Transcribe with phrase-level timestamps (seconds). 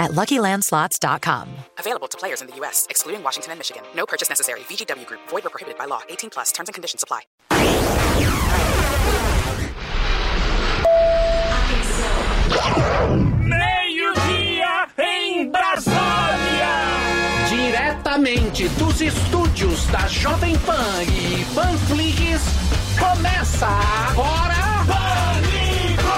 [0.00, 1.48] at LuckyLandSlots.com.
[1.78, 3.82] Available to players in the U.S., excluding Washington and Michigan.
[3.94, 4.60] No purchase necessary.
[4.60, 5.20] VGW Group.
[5.28, 6.00] Void or prohibited by law.
[6.08, 6.50] 18 plus.
[6.50, 7.22] Terms and conditions apply.
[13.40, 16.00] Meio-dia em Brasília!
[17.48, 22.42] Diretamente dos estúdios da Jovem Pan e Panflix,
[22.98, 24.84] começa agora...
[24.86, 26.10] Pânico!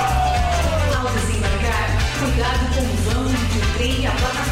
[0.98, 3.01] Ao desembarcar, cuidado com
[3.84, 4.51] o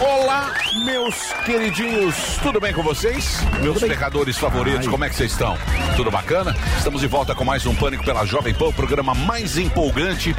[0.00, 0.52] Olá,
[0.84, 3.38] meus queridinhos, tudo bem com vocês?
[3.62, 5.56] Meus pecadores favoritos, como é que vocês estão?
[5.96, 6.54] Tudo bacana?
[6.76, 10.36] Estamos de volta com mais um Pânico pela Jovem Pan, o programa mais empolgante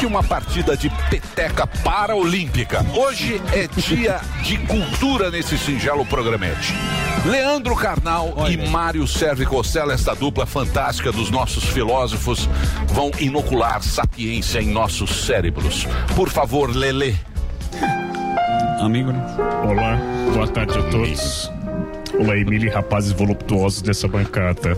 [0.00, 2.84] que uma partida de peteca paraolímpica.
[2.96, 6.74] Hoje é dia de cultura nesse singelo programete.
[7.24, 12.48] Leandro Carnal e Mário Serve Costela, esta dupla fantástica dos nossos filósofos,
[12.88, 15.86] vão inocular sapiência em nossos cérebros.
[16.16, 17.16] Por favor, Lele.
[18.80, 19.20] Amigo, né?
[19.64, 19.98] Olá,
[20.32, 21.50] boa tarde a todos.
[22.18, 24.76] Olá, Emília e rapazes voluptuosos dessa bancada.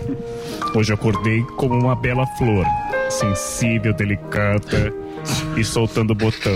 [0.73, 2.65] Hoje acordei como uma bela flor,
[3.09, 4.93] sensível, delicada
[5.57, 6.53] e soltando o botão.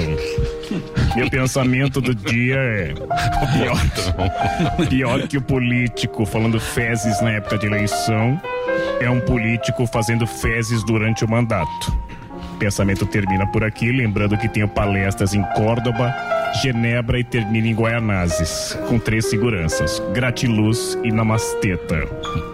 [1.16, 7.67] Meu pensamento do dia é pior, pior que o político falando fezes na época de
[7.67, 8.41] eleição
[9.00, 11.94] é um político fazendo fezes durante o mandato.
[12.64, 16.16] Pensamento termina por aqui, lembrando que tenho palestras em Córdoba,
[16.61, 22.08] Genebra e termina em Guaianazes, com três seguranças: Gratiluz e Namasteta.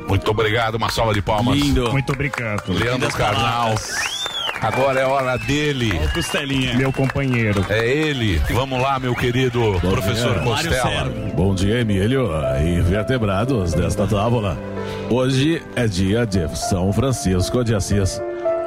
[0.07, 1.55] Muito obrigado, uma salva de palmas.
[1.55, 1.91] Lindo.
[1.91, 2.73] Muito obrigado.
[2.73, 3.75] Leandro Carnal.
[4.59, 5.91] Agora é hora dele.
[6.11, 6.73] Costelinha.
[6.73, 7.63] Meu companheiro.
[7.69, 8.41] É ele.
[8.49, 10.43] Vamos lá, meu querido professor dia.
[10.43, 11.13] Costela.
[11.35, 12.31] Bom dia, Emílio
[12.65, 14.57] e vertebrados desta tábua.
[15.07, 18.19] Hoje é dia de São Francisco de Assis,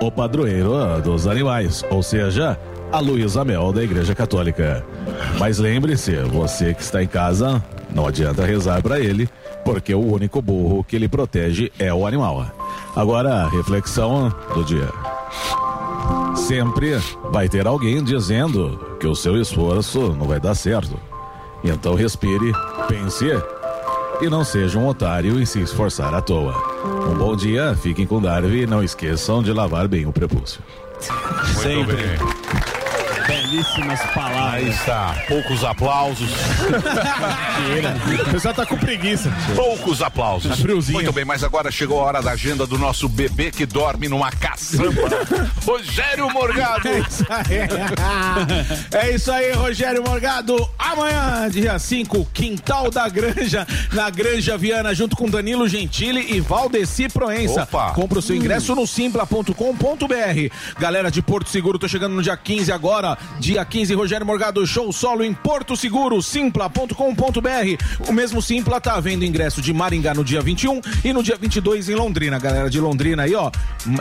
[0.07, 2.59] o padroeiro dos animais, ou seja,
[2.91, 4.85] a Luísa Mel da Igreja Católica.
[5.39, 7.63] Mas lembre-se, você que está em casa,
[7.95, 9.29] não adianta rezar para ele,
[9.65, 12.45] porque o único burro que ele protege é o animal.
[12.97, 14.89] Agora, reflexão do dia.
[16.35, 16.99] Sempre
[17.31, 20.99] vai ter alguém dizendo que o seu esforço não vai dar certo.
[21.63, 22.53] Então respire,
[22.89, 23.31] pense
[24.23, 26.55] e não seja um otário em se esforçar à toa.
[27.11, 30.63] Um bom dia, fiquem com Darby e não esqueçam de lavar bem o prepúcio.
[31.45, 31.97] Muito Sempre.
[31.97, 32.72] bem.
[33.53, 34.75] Belíssimas Aí palavras.
[34.75, 35.25] está.
[35.29, 36.31] Poucos aplausos.
[38.23, 39.31] O pessoal tá com preguiça.
[39.55, 40.51] Poucos aplausos.
[40.51, 40.95] Tá friozinho.
[40.95, 44.31] Muito bem, mas agora chegou a hora da agenda do nosso bebê que dorme numa
[44.31, 45.03] caçamba.
[45.65, 46.89] Rogério Morgado.
[48.93, 50.69] É isso aí, Rogério Morgado.
[50.79, 57.09] Amanhã, dia 5, Quintal da Granja, na Granja Viana, junto com Danilo Gentili e Valdeci
[57.09, 57.63] Proença.
[57.63, 57.93] Opa.
[57.93, 59.53] Compra o seu ingresso no simpla.com.br.
[60.79, 63.17] Galera de Porto Seguro, tô chegando no dia 15 agora.
[63.43, 68.09] Dia 15, Rogério Morgado, show solo em Porto Seguro, simpla.com.br.
[68.09, 71.89] O mesmo Simpla tá vendo ingresso de Maringá no dia 21 e no dia 22
[71.89, 72.39] em Londrina.
[72.39, 73.51] Galera de Londrina aí, ó.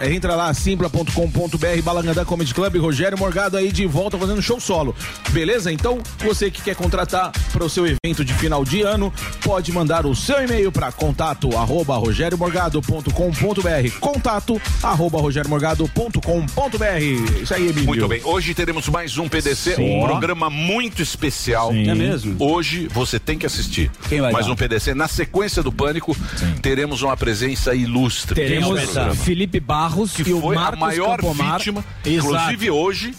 [0.04, 4.96] Entra lá, simpla.com.br, Balangandã Comedy Club, Rogério Morgado aí de volta fazendo show solo.
[5.32, 5.72] Beleza?
[5.72, 9.12] Então, você que quer contratar para o seu evento de final de ano,
[9.44, 17.88] pode mandar o seu e-mail para contato arroba rogeriomorgado.com.br contato arroba rogeriomorgado.com.br Isso aí, Emílio.
[17.88, 19.98] Muito bem, hoje teremos mais um PDC, Sim.
[19.98, 21.72] um programa muito especial.
[21.74, 22.36] É mesmo?
[22.40, 23.90] Hoje você tem que assistir.
[24.10, 24.52] Quem vai mais dar?
[24.52, 24.94] um PDC.
[24.94, 26.16] Na sequência do Pânico,
[26.62, 28.36] teremos uma presença ilustre.
[28.36, 28.80] Teremos.
[29.24, 31.58] Felipe Barros que e o foi Marcos a maior Campomar.
[31.58, 32.28] vítima, Exato.
[32.28, 33.16] inclusive hoje,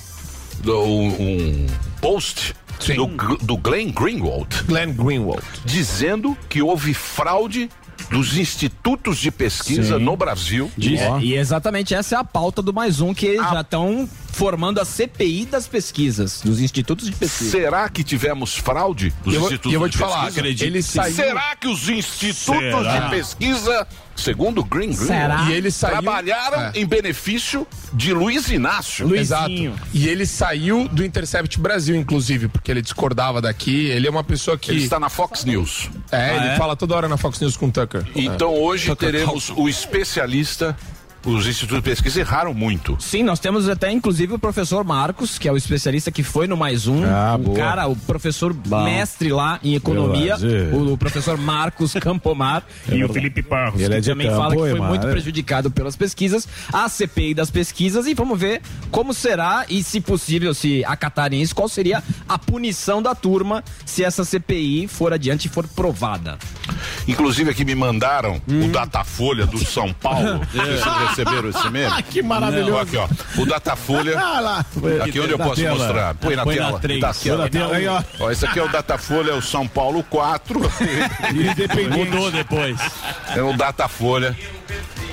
[0.62, 1.66] do, um
[2.00, 2.54] post
[2.94, 5.42] do, Gl- do Glenn Greenwald Glenn Greenwald.
[5.64, 7.68] dizendo que houve fraude
[8.10, 10.70] dos institutos de pesquisa no Brasil.
[10.78, 14.80] É, e exatamente essa é a pauta do mais um, que eles já estão formando
[14.80, 17.50] a CPI das pesquisas, dos institutos de pesquisa.
[17.50, 20.40] Será que tivemos fraude dos E eu vou- institutos eu vou de te falar, pesquisa?
[20.40, 22.98] acredito Ele saiu- Será que os institutos Será?
[23.00, 23.86] de pesquisa,
[24.16, 25.44] segundo Green Green, Será?
[25.48, 26.72] E ele saiu- trabalharam É.
[26.74, 29.14] em benefício de Luiz Inácio?
[29.14, 29.50] Exato.
[29.92, 33.86] E ele saiu do Intercept Brasil, inclusive, porque ele discordava daqui.
[33.86, 34.70] Ele é uma pessoa que.
[34.70, 35.90] Ele está na Fox News.
[36.10, 36.56] É, Ah, ele é?
[36.56, 38.04] fala toda hora na Fox News com o Tucker.
[38.16, 40.76] Então hoje Tucker teremos o especialista
[41.24, 42.96] os institutos de pesquisa erraram muito.
[43.00, 46.56] Sim, nós temos até inclusive o professor Marcos, que é o especialista que foi no
[46.56, 47.04] mais um.
[47.04, 47.56] Ah, um boa.
[47.56, 48.54] cara, o professor
[48.84, 50.36] mestre lá em economia,
[50.72, 52.64] o, o professor Marcos Campomar.
[52.90, 53.80] E o Felipe Parros.
[53.80, 54.84] Ele que é também campo, fala que foi mano?
[54.86, 58.60] muito prejudicado pelas pesquisas, a CPI das pesquisas, e vamos ver
[58.90, 64.02] como será e, se possível, se acatarem isso, qual seria a punição da turma se
[64.04, 66.38] essa CPI for adiante e for provada.
[67.06, 68.66] Inclusive aqui me mandaram Hum.
[68.66, 70.40] o Datafolha do São Paulo.
[70.52, 72.02] Vocês receberam esse meme?
[72.04, 72.78] Que maravilhoso.
[72.78, 73.08] Aqui, ó.
[73.40, 74.18] O Datafolha.
[74.18, 74.64] Ah.
[75.04, 75.76] Aqui onde eu Na posso tela.
[75.78, 76.14] mostrar.
[76.14, 76.80] Põe na Põe na tela.
[76.80, 77.04] três.
[77.04, 78.02] Aqui, Põe na tela aí, ó.
[78.20, 80.60] Ó, Esse aqui é o Datafolha, é o São Paulo 4.
[81.32, 82.10] Independente.
[82.10, 82.78] Mudou depois.
[83.34, 84.36] É o Datafolha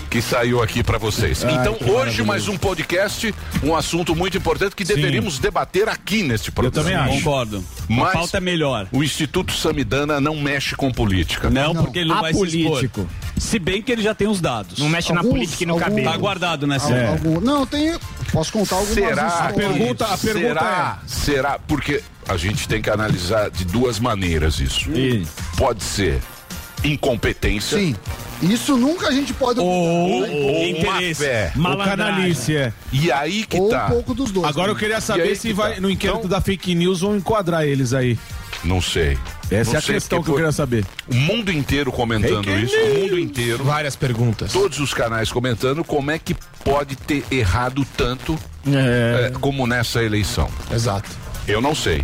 [0.10, 1.44] que saiu aqui pra vocês.
[1.46, 3.34] Ai, então, hoje mais um podcast,
[3.64, 6.84] um assunto muito importante que deveríamos debater aqui neste programa.
[6.90, 7.24] também acho.
[7.24, 7.64] Concordo.
[7.88, 8.88] Mas pauta é melhor.
[8.92, 11.50] o Instituto Samidana não mexe com política.
[11.50, 13.02] Não, porque ele não vai se Apolítico.
[13.02, 13.06] expor.
[13.38, 14.80] Se bem que ele já tem os dados.
[14.80, 16.10] Não mexe na Alguns- política e no cabelo.
[16.12, 17.06] Tá guardado, né, Al- Cê?
[17.06, 17.98] algum- Não, tem.
[18.32, 19.28] Posso contar algumas Será?
[19.28, 19.34] histórias.
[19.42, 21.60] A pergunta- a pergunta será, será?
[21.60, 24.90] Porque a gente tem que analisar de duas maneiras isso.
[25.58, 26.20] Pode ser
[26.84, 27.96] incompetência Sim.
[28.42, 29.60] Isso nunca a gente pode.
[29.60, 30.30] ou, né?
[30.32, 31.26] ou interesse.
[31.26, 31.52] fé.
[31.58, 32.72] O canalice, é.
[32.92, 33.88] E aí que Ou um tá.
[33.90, 34.48] pouco dos dois.
[34.48, 34.80] Agora eu né?
[34.80, 35.82] queria E saber se que vai, tá.
[35.82, 38.18] no inquérito Então- da fake news vão enquadrar eles aí.
[38.64, 39.18] Não sei.
[39.52, 40.86] Essa Não é a sei, questão que eu queria saber.
[41.12, 43.64] O mundo inteiro comentando Fake isso, o mundo inteiro.
[43.64, 44.54] Várias perguntas.
[44.54, 46.34] Todos os canais comentando como é que
[46.64, 48.38] pode ter errado tanto
[48.68, 50.50] é, como nessa eleição.
[50.72, 51.10] Exato.
[51.48, 52.04] Eu não sei.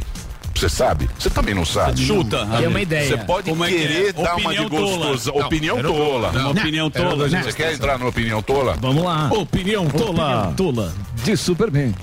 [0.56, 1.10] Você sabe?
[1.20, 2.02] Você também não sabe.
[2.06, 2.46] Chuta.
[2.58, 3.10] Tem uma ideia.
[3.10, 4.14] Você pode Como é que querer é?
[4.14, 5.08] dar uma de Opinião tola.
[5.08, 5.32] gostosa.
[5.40, 6.30] Não, opinião não tola.
[6.30, 7.28] Uma opinião tola.
[7.30, 8.78] Você quer entrar na opinião tola?
[8.80, 9.30] Vamos lá.
[9.34, 10.54] Opinião tola.
[10.56, 10.94] Tula.
[11.24, 11.94] De Superman.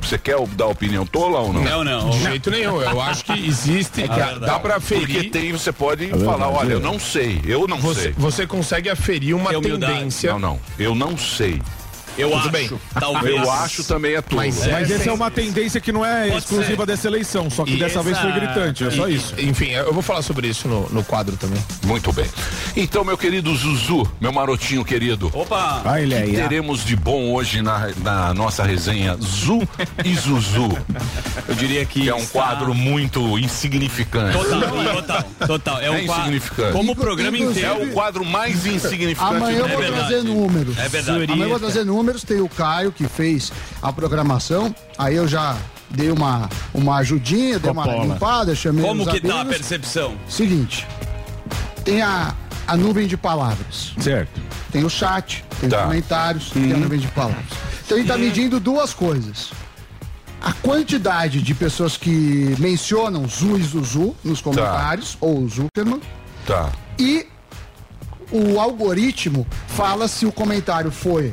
[0.00, 1.62] Você quer dar opinião tola ou não?
[1.64, 2.10] Não, não.
[2.10, 2.80] De jeito nenhum.
[2.80, 4.02] Eu acho que existe.
[4.02, 5.30] que Não, dá pra Porque aferir.
[5.30, 8.14] tem, você pode falar, olha, eu não sei, eu não Você, sei.
[8.16, 10.32] você consegue aferir uma É tendência.
[10.32, 11.60] Não, não, eu não sei.
[12.18, 12.50] Eu Tudo acho.
[12.50, 12.70] bem.
[12.98, 13.36] Talvez.
[13.36, 14.42] Eu acho também é tola.
[14.44, 15.08] Mas Mas É, essa sim.
[15.10, 18.18] é uma tendência que não é Pode exclusiva dessa eleição, só que E dessa vez
[18.18, 19.34] foi essa- gritante, é só E- isso.
[19.38, 21.62] Enfim, eu vou falar sobre isso no, no quadro também.
[21.84, 22.26] Muito bem.
[22.76, 25.30] Então, meu querido Zuzu, meu marotinho querido.
[25.32, 25.80] Opa!
[25.84, 29.66] Vai, que teremos de bom hoje na, na nossa resenha Zu
[30.04, 30.68] e Zuzu,
[31.48, 32.02] Eu diria que.
[32.02, 34.36] que é um está- quadro muito insignificante.
[34.36, 34.60] Total,
[34.94, 35.80] total, total.
[35.80, 36.22] É um É quadro.
[36.22, 36.72] insignificante.
[36.72, 37.90] Como o programa Inclusive- É inteiro.
[37.90, 40.78] o quadro mais insignificante Amanhã eu vou trazer números.
[40.78, 41.24] É verdade.
[41.24, 42.07] Amanhã eu vou trazer números.
[42.26, 43.52] Tem o Caio que fez
[43.82, 44.74] a programação.
[44.96, 45.56] Aí eu já
[45.90, 50.16] dei uma, uma ajudinha, dei uma limpada, chamei Como que tá a percepção?
[50.28, 50.86] Seguinte,
[51.84, 52.34] tem a,
[52.66, 53.92] a nuvem de palavras.
[53.98, 54.40] Certo.
[54.70, 55.78] Tem o chat, tem Tá.
[55.78, 57.44] os comentários, tem a nuvem de palavras.
[57.84, 59.50] Então ele está medindo duas coisas.
[60.40, 66.00] A quantidade de pessoas que mencionam Zu e Zuzu nos comentários, ou Zuckerman,
[66.46, 66.70] Tá.
[66.98, 67.26] e
[68.30, 71.32] o algoritmo fala se o comentário foi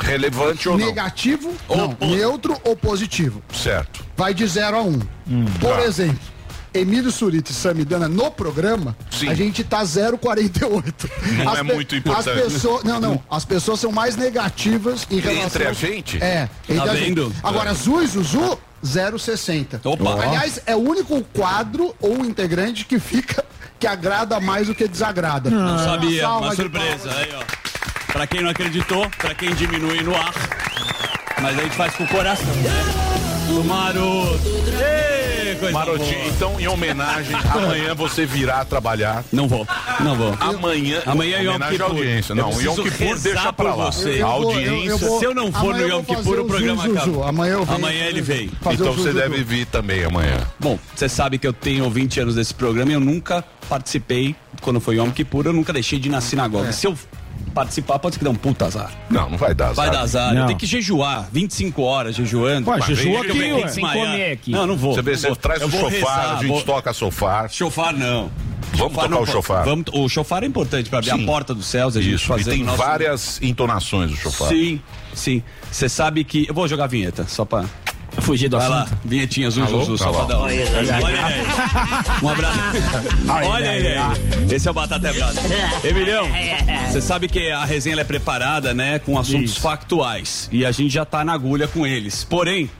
[0.00, 0.86] Relevante ou não?
[0.86, 3.42] negativo, Ou não, neutro ou positivo.
[3.52, 4.04] Certo.
[4.16, 5.00] Vai de 0 a 1.
[5.28, 5.44] Um.
[5.60, 5.82] Por Tá.
[5.84, 6.18] exemplo,
[6.74, 9.28] Emílio Surita e Samidana no programa, Sim.
[9.30, 11.08] a gente tá 0,48.
[11.38, 12.28] Não As é muito importante.
[12.30, 13.22] As pessoas, não, não.
[13.30, 15.44] As pessoas são mais negativas em relação.
[15.46, 16.22] Entre a gente?
[16.22, 16.48] É.
[16.68, 17.06] Entre a gente.
[17.06, 17.32] vendo?
[17.42, 19.80] Agora, Zu e Zuzu, 0,60.
[19.84, 20.22] Opa.
[20.22, 23.44] Aliás, é o único quadro ou integrante que fica.
[23.78, 25.50] que agrada mais do que desagrada.
[25.50, 27.10] Não sabia, salva uma surpresa.
[27.14, 27.65] Aí, ó.
[28.16, 30.32] Pra quem não acreditou, pra quem diminui no ar.
[31.42, 32.46] Mas a gente faz com o coração.
[33.46, 34.40] Do maroto.
[35.72, 36.28] Marotinho, boa.
[36.28, 39.22] então, em homenagem, amanhã você virá trabalhar.
[39.32, 39.66] Não vou,
[40.00, 40.34] não vou.
[40.40, 41.96] Amanhã, Amanhã é Yom homenagem à Kippur.
[41.98, 42.32] audiência.
[42.32, 43.84] Eu Não, preciso Yom Kippur deixa pra lá.
[43.90, 44.08] você.
[44.08, 44.70] A Eu vou- audiência.
[44.70, 46.96] eu- eu vou- Se eu não for no Yom vou Kippur, fazer o programa Zuzu.
[46.98, 47.28] acaba.
[47.28, 47.76] Amanhã eu venho.
[47.78, 48.48] Amanhã ele vem.
[48.62, 49.18] Fazer Então o você Zuzu.
[49.18, 50.38] deve vir também amanhã.
[50.58, 54.80] Bom, você sabe que eu tenho 20 anos desse programa e eu nunca participei, quando
[54.80, 56.20] foi Yom Kippur, eu nunca deixei de ir na É.
[56.22, 56.72] sinagoga.
[56.72, 56.96] Se eu
[57.56, 58.90] participar, pode ser que dê um puta azar.
[59.08, 59.76] Não, não vai dar azar.
[59.86, 60.34] Vai dar azar.
[60.34, 60.42] Não.
[60.42, 62.68] Eu tenho que jejuar 25 horas jejuando.
[62.68, 63.68] Ué, jejua aqui, ué.
[63.68, 64.50] Sem comer aqui.
[64.50, 64.94] Não, não vou.
[64.94, 65.36] Você, vê, você vou.
[65.36, 67.50] traz Eu o chofar, rezar, a gente vou- toca chofar.
[67.50, 68.30] Chofar não.
[68.74, 69.64] Vamos tocar não o chofar.
[69.64, 71.22] Vamos, o chofar é importante para abrir Sim.
[71.22, 72.78] a porta dos céus, a gente Isso, e fazer tem o nosso...
[72.78, 74.48] várias entonações do chofar.
[74.48, 74.80] Sim,
[75.14, 75.42] sim.
[75.70, 76.46] Você sabe que...
[76.46, 77.64] Eu vou jogar a vinheta, só pra...
[78.20, 78.98] Fugir do Vai lá, assunto.
[79.04, 79.84] vinhetinha azul, Alô?
[79.84, 80.16] Zuzu, Tá lá.
[80.16, 80.40] Salvadão.
[80.42, 81.42] Olha aí.
[82.22, 82.58] Um abraço.
[83.50, 84.54] Olha ele aí.
[84.54, 85.40] Esse é o Batata Brasa.
[85.86, 86.26] Emilhão,
[86.90, 90.48] você sabe que a resenha ela é preparada, né, com assuntos factuais.
[90.52, 92.24] E a gente já tá na agulha com eles.
[92.24, 92.70] Porém,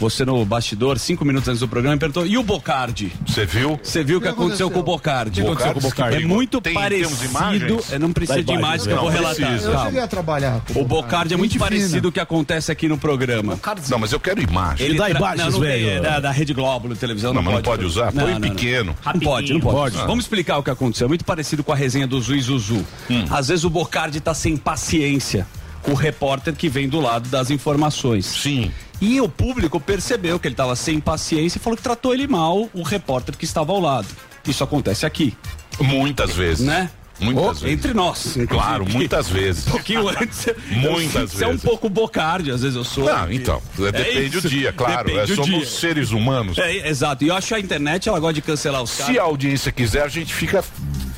[0.00, 3.12] você no bastidor, cinco minutos antes do programa, me perguntou, e o Bocardi?
[3.26, 3.78] Você viu?
[3.82, 4.70] Você viu o que aconteceu aconteceu?
[4.70, 5.40] com o Bocardi?
[5.42, 6.16] O que aconteceu com o Bocardi?
[6.16, 7.08] É muito Tem- parecido.
[7.16, 7.92] temos imagens?
[7.92, 9.34] Eu não precisa de imagens que eu Não, vou relatar.
[9.48, 9.70] precisa.
[9.70, 12.96] Eu cheguei a trabalhar com O Bocardi é muito parecido o que acontece aqui no
[12.98, 13.58] programa.
[13.90, 14.86] Não, mas eu quero imagem.
[14.86, 15.90] Ele dá imagens, não, não tem, velho.
[15.98, 17.34] é da, da Rede Globo, na televisão.
[17.34, 18.12] Não, Não, mas não pode, pode usar?
[18.12, 18.96] Põe pequeno.
[19.04, 19.96] Não pode, não pode.
[19.96, 20.06] Pode.
[20.06, 21.04] Vamos explicar o que aconteceu.
[21.04, 22.84] É muito parecido com a resenha do Zu e Zuzu.
[23.10, 23.24] Hum.
[23.30, 25.46] Às vezes o Bocardi tá sem paciência
[25.88, 28.26] o repórter que vem do lado das informações.
[28.26, 28.70] Sim.
[29.00, 32.68] E o público percebeu que ele estava sem paciência e falou que tratou ele mal,
[32.74, 34.06] o repórter que estava ao lado.
[34.46, 35.34] Isso acontece aqui.
[35.80, 36.66] Muitas vezes.
[36.66, 36.90] Né?
[37.18, 37.64] Muitas Oh, vezes.
[37.78, 38.36] Entre nós.
[38.48, 39.66] Claro, muitas vezes.
[39.68, 40.46] Um pouquinho antes.
[40.70, 41.64] Muitas Você é um vezes.
[41.64, 43.04] pouco bocarde, às vezes eu sou.
[43.04, 45.08] Não, então, É depende do dia, claro.
[45.08, 45.66] Depende É, somos dia.
[45.66, 46.56] seres humanos.
[46.56, 47.22] É, exato.
[47.24, 49.18] E eu acho que a internet, ela gosta de cancelar os Se caras.
[49.18, 50.64] a audiência quiser, a gente fica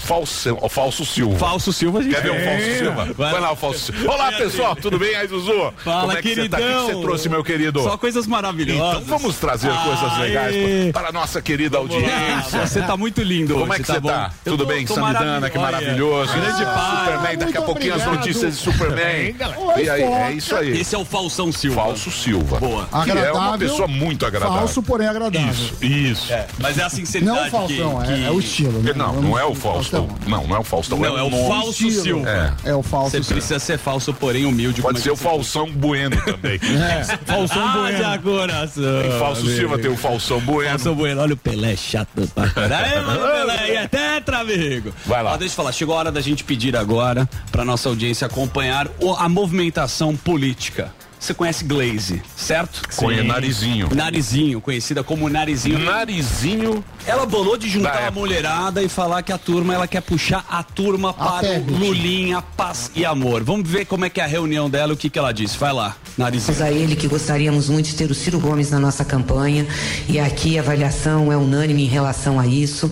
[0.02, 1.38] falso, ó, falso Silva.
[1.38, 2.44] Falso Silva, gente Quer ver o É.
[2.44, 3.04] falso Silva?
[3.16, 3.32] Vai.
[3.32, 4.12] Vai, lá o falso Silva.
[4.12, 5.72] Olá, pessoal, tudo bem aí, Zuzu?
[5.84, 6.58] Fala, Como é que queridão.
[6.58, 6.82] você tá?
[6.82, 7.82] O que você trouxe, meu querido?
[7.82, 9.02] Só coisas maravilhosas.
[9.02, 12.66] Então vamos trazer coisas legais para a nossa querida audiência.
[12.66, 14.08] Você tá muito lindo Como hoje, é que tá você bom?
[14.08, 14.30] tá?
[14.44, 16.32] Eu Tudo tô- bem, tô Samidana, que maravilhoso.
[16.32, 17.04] Grande Ah, pai.
[17.14, 18.18] Superman, daqui a pouquinho as obrigado.
[18.26, 19.34] notícias de Superman.
[19.76, 20.80] Oi, E aí, é isso aí.
[20.80, 21.82] Esse é o Falsão Silva.
[21.82, 22.58] Falso Silva.
[22.58, 22.86] Boa.
[22.86, 24.58] Que é uma Agradável, pessoa muito agradável.
[24.58, 25.50] Falso, porém agradável.
[25.50, 26.32] Isso, isso.
[26.58, 28.82] Mas é a Não sinceridade o Faustão, que, é, que- é o estilo.
[28.82, 28.92] Né?
[28.94, 29.54] Não, não é o
[29.92, 30.08] Faustão.
[30.26, 30.98] Não, não é o Faustão.
[30.98, 31.48] Não, é o nome.
[31.48, 32.02] falso estilo.
[32.02, 32.56] Silva.
[32.64, 32.70] É.
[32.70, 33.10] É o falso.
[33.10, 34.80] Você precisa ser falso, porém humilde.
[34.80, 36.58] Pode é ser o Falsão Bueno também.
[36.72, 37.04] É.
[37.26, 38.10] Falsão ah, Bueno.
[38.10, 39.02] de coração.
[39.02, 40.70] Tem Falso Silva, tem o Falsão Bueno.
[40.70, 43.04] Falsão Bueno, olha o Pelé chato pra caralho.
[43.04, 44.92] Pelé, e é tetra, amigo.
[45.06, 45.32] Vai lá.
[45.32, 48.88] Ó, deixa eu falar, chegou a hora da gente pedir agora pra nossa audiência acompanhar
[49.18, 50.92] a movimentação política.
[51.22, 52.82] Você conhece Glaze, certo?
[52.96, 53.88] Conhe- Narizinho.
[53.94, 55.78] Narizinho, conhecida como Narizinho.
[55.78, 56.84] Narizinho.
[57.04, 60.62] Ela bolou de juntar a mulherada e falar que a turma, ela quer puxar a
[60.62, 61.72] turma para o.
[61.72, 63.42] Lulinha, paz e amor.
[63.42, 65.58] Vamos ver como é que é a reunião dela, o que que ela disse.
[65.58, 66.62] Vai lá, Narizinho.
[66.62, 69.66] a ele que gostaríamos muito de ter o Ciro Gomes na nossa campanha
[70.08, 72.90] e aqui a avaliação é unânime em relação a isso.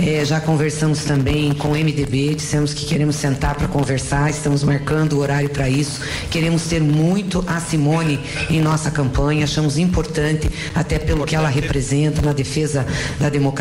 [0.00, 5.12] Eh, já conversamos também com o MDB, dissemos que queremos sentar para conversar, estamos marcando
[5.12, 6.00] o horário para isso.
[6.32, 8.18] Queremos ter muito a Simone
[8.50, 12.84] em nossa campanha, achamos importante, até pelo que ela representa na defesa
[13.20, 13.51] da democracia.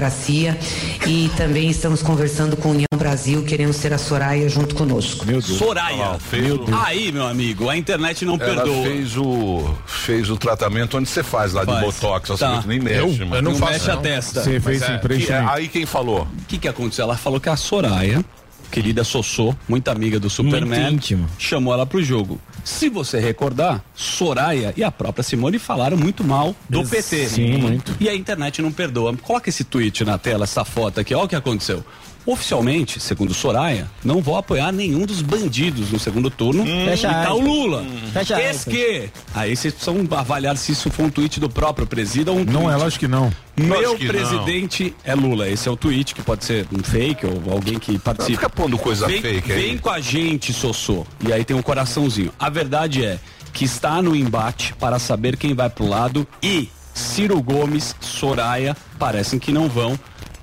[1.08, 5.26] E também estamos conversando com a União Brasil, queremos ter a Soraya junto conosco.
[5.42, 6.18] Soraya.
[6.20, 8.84] fez o- Aí, meu amigo, a internet não Ela perdoa.
[8.84, 11.84] fez o, fez o tratamento onde você faz lá de Faz.
[11.86, 12.62] Botox, assim, Tá.
[12.62, 13.08] que nem mexe, Eu?
[13.26, 13.36] mano.
[13.36, 14.02] Eu não Não faço, mexe a não.
[14.02, 14.44] testa.
[14.44, 16.22] Você Mas fez é, sem que aí quem falou?
[16.22, 17.04] O que que aconteceu?
[17.04, 18.24] Ela falou que a Soraya,
[18.72, 20.98] querida Sossô, muito amiga do Superman,
[21.38, 22.40] chamou ela pro jogo.
[22.64, 27.28] Se você recordar, Soraya e a própria Simone falaram muito mal do PT.
[27.28, 27.96] Sim, muito.
[28.00, 29.16] E a internet não perdoa.
[29.18, 31.84] Coloca esse tweet na tela, essa foto aqui, olha o que aconteceu.
[32.26, 36.64] Oficialmente, segundo Soraya, não vou apoiar nenhum dos bandidos no segundo turno.
[36.66, 37.84] Fecha e tá o Lula.
[38.14, 38.74] Fecha Eis aspas.
[38.74, 39.10] que.
[39.34, 42.62] Aí vocês precisam avaliar se isso foi um tweet do próprio presidente ou um Não
[42.64, 42.74] tweet.
[42.74, 43.32] é, lógico que não.
[43.58, 44.14] Meu que não.
[44.14, 45.50] presidente é Lula.
[45.50, 48.38] Esse é o tweet que pode ser um fake ou alguém que Não participa.
[48.38, 49.62] fica pondo coisa vem, fake aí.
[49.62, 51.06] vem com a gente, Sossô.
[51.28, 52.32] E aí tem um coraçãozinho.
[52.40, 53.20] A verdade é
[53.52, 59.40] que está no embate para saber quem vai pro lado e Ciro Gomes, Soraya, parecem
[59.40, 59.98] que não vão.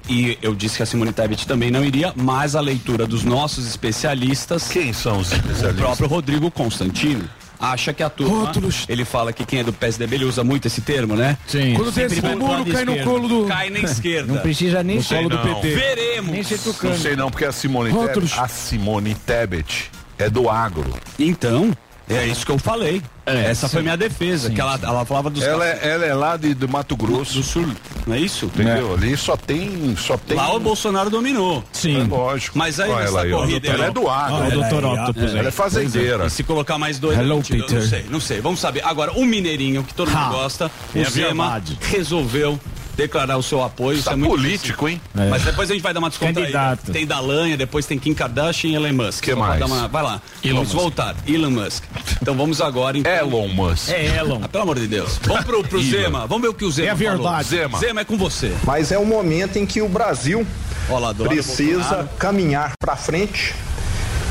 [0.08, 3.66] E eu disse que a Simone Tebet também não iria, mas a leitura dos nossos
[3.66, 5.76] especialistas, Quem são os o especialistas?
[5.76, 7.28] próprio Rodrigo Constantino,
[7.60, 8.50] acha que a turma.
[8.88, 11.36] Ele fala que quem é do PSDB, ele usa muito esse termo, né?
[11.46, 11.74] Sim.
[11.74, 13.44] Quando tem esse muro, cai no colo do.
[13.46, 14.32] Cai na esquerda.
[14.32, 15.16] Não precisa nem No ser.
[15.16, 15.54] colo do não.
[15.60, 15.74] PT.
[15.74, 16.32] Veremos.
[16.32, 18.30] Nem ser Não sei não, porque a Simone Rótulos.
[18.30, 20.90] Tebet, a Simone Tebet é do agro.
[21.18, 21.70] Então,
[22.08, 23.02] é isso que eu falei.
[23.26, 26.54] Essa foi minha defesa, que ela, ela falava dos Ela é, ela é lá de,
[26.54, 27.66] do Mato Grosso, do sul,
[28.06, 28.46] não é isso?
[28.46, 28.94] entendeu?
[28.94, 30.34] Ali só tem, só tem...
[30.34, 31.62] Lá o Bolsonaro dominou.
[31.84, 32.56] É lógico.
[32.56, 34.34] Mas aí Olha nessa ela corrida Ela é do agro.
[34.36, 36.26] Ah, o doutor Octopus Ela é fazendeira.
[36.26, 37.70] E se colocar mais dois, Hello, Peter.
[37.80, 38.40] não sei, não sei.
[38.40, 38.82] Vamos saber.
[38.84, 40.28] Agora, o Mineirinho, que todo mundo Ha.
[40.30, 42.58] gosta, É o Zema, resolveu
[42.98, 43.96] declarar o seu apoio.
[43.96, 45.00] Tá isso é muito político, hein?
[45.16, 45.30] É.
[45.30, 46.76] Mas depois a gente vai dar uma descontraída.
[46.92, 49.22] Tem Dalanha, depois tem Kim Kardashian e Elon Musk.
[49.24, 49.62] Que Só mais?
[49.62, 50.20] uma- Vai lá.
[50.44, 50.82] Elon vamos Musk.
[50.82, 51.16] voltar.
[51.26, 51.84] Elon Musk.
[52.20, 52.98] Então vamos agora.
[52.98, 53.10] Então...
[53.12, 53.88] Elon Musk.
[53.90, 54.40] É Elon.
[54.42, 55.18] Ah, pelo amor de Deus.
[55.22, 56.26] Vamos pro, pro Zema.
[56.26, 57.22] Vamos ver o que o Zema É a verdade.
[57.22, 57.42] falou.
[57.44, 57.78] Zema.
[57.78, 58.52] Zema é com você.
[58.64, 60.44] Mas é um momento em que o Brasil
[60.90, 62.08] Olha lá, adoro precisa Bolsonaro.
[62.18, 63.54] caminhar para frente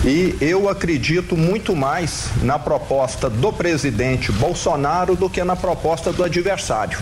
[0.06, 6.24] e eu acredito muito mais na proposta do presidente Bolsonaro do que na proposta do
[6.24, 7.00] adversário.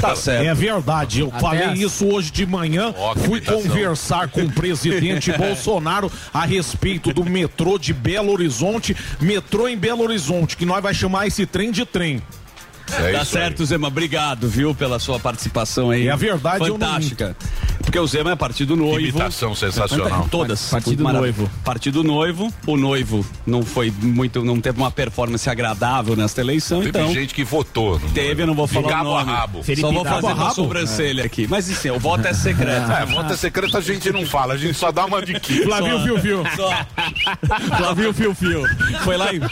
[0.00, 0.44] Tá certo.
[0.46, 2.94] É verdade, eu falei as- isso hoje de manhã.
[2.96, 3.62] Ó, Fui imitação.
[3.62, 8.96] conversar com o presidente Bolsonaro a respeito do metrô de Belo Horizonte.
[9.20, 12.22] Metrô em Belo Horizonte, que nós vai chamar esse trem de trem.
[12.90, 13.88] É Tá certo, Zema.
[13.88, 16.08] Obrigado, viu, pela sua participação aí.
[16.08, 17.36] É a verdade, eu não Fantástica.
[17.88, 19.00] Porque o Zema é partido noivo.
[19.00, 20.28] Imitação sensacional.
[20.30, 20.68] Todas.
[20.68, 21.50] Partido noivo.
[21.64, 22.52] Partido noivo.
[22.66, 27.10] O noivo não foi muito, não teve uma performance agradável nesta eleição, Teve então.
[27.14, 27.98] gente que votou.
[28.12, 29.32] Teve, eu não vou De falar cabo o a nome.
[29.32, 29.64] rabo.
[29.80, 30.54] Só vou fazer a uma rabo?
[30.54, 31.46] sobrancelha aqui.
[31.48, 32.88] Mas assim, o voto é secreto.
[32.98, 35.62] É, voto é secreto a gente não fala, a gente só dá uma diquinha.
[35.68, 36.42] Flavio Fio Fio.
[36.56, 36.70] Só.
[37.78, 38.64] Flavio Fio Fio.
[39.02, 39.40] Foi lá e.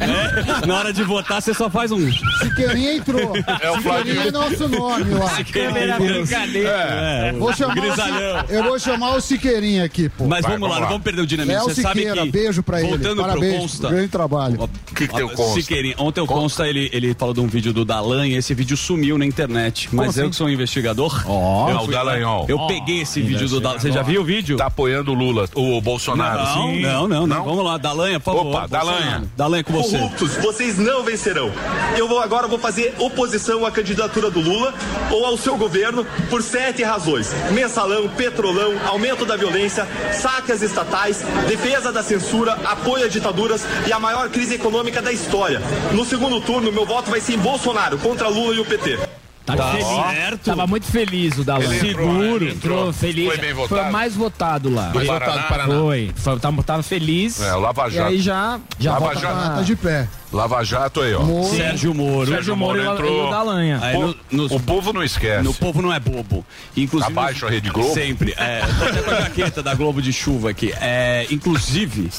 [0.00, 2.10] É, na hora de votar, você só faz um.
[2.38, 3.32] Siqueirinha entrou.
[3.60, 5.44] É o Siqueirinha é nosso nome lá.
[5.44, 6.68] Câmera brincadeira.
[6.70, 7.32] É.
[7.32, 8.44] Você chamar, Grisalhão.
[8.48, 10.26] Eu vou chamar o Siqueirinha aqui, pô.
[10.26, 11.58] Mas vamos lá, não vamos perder o dinamismo.
[11.66, 12.90] Léo Você sabe Siqueira, que, beijo pra ele.
[12.90, 13.88] voltando pro Parabéns, Consta.
[13.88, 14.62] grande trabalho.
[14.64, 15.60] O que, que tem o Consta?
[15.60, 18.76] Siqueirinha, ontem o Consta, ele, ele falou de um vídeo do Dalan e esse vídeo
[18.76, 19.88] sumiu na internet.
[19.92, 21.22] Mas eu que sou um investigador.
[21.26, 22.46] Ó, eu o lá, Dallagnol.
[22.48, 23.78] Eu peguei esse vídeo do Dalan.
[23.78, 24.56] Você já viu o vídeo?
[24.56, 26.42] Tá apoiando o Lula, o Bolsonaro.
[26.42, 27.44] Não, não, não, não.
[27.44, 28.46] Vamos lá, Dalanha, por favor.
[28.46, 29.24] Opa, Dalanha.
[29.36, 29.98] Dalanha com você.
[29.98, 31.50] Corruptos, vocês não vencerão.
[31.96, 34.74] Eu vou agora vou fazer oposição à candidatura do Lula
[35.10, 41.92] ou ao seu governo por sete razões: mensalão, petrolão, aumento da violência, sacas estatais, defesa
[41.92, 45.60] da censura, apoio a ditaduras e a maior crise econômica da história.
[45.92, 48.98] No segundo turno, meu voto vai ser em Bolsonaro contra Lula e o PT.
[49.46, 50.40] Tá feliz.
[50.44, 51.66] Tava muito feliz o Dalan.
[51.80, 52.50] Seguro, né?
[52.52, 52.92] entrou, Entrou.
[52.92, 53.26] feliz.
[53.26, 53.88] Foi bem Foi votado?
[53.88, 54.88] o mais votado lá.
[54.90, 55.42] Do Paraná?
[55.44, 55.74] Paraná.
[55.80, 56.12] Foi.
[56.14, 57.40] Foi tava, tava feliz.
[57.42, 58.08] É, o Lava E Jato.
[58.10, 59.34] aí já, já Lava volta Jato.
[59.40, 60.08] pra- Tá de pé.
[60.32, 61.22] Lava Jato aí, ó.
[61.22, 61.56] Moro.
[61.56, 62.30] Sérgio Moro.
[62.30, 63.78] Sérgio Moro e o- e o Dallagnha.
[63.82, 65.42] Aí no- nos- O povo não esquece.
[65.42, 66.46] No povo não é bobo.
[66.76, 67.92] Inclusive, Abaixo a Rede Globo?
[67.92, 68.32] Sempre.
[68.38, 70.72] É, tô até com a jaqueta da Globo de chuva aqui.
[70.80, 72.10] É, inclusive,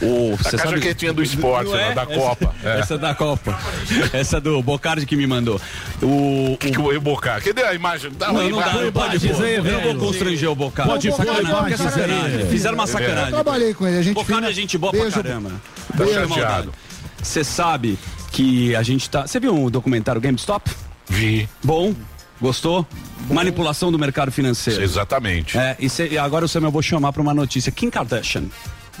[0.00, 0.36] o.
[0.42, 2.54] Tá a jaquetinha do esporte, Não né, da Copa.
[2.62, 2.80] Essa, É.
[2.80, 3.58] essa é da Copa.
[4.14, 5.60] Essa é do Bocardi que me mandou.
[6.02, 6.56] O.
[6.58, 7.44] Que que o Bocardi?
[7.52, 8.10] Cadê a imagem?
[8.18, 9.44] Dá Não, não dá, não pode pôr.
[9.46, 10.90] Eu não vou constranger o Bocardi.
[10.90, 12.46] Pode sacanagem, é sacanagem.
[12.46, 13.30] Fizeram uma Eu sacanagem.
[13.32, 15.10] trabalhei com ele, a gente Bocardi é gente boa Beijo.
[15.12, 15.50] pra caramba.
[15.96, 16.72] Tá Sem chateado.
[17.22, 17.98] Você sabe
[18.32, 19.26] que a gente tá.
[19.26, 20.70] Você viu o documentário GameStop?
[21.08, 21.48] Vi.
[21.62, 21.94] Bom?
[22.40, 22.86] Gostou?
[23.30, 24.82] Manipulação do mercado financeiro.
[24.82, 25.58] Exatamente.
[25.58, 27.72] É, e, cê- agora o Sam eu vou chamar pra uma notícia.
[27.72, 28.44] Kim Kardashian.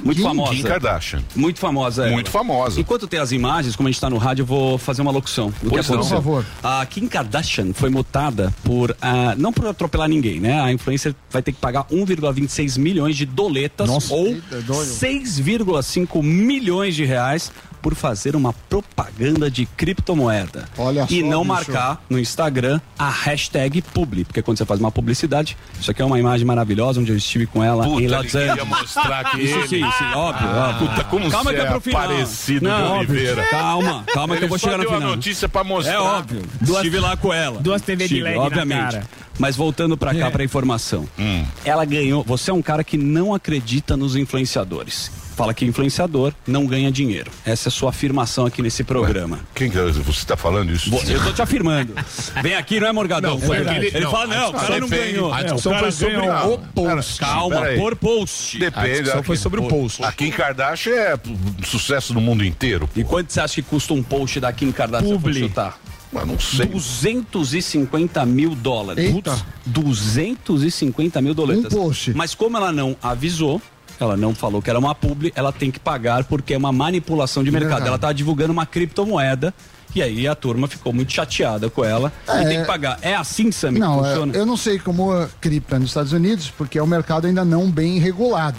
[0.00, 0.52] Muito Kim- famosa.
[0.54, 1.22] Kim Kardashian.
[1.34, 2.02] Muito famosa.
[2.04, 2.12] ela.
[2.12, 2.80] Muito famosa.
[2.80, 5.52] Enquanto tem as imagens, como a gente tá no rádio, eu vou fazer uma locução.
[5.62, 6.00] do Pois que não.
[6.00, 6.46] Por favor.
[6.62, 8.96] A Kim Kardashian foi multada por.
[9.02, 10.60] ah, não por atropelar ninguém, né?
[10.60, 14.12] A influencer vai ter que pagar 1,26 milhões de doletas Nossa.
[14.14, 14.88] ou Eita, doido.
[14.90, 20.68] 6,5 milhões de reais por fazer uma propaganda de criptomoeda.
[20.76, 21.44] Olha e só, não bicho.
[21.54, 26.04] marcar no Instagram a hashtag publi, porque quando você faz uma publicidade, isso aqui é
[26.04, 28.68] uma imagem maravilhosa onde eu estive com ela Puta, em Los queria Angeles.
[28.68, 30.88] mostrar que Isso ele- sim, sim, óbvio, Ah, óbvio.
[30.88, 32.00] puta, como calma você que é é pro final.
[32.02, 33.44] parecido não, de Oliveira.
[33.50, 35.10] Calma, calma que Ele eu vou chegar no deu a final.
[35.10, 35.94] notícia pra mostrar.
[35.94, 36.42] É óbvio.
[36.60, 37.60] Duas- Estive lá com ela.
[37.60, 38.92] Duas TV de Estive, LED na obviamente.
[38.92, 39.04] cara.
[39.38, 40.30] Mas voltando pra cá, É.
[40.30, 41.08] pra informação.
[41.18, 41.44] Hum.
[41.64, 42.24] Ela ganhou.
[42.24, 45.10] Você é um cara que não acredita nos influenciadores.
[45.38, 47.30] Fala que influenciador não ganha dinheiro.
[47.46, 49.38] Essa é a sua afirmação aqui nesse programa.
[49.54, 49.82] Quem que é?
[49.82, 50.92] você tá falando isso?
[51.08, 51.94] Eu tô te afirmando.
[52.42, 53.38] Vem aqui, não é Morgadão?
[53.38, 55.32] Não, foi ele, não, fala, não, o cara não discussão ganhou.
[55.32, 57.20] a É, discussão foi sobre o post.
[57.20, 58.58] Calma, por post.
[58.58, 58.88] Depende.
[58.88, 60.02] A discussão foi sobre o post.
[60.02, 62.90] A Kim Kardashian é um sucesso no mundo inteiro.
[62.96, 65.20] E quanto você acha que custa um post da Kim Kardashian?
[65.20, 65.38] Publi.
[65.38, 65.78] Chutar?
[66.12, 66.66] Mas não sei.
[66.66, 69.04] 250 mil dólares.
[69.04, 69.30] Eita.
[69.30, 71.64] Putz, 250 mil dólares.
[71.66, 72.12] Um post.
[72.12, 73.62] Mas como ela não avisou,
[74.00, 77.42] ela não falou que era uma publi, ela tem que pagar porque é uma manipulação
[77.44, 77.70] de mercado.
[77.70, 77.88] Verdade.
[77.88, 79.52] Ela tá divulgando uma criptomoeda.
[79.94, 82.42] E aí a turma ficou muito chateada com ela É.
[82.42, 82.98] e tem que pagar.
[83.00, 84.34] É assim, Sammy, Não, que é, funciona?
[84.36, 87.42] eu não sei como a cripto é nos Estados Unidos, porque é um mercado ainda
[87.42, 88.58] não bem regulado.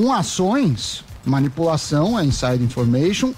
[0.00, 3.32] Com ações, manipulação, é inside information,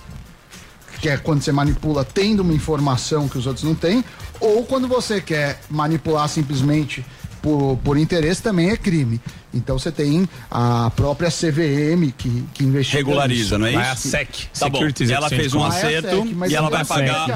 [1.00, 4.04] que é quando você manipula tendo uma informação que os outros não têm,
[4.38, 7.04] ou quando você quer manipular simplesmente
[7.42, 9.18] por, por interesse, também é crime.
[9.54, 12.98] Então você tem a própria CVM que, que investiga.
[12.98, 13.78] Regulariza, não é isso?
[13.80, 14.78] Vai a SEC, Tá bom.
[14.78, 17.28] Securities Ela fez um acerto é SEC, e ela vai é pagar um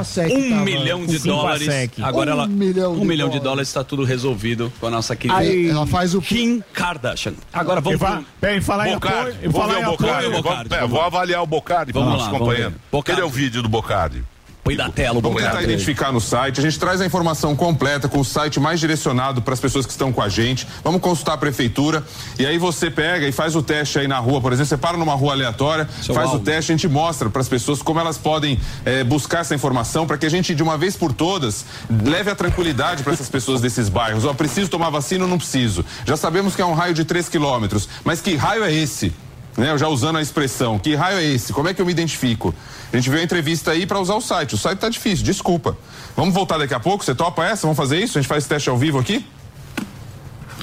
[0.51, 1.69] tava milhão de dólares.
[2.03, 2.47] Agora Um ela.
[2.47, 3.69] milhão um de milhão de dólares.
[3.69, 7.35] está tudo resolvido com a nossa querida Aí ela faz o Kim Kardashian.
[7.53, 8.25] Agora vamos pro...
[8.41, 9.53] Peraí, falar em Bocardi, apoio.
[9.53, 10.29] falar em o Bocardi.
[10.43, 12.75] Vamos- é, vou avaliar o Bocardi para Vamos nosso lá, companheiro.
[12.91, 13.21] Bocardi.
[13.21, 14.23] Cadê o vídeo do Bocardi?
[14.65, 16.61] Põe da tela o Vamos tentar identificar no site.
[16.61, 19.93] A gente traz a informação completa com o site mais direcionado para as pessoas que
[19.93, 20.67] estão com a gente.
[20.85, 22.05] Vamos consultar a prefeitura.
[22.39, 24.69] E aí você pega e faz o teste aí na rua, por exemplo.
[24.69, 26.45] Você para numa rua aleatória, Seu faz o alvo.
[26.45, 30.19] teste, a gente mostra para as pessoas como elas podem eh, buscar essa informação para
[30.19, 31.65] que a gente, de uma vez por todas,
[32.05, 34.25] leve a tranquilidade para essas pessoas desses bairros.
[34.25, 35.85] Ó, preciso tomar vacina ou não preciso?
[36.05, 39.13] Já sabemos que é um raio de 3 quilômetros, mas que raio é esse?
[39.59, 39.71] Né?
[39.71, 41.53] Eu já usando a expressão, que raio é esse?
[41.53, 42.55] Como é que eu me identifico?
[42.93, 44.55] A gente viu a entrevista aí para usar o site.
[44.55, 45.77] O site tá difícil, desculpa.
[46.17, 47.05] Vamos voltar daqui a pouco?
[47.05, 47.63] Você topa essa?
[47.63, 48.17] Vamos fazer isso?
[48.17, 49.27] A gente faz esse teste ao vivo aqui?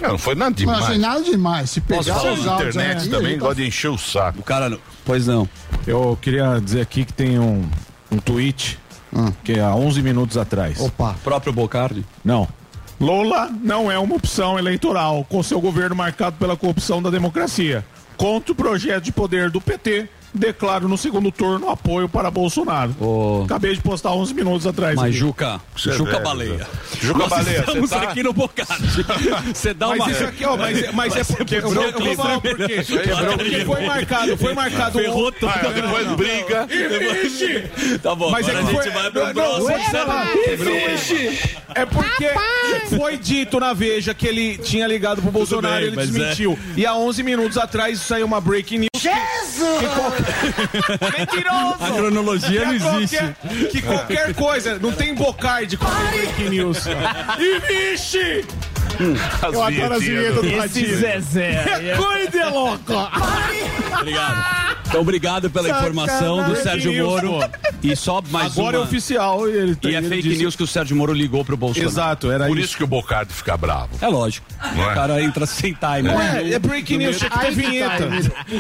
[0.01, 0.84] Não, não foi nada Não demais.
[0.84, 1.69] achei nada demais.
[1.69, 4.39] Se pegar Posso falar na internet aí, também, aí tá- de encher o saco.
[4.39, 5.47] O cara, não- pois não.
[5.88, 7.63] Eu queria dizer aqui que tem um,
[8.12, 8.77] um tweet
[9.43, 10.79] que é há 11 minutos atrás.
[10.81, 11.15] Opa.
[11.23, 12.05] Próprio Bocardi.
[12.23, 12.47] Não.
[12.99, 17.86] Lula não é uma opção eleitoral, com seu governo marcado pela corrupção da democracia.
[18.17, 22.95] Contra o projeto de poder do PT, declaro no segundo turno apoio para Bolsonaro.
[23.00, 24.95] Ô, Acabei de postar 11 minutos atrás.
[24.95, 25.17] Mas aqui.
[25.17, 26.67] Juca, é Juca velho, Baleia.
[27.02, 28.86] Juca Nós Baleia, estamos você tá- aqui no Bocardi.
[29.54, 30.12] Você dá Mas uma...
[30.12, 31.56] isso aqui, ó, mas, mas Vai é porque.
[31.56, 32.84] Eu quebrou vou, eu falar por quê.
[32.88, 35.00] Porque foi marcado, foi marcado.
[35.00, 35.52] Ferrou tudo.
[35.54, 36.67] Ah, depois briga.
[38.02, 39.67] Tá bom, Mas é agora que a foi- gente vai pro não, próximo.
[39.67, 39.76] não.
[41.76, 42.30] É porque
[42.98, 46.58] foi dito na Veja que ele tinha ligado pro Bolsonaro bem, e ele mas desmentiu.
[46.76, 48.89] E há 11 minutos atrás saiu uma breaking news.
[49.10, 49.80] Jesus!
[49.80, 51.20] Que qualquer...
[51.20, 51.84] Mentiroso!
[51.84, 53.18] A cronologia Que não existe.
[53.18, 56.86] qualquer- que qualquer coisa, não tem bocarde com breaking news.
[57.39, 58.46] E vixe!
[59.44, 60.98] Eu adoro as vinhetas do Esse Ratinho.
[61.00, 61.63] Zezé.
[61.80, 63.12] Que coisa louca!
[64.00, 64.64] Obrigado.
[64.88, 66.56] Então, obrigado pela informação do.
[66.56, 67.39] Sérgio Moro.
[67.84, 68.86] E só mais Agora é uma...
[68.86, 69.48] oficial.
[69.48, 71.89] Ele, E é ele fake disse- news que o Sérgio Moro ligou pro Bolsonaro.
[71.91, 72.67] Exato, era Por isso.
[72.69, 73.89] isso que o Bocardo fica bravo.
[74.02, 74.45] É lógico.
[74.76, 74.91] Não é?
[74.91, 76.10] O cara entra sem time.
[76.10, 78.10] É, é breaking news, tinha que ter Aí que vinheta.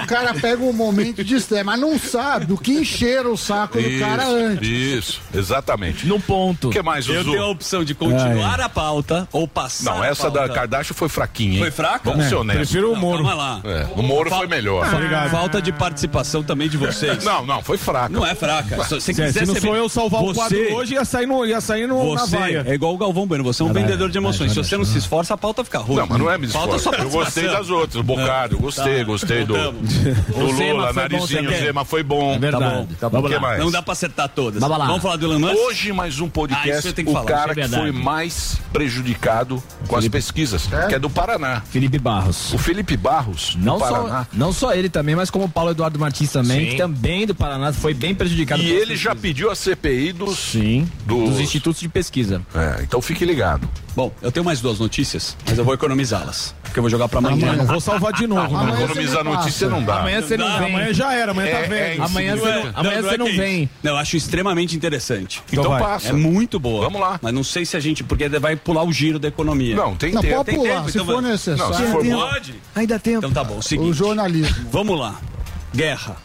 [0.03, 3.81] O cara pega um momento de estresse, mas não sabe o que encheram o saco
[3.81, 4.67] do cara antes.
[4.67, 6.05] Isso, exatamente.
[6.05, 6.67] No ponto.
[6.67, 7.31] O que mais, Eu Zuzu?
[7.31, 10.47] tenho a opção de continuar a pauta ou passar Não, a essa da.
[10.49, 11.59] Kardashian foi fraquinha, hein?
[11.59, 12.09] Foi fraca?
[12.11, 12.67] Vamos ser É, honestos.
[12.69, 13.23] prefiro o Não, Moro.
[13.23, 13.61] Calma lá.
[13.63, 14.85] É, o Moro foi melhor.
[14.85, 17.23] Fa- Falta de participação também de vocês.
[17.23, 18.09] Não, não, foi fraca.
[18.09, 18.83] Não é fraca.
[18.83, 21.05] Se, você Se, quiser se não ser sou eu salvar o você, quadro hoje, ia
[21.05, 22.63] sair, no, ia sair no, na Você vaia.
[22.67, 24.51] é igual o Galvão Bueno, você é um vendedor de emoções.
[24.51, 25.97] Se você não se esforça, a pauta fica ruim.
[25.97, 26.79] Não, mas não é me esforço.
[26.79, 27.59] só Eu gostei participação.
[27.59, 27.95] das outras.
[27.95, 31.53] O Bocardo, gostei, Tá, gostei do, do O Lula, narizinho, o?
[31.53, 32.33] Zema foi bom.
[32.33, 32.63] É verdade.
[32.99, 33.19] Tá bom.
[33.19, 33.27] Tá bom.
[33.27, 33.59] O que mais?
[33.59, 34.59] Não dá pra acertar todas.
[34.59, 34.85] Vamos lá.
[34.85, 35.55] Vamos falar do Elon Musk?
[35.55, 40.07] Hoje, mais um Ah, podcast, que o cara é que foi mais prejudicado com as
[40.07, 41.61] pesquisas, que é do Paraná.
[41.69, 42.53] Felipe Barros.
[42.53, 44.23] O Felipe Barros, Não do Paraná.
[44.23, 46.71] só, não só ele também, mas como o Paulo Eduardo Martins também, Sim.
[46.71, 48.61] que também do Paraná foi bem prejudicado.
[48.61, 50.37] E ele já pediu a CPI dos...
[50.37, 51.29] Sim, dos...
[51.31, 52.41] dos institutos de pesquisa.
[52.53, 53.67] É, então fique ligado.
[53.95, 56.53] Bom, eu tenho mais duas notícias, mas eu vou economizá-las.
[56.63, 57.53] Porque eu vou jogar pra amanhã.
[57.55, 58.41] Não vou salvar de novo.
[58.43, 58.59] Não, não.
[58.59, 59.99] Amanhã economizar notícia não dá.
[60.01, 60.67] Amanhã você não Não, vem.
[60.75, 62.01] Amanhã já era, amanhã tá É, velho.
[62.01, 63.69] é, Amanhã Não você é- não, amanhã é você não que é vem.
[63.81, 65.41] Não, eu acho extremamente interessante.
[65.51, 65.81] Então vai.
[65.81, 66.09] passa.
[66.09, 66.83] É muito boa.
[66.83, 67.17] Vamos lá.
[67.21, 68.03] Mas não sei se a gente.
[68.03, 69.75] Porque vai pular o giro da economia.
[69.77, 70.35] Não, tem Não, tempo.
[70.35, 71.31] pode Tem pular, tempo, se então for vai.
[71.31, 71.71] necessário.
[71.71, 72.05] Não, se for.
[72.05, 72.55] Pode?
[72.75, 73.57] Ainda tem Então tá bom.
[73.59, 73.93] O Seguinte.
[73.97, 74.67] jornalismo.
[74.71, 75.15] Vamos lá.
[75.75, 76.17] Guerra.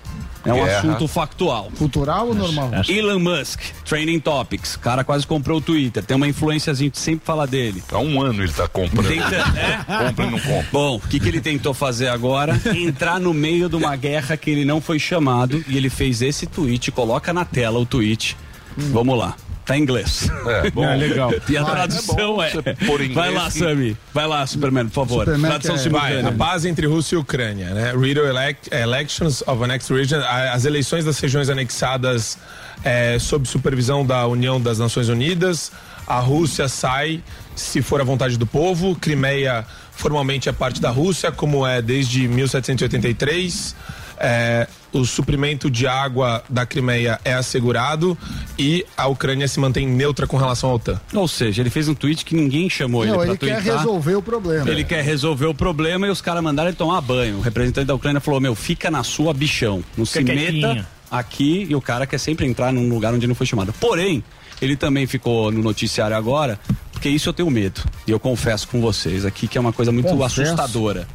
[0.44, 0.78] É um Guerra.
[0.78, 1.70] assunto factual.
[1.76, 2.70] Cultural ou normal?
[2.88, 4.74] Elon Musk, Training Topics.
[4.76, 6.02] O cara quase comprou o Twitter.
[6.02, 7.82] Tem uma influência, a gente sempre fala dele.
[7.92, 9.06] Há um ano ele tá comprando.
[9.06, 10.06] Tenta, é?
[10.06, 10.66] Compra e não compra.
[10.72, 12.58] Bom, o que, que ele tentou fazer agora?
[12.74, 16.46] Entrar no meio de uma guerra que ele não foi chamado e ele fez esse
[16.46, 16.90] tweet.
[16.90, 18.36] Coloca na tela o tweet.
[18.76, 19.36] Vamos lá.
[19.70, 20.28] Tá em inglês.
[20.48, 20.83] É, bom.
[20.90, 21.33] É, legal.
[21.48, 22.52] E a Vai, tradução é
[22.85, 23.04] bom é.
[23.04, 23.96] em Vai lá, que- Sami.
[24.12, 25.24] Vai lá, Superman, por favor.
[25.24, 26.33] Superman Tradução é- Vai, a simultânea.
[26.38, 27.92] paz entre Rússia e Ucrânia, né?
[27.96, 30.18] Riddle elect, elections of annexed region,
[30.52, 32.37] as eleições das regiões anexadas
[32.83, 35.70] é, sob supervisão da União das Nações Unidas.
[36.04, 37.22] A Rússia sai
[37.54, 38.96] se for a vontade do povo.
[38.96, 43.76] Crimeia formalmente é parte da Rússia, como é desde 1783.
[44.22, 48.18] É, o suprimento de água da Crimeia é assegurado
[48.59, 51.00] e a Ucrânia se mantém neutra com relação à OTAN.
[51.14, 53.78] Ou seja, ele fez um tweet que ninguém chamou Não, ele ele pra quer twittar.
[53.78, 54.68] resolver o problema.
[54.68, 57.38] Ele quer resolver o problema e os caras mandaram ele tomar banho.
[57.38, 59.83] O representante da Ucrânia falou: Meu, fica na sua bichão.
[59.96, 60.87] Não se Fica meta quietinho.
[61.11, 61.66] aqui.
[61.70, 63.72] E o cara quer sempre entrar num lugar onde não foi chamado.
[63.80, 64.22] Porém,
[64.61, 66.61] ele também ficou no noticiário agora,
[66.92, 67.80] porque isso eu tenho medo.
[68.06, 70.42] E eu confesso com vocês aqui que é uma coisa muito Confesso.
[70.42, 71.09] assustadora.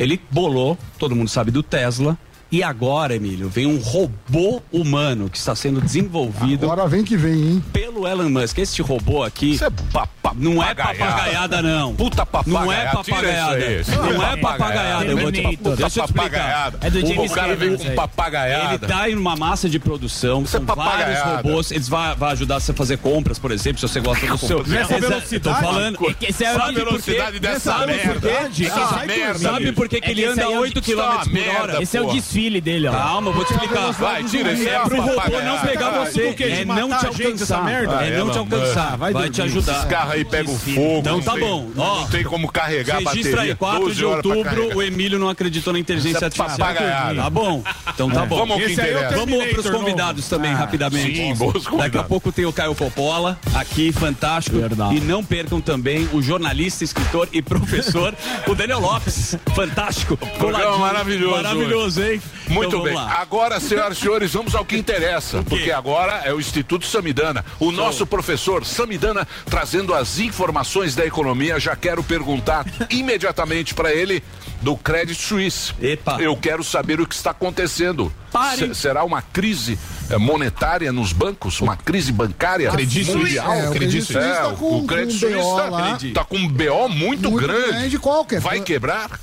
[0.00, 2.18] Ele bolou, todo mundo sabe do Tesla.
[2.50, 7.34] E agora, Emílio, vem um robô humano que está sendo desenvolvido Agora vem que vem,
[7.34, 7.64] hein?
[7.74, 8.56] pelo Elon Musk.
[8.56, 11.60] Esse robô aqui Isso é papa- não é papagaiada.
[11.60, 11.94] não.
[11.94, 12.64] Puta papagaiada.
[12.64, 13.72] Não é isso papagaiada.
[13.72, 15.04] isso Não é é papagaiada.
[15.04, 15.42] Eu vou te.
[15.42, 16.72] Puta Deixa eu te explicar.
[16.80, 18.74] É do o James cara Cameron, vem com papagaiada.
[18.74, 21.36] Ele tá em uma massa de produção, Isso é são vários papagaiada.
[21.48, 24.38] robôs, eles vão, vão ajudar você a fazer compras, por exemplo, se você gosta do
[24.38, 24.66] seu.
[24.66, 25.40] Nessa Exa- velocidade?
[25.40, 25.98] Tô falando.
[26.06, 28.12] É é o- sabe velocidade dessa Sabe merda.
[28.20, 29.38] por quê?
[29.38, 31.82] Sabe por que, É ele anda aí é o 8 Isso é km por hora?
[31.82, 32.16] Esse é o porra.
[32.38, 32.92] Desfile dele, ó.
[32.92, 33.90] Calma, eu vou te explicar.
[33.92, 36.32] Vai, tira esse É pro robô não pegar você?
[36.32, 37.64] De é não te gente, essa alcançar.
[37.64, 37.94] merda?
[38.06, 39.72] É não te alcançar, vai, te ajudar.
[39.72, 40.98] Esses carros aí pegam fogo.
[41.00, 41.68] Então não tá tem- bom.
[41.76, 43.22] Ó, Não tem como carregar a bateria.
[43.22, 46.74] Registra aí, 4 12 de outubro, o Emílio não acreditou na inteligência Isso é artificial.
[47.16, 47.62] Tá bom.
[47.94, 48.36] Então tá bom.
[48.38, 49.16] Vamos ao que Esse aí é o interessa.
[49.16, 51.16] Vamos pros Terminator convidados também, rapidamente.
[51.16, 52.08] sim, bons Daqui a convidados.
[52.08, 54.58] pouco tem o Caio Coppola, aqui, fantástico.
[54.58, 54.96] Verdade.
[54.96, 58.14] E não percam também o jornalista, escritor e professor,
[58.46, 59.36] o Daniel Lopes.
[59.54, 60.16] Fantástico.
[60.38, 60.78] Coladinho.
[60.78, 62.20] maravilhoso Maravilhoso, hein?
[62.48, 62.94] Muito Então, bem.
[62.94, 63.18] lá.
[63.20, 65.42] Agora, senhoras e senhores, vamos ao que interessa.
[65.42, 67.44] Porque agora é o Instituto Samidana.
[67.60, 71.58] O nosso professor Samidana trazendo as informações da economia.
[71.60, 74.22] Já quero perguntar imediatamente para ele
[74.60, 75.72] do Credit Suisse.
[75.80, 76.16] Epa.
[76.20, 78.12] Eu quero saber o que está acontecendo.
[78.32, 78.68] Pare.
[78.68, 79.78] Se- será uma crise
[80.10, 81.60] eh, monetária nos bancos?
[81.60, 83.52] Uma crise bancária Credit mundial?
[83.52, 84.18] É, o Credit Suisse.
[84.20, 87.30] Tá o- com- o Credit com um Suisse BO tá, tá com um BO muito,
[87.30, 87.68] Muito grande.
[87.68, 88.40] grande, qualquer.
[88.40, 89.18] Vai quebrar?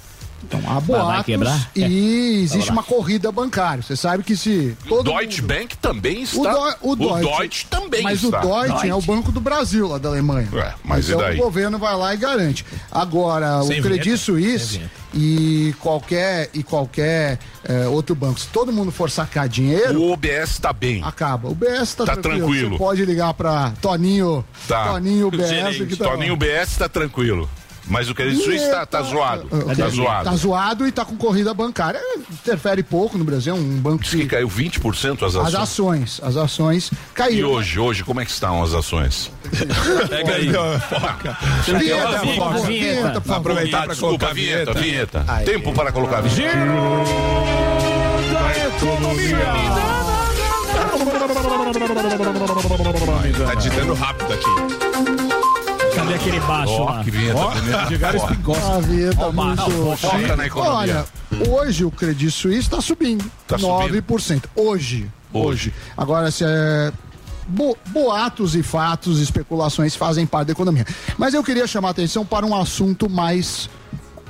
[0.48, 1.72] Então, há boatos quebrar?
[1.76, 3.82] e existe uma corrida bancária.
[3.84, 6.52] Você sabe que se O todo Deutsche mundo- Bank também O, está.
[6.54, 8.40] Deu- o Deutsche, Deutsche também mas está.
[8.46, 10.48] o Deutsche é o Banco do Brasil, lá da Alemanha.
[10.54, 11.40] É, mas e então daí?
[11.40, 12.66] o governo vai lá e garante.
[12.92, 14.18] Agora, Sem o Credit?
[14.18, 14.82] Suisse,
[15.14, 20.60] e qualquer e qualquer eh, outro banco, se todo mundo for sacar dinheiro, O OBS
[20.60, 21.02] tá bem.
[21.04, 21.50] acaba.
[21.50, 22.72] O BS tá, Tá tranquilo.
[22.72, 24.90] Você pode ligar para Toninho, Tá.
[24.90, 27.50] Toninho BS tá Toninho BS tá tranquilo.
[27.88, 29.48] Mas o Credit Suisse tá, tá zoado.
[29.78, 30.30] Tá zoado.
[30.30, 32.00] Tá zoado e tá com corrida bancária.
[32.32, 35.56] Interfere pouco no Brasil, é um banco Diz que caiu 20% as As ações.
[35.56, 37.50] ações, as ações E caíram.
[37.52, 39.32] hoje, hoje, como é que estão as ações?
[40.10, 40.52] Pega aí.
[40.90, 41.38] Foca.
[41.78, 43.40] Vinheta, por favor, vinheta, por favor.
[43.52, 45.20] Aproveitar pra Desculpa, colocar vinheta, vinheta.
[45.20, 45.46] vinheta.
[45.46, 46.56] Tempo para colocar a vinheta.
[53.46, 54.85] Tá digitando rápido aqui.
[56.06, 57.04] Cadê aquele baixo Ó, lá?
[57.04, 57.84] que vinheta bonita.
[57.94, 58.76] Edgar Espingosta.
[58.76, 59.70] A vinheta Ó, o baixo.
[59.72, 60.76] muito Foca na economia.
[60.78, 61.06] Olha,
[61.50, 63.26] hoje o Credit Suisse está subindo.
[63.48, 64.44] Tá 9%.
[64.56, 65.10] Hoje.
[65.34, 65.74] Hoje.
[65.98, 66.92] Agora, se é.
[67.48, 70.86] bo- boatos e fatos, especulações fazem parte da economia.
[71.18, 73.68] Mas eu queria chamar a atenção para um assunto mais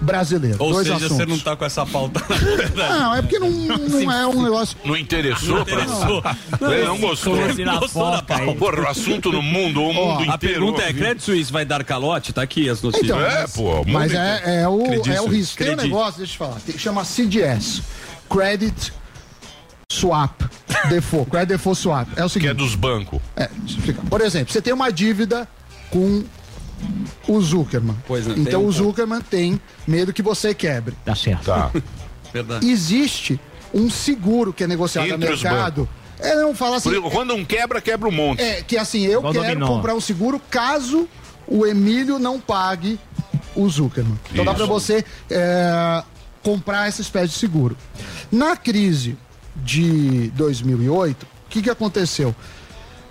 [0.02, 0.58] brasileiro.
[0.60, 1.18] Ou Dois seja, assuntos.
[1.18, 2.22] você não tá com essa pauta.
[2.76, 4.78] Não, é porque não, não é um negócio.
[4.84, 5.56] Não interessou?
[5.56, 6.22] Não interessou.
[6.22, 6.36] Pra...
[6.74, 7.36] Ele não gostou.
[7.66, 8.54] Na Gostou da pauta.
[8.56, 10.32] Porra, o assunto no mundo, o mundo inteiro.
[10.34, 12.34] A pergunta é: Credit Suisse vai dar calote?
[12.34, 13.10] Tá aqui as notícias.
[13.10, 13.84] Então, É, pô.
[13.86, 15.58] Mas é, é o, é o risco.
[15.64, 17.82] Tem um negócio, deixa eu falar, tem, chama CDS
[18.30, 18.94] Credit
[19.92, 20.42] Swap
[20.90, 21.30] Default.
[21.32, 22.08] Credit Default Swap.
[22.16, 22.52] É o Que seguinte.
[22.52, 23.20] é dos bancos.
[23.36, 24.02] É, deixa eu explicar.
[24.10, 25.48] Por exemplo, você tem uma dívida
[25.90, 26.24] com
[27.28, 27.96] o Zuckerman.
[28.08, 30.96] Pois não, tem então um o Zuckerman tem medo que você quebre.
[31.04, 31.46] Tá certo.
[31.46, 31.72] Tá.
[32.34, 32.70] Verdade.
[32.70, 33.40] Existe
[33.74, 35.88] um seguro que é negociado no Entre os mercado.
[36.20, 36.92] É, não fala assim.
[36.92, 38.42] Isso, Quando um quebra, quebra um monte.
[38.42, 41.08] É, que assim, eu Igual quero comprar um seguro caso
[41.48, 43.00] o Emílio não pague
[43.56, 44.20] o Zuckerman.
[44.32, 44.60] Então dá Isso.
[44.60, 46.04] pra você é,
[46.42, 47.78] comprar essa espécie de seguro.
[48.32, 49.18] Na crise
[49.56, 52.36] de 2008, o que, que aconteceu?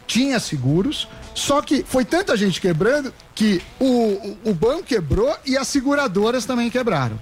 [0.06, 5.66] Tinha seguros, só que foi tanta gente quebrando que o, o, banco quebrou e as
[5.66, 7.18] seguradoras também quebraram.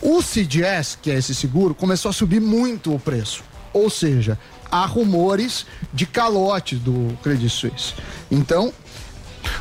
[0.00, 3.44] O CDS, que é esse seguro, começou a subir muito o preço.
[3.72, 4.38] Ou seja,
[4.70, 7.94] há rumores de calote do Credit Suisse.
[8.30, 8.72] Então,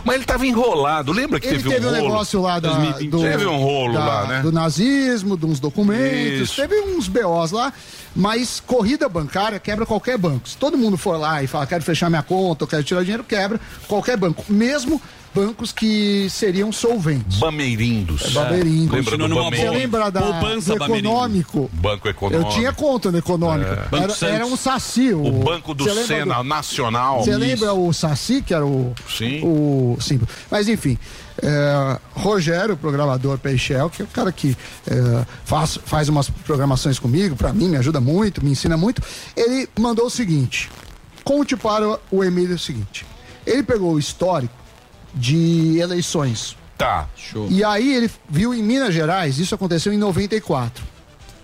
[0.04, 1.12] Mas ele tava enrolado.
[1.12, 3.10] Lembra que ele teve, teve um um negócio lá da, 2020.
[3.10, 4.42] do, Teve um rolo da- lá, né?
[4.42, 6.56] do nazismo, de uns documentos, Isso.
[6.62, 7.72] teve uns BOs lá,
[8.16, 10.48] mas corrida bancária quebra qualquer banco.
[10.50, 13.24] Se todo mundo for lá e falar, quero fechar minha conta, eu quero tirar dinheiro,
[13.24, 14.44] quebra qualquer banco.
[14.50, 15.02] Mesmo
[15.34, 17.38] bancos que seriam solventes.
[17.40, 18.32] Bameirindos.
[18.34, 18.92] Baberinho.
[18.92, 19.80] Lembra do Continua numa Você Bameirindos?
[19.82, 21.70] lembra da, Poupança do econômico?
[21.74, 22.52] Banco Eu Econômico.
[22.52, 23.72] tinha conta no econômico.
[23.72, 23.76] É.
[23.90, 25.14] Banco Era, era um saci.
[25.14, 27.24] O, O Banco do lembra Sena Nacional.
[27.24, 28.94] Você lembra o Saci, que era o.
[29.08, 29.42] Sim.
[29.44, 30.28] O símbolo.
[30.50, 30.98] Mas enfim.
[31.42, 36.98] é, Rogério, o programador Peixel, que é o cara que é, faz, faz umas programações
[37.00, 39.02] comigo, pra mim, me ajuda muito, me ensina muito.
[39.36, 40.70] Ele mandou o seguinte:
[41.24, 43.06] conte para o Emílio o seguinte.
[43.46, 44.54] Ele pegou o histórico
[45.18, 46.56] de eleições.
[46.78, 47.08] Tá.
[47.16, 47.48] Show.
[47.50, 50.84] E aí ele viu em Minas Gerais, isso aconteceu em 94.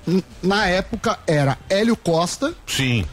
[0.08, 3.06] N- Na época era Hélio Costa, Sim.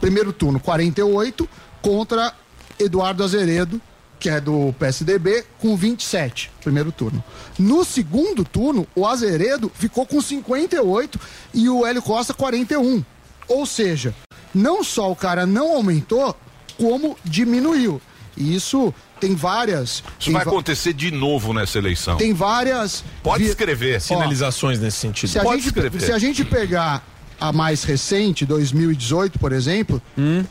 [0.00, 1.48] primeiro turno 48
[1.80, 2.32] contra
[2.78, 3.80] Eduardo Azeredo,
[4.20, 7.22] que é do PSDB, com 27, primeiro turno.
[7.58, 11.18] No segundo turno, o Azeredo ficou com 58
[11.54, 13.04] e o Hélio Costa 41.
[13.48, 14.14] Ou seja,
[14.54, 16.34] não só o cara não aumentou,
[16.78, 18.00] como diminuiu.
[18.36, 20.02] E isso tem várias.
[20.18, 22.16] Isso tem vai va- acontecer de novo nessa eleição.
[22.16, 23.04] Tem várias.
[23.22, 24.00] Pode escrever.
[24.00, 25.30] Sinalizações nesse sentido.
[25.30, 26.00] se a, Pode gente, escrever.
[26.00, 27.06] se a gente pegar
[27.40, 30.00] a mais recente, 2018, por exemplo,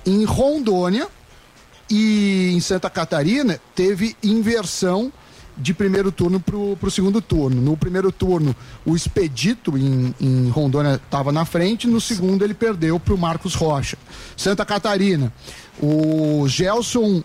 [0.06, 1.08] em Rondônia
[1.90, 5.12] e em Santa Catarina, teve inversão
[5.56, 7.62] de primeiro turno para o segundo turno.
[7.62, 13.00] No primeiro turno, o Expedito em, em Rondônia estava na frente, no segundo ele perdeu
[13.00, 13.96] para o Marcos Rocha.
[14.36, 15.32] Santa Catarina,
[15.80, 17.24] o Gelson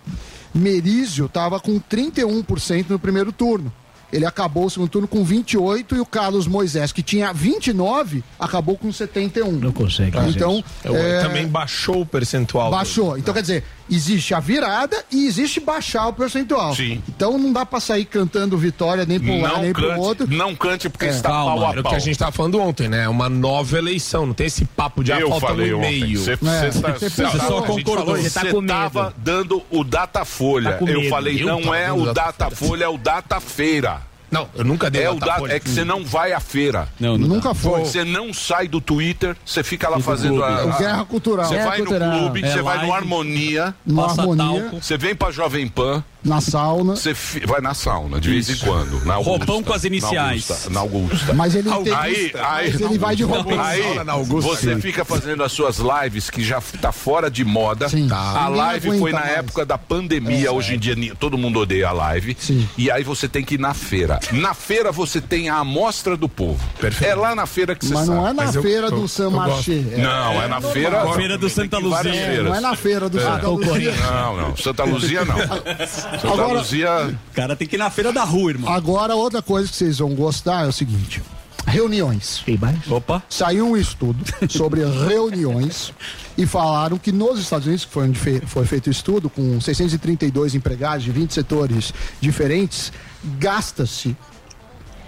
[0.54, 3.72] Merizio estava com 31% no primeiro turno.
[4.10, 8.76] Ele acabou o segundo turno com 28 e o Carlos Moisés, que tinha 29, acabou
[8.78, 9.52] com 71.
[9.52, 10.16] Não consegue.
[10.30, 10.96] Então, isso.
[10.96, 12.70] é, Também baixou o percentual.
[12.70, 13.18] baixou.
[13.18, 16.74] Então, quer dizer, existe a virada e existe baixar o percentual.
[16.74, 17.02] Sim.
[17.08, 20.26] Então não dá pra sair cantando vitória nem um lado Não nem pro cante, outro.
[20.28, 21.10] não cante porque É.
[21.10, 21.90] está Calma, pau a era o pau.
[21.92, 23.08] que a gente tava falando ontem, né?
[23.08, 24.26] Uma nova eleição.
[24.26, 26.18] Não tem esse papo de ah, Eu falta falei um e-mail.
[26.20, 26.36] Você É.
[26.36, 28.66] tá- Você cê só concordou, você tá com medo.
[28.68, 30.72] tava dando o Datafolha.
[30.72, 34.07] Tá eu falei, Eu não é dando o o Datafolha, é o Datafeira.
[34.30, 35.48] Não, eu nunca dei É, o Datafolha.
[35.50, 36.88] da, é que você não vai à feira.
[37.00, 37.80] Não, não Nunca foi.
[37.80, 41.46] Você não sai do Twitter, você fica lá fazendo a, É a- guerra cultural.
[41.46, 42.10] Você vai cultural.
[42.12, 42.92] no clube, É você vai no.
[42.92, 44.70] Harmonia, No harmonia.
[44.80, 46.96] você vem pra Jovem Pan, na sauna.
[46.96, 49.04] Você fi- vai na sauna de vez em quando.
[49.04, 50.48] Na Augusta, Roupão com as iniciais.
[50.48, 50.70] Na Augusta.
[50.70, 51.34] Na Augusta.
[51.34, 53.60] Mas ele tem- aí, aí, mas ele vai de roupão.
[53.60, 54.50] Aí, na Augusta.
[54.50, 54.80] você Sim.
[54.80, 57.86] fica fazendo as suas lives que já tá fora de moda.
[57.86, 59.32] A Ninguém live foi na mais.
[59.32, 60.52] É, época da pandemia.
[60.52, 62.36] Hoje em dia todo mundo odeia a live.
[62.76, 64.18] E aí você tem que ir na feira.
[64.32, 66.58] Na feira você tem a amostra do povo.
[67.00, 68.18] É lá na feira que você Mas sabe.
[68.18, 69.82] não é na feira do San Marché.
[69.96, 71.02] Não, é, na feira.
[71.02, 72.42] A feira do Santa Luzia.
[72.42, 73.22] Não é na feira do É.
[73.22, 73.92] Santa Luzia.
[73.92, 74.56] Não, não.
[74.56, 75.36] Santa Luzia não.
[76.12, 77.18] Santa Agora- Luzia.
[77.30, 78.72] O cara tem que ir na feira da rua, irmão.
[78.72, 81.22] Agora, outra coisa que vocês vão gostar é o seguinte:
[81.66, 82.42] reuniões.
[82.88, 83.22] Opa.
[83.28, 85.92] Saiu um estudo sobre reuniões
[86.36, 89.60] e falaram que nos Estados Unidos, que foi onde fe- foi feito o estudo, com
[89.60, 92.92] 632 empregados de 20 setores diferentes,
[93.38, 94.16] gasta-se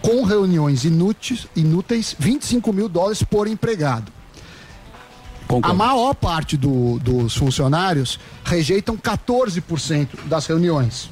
[0.03, 4.11] com reuniões inúteis, inúteis 25 mil dólares por empregado.
[5.63, 11.11] A maior parte do- dos funcionários rejeitam 14% das reuniões.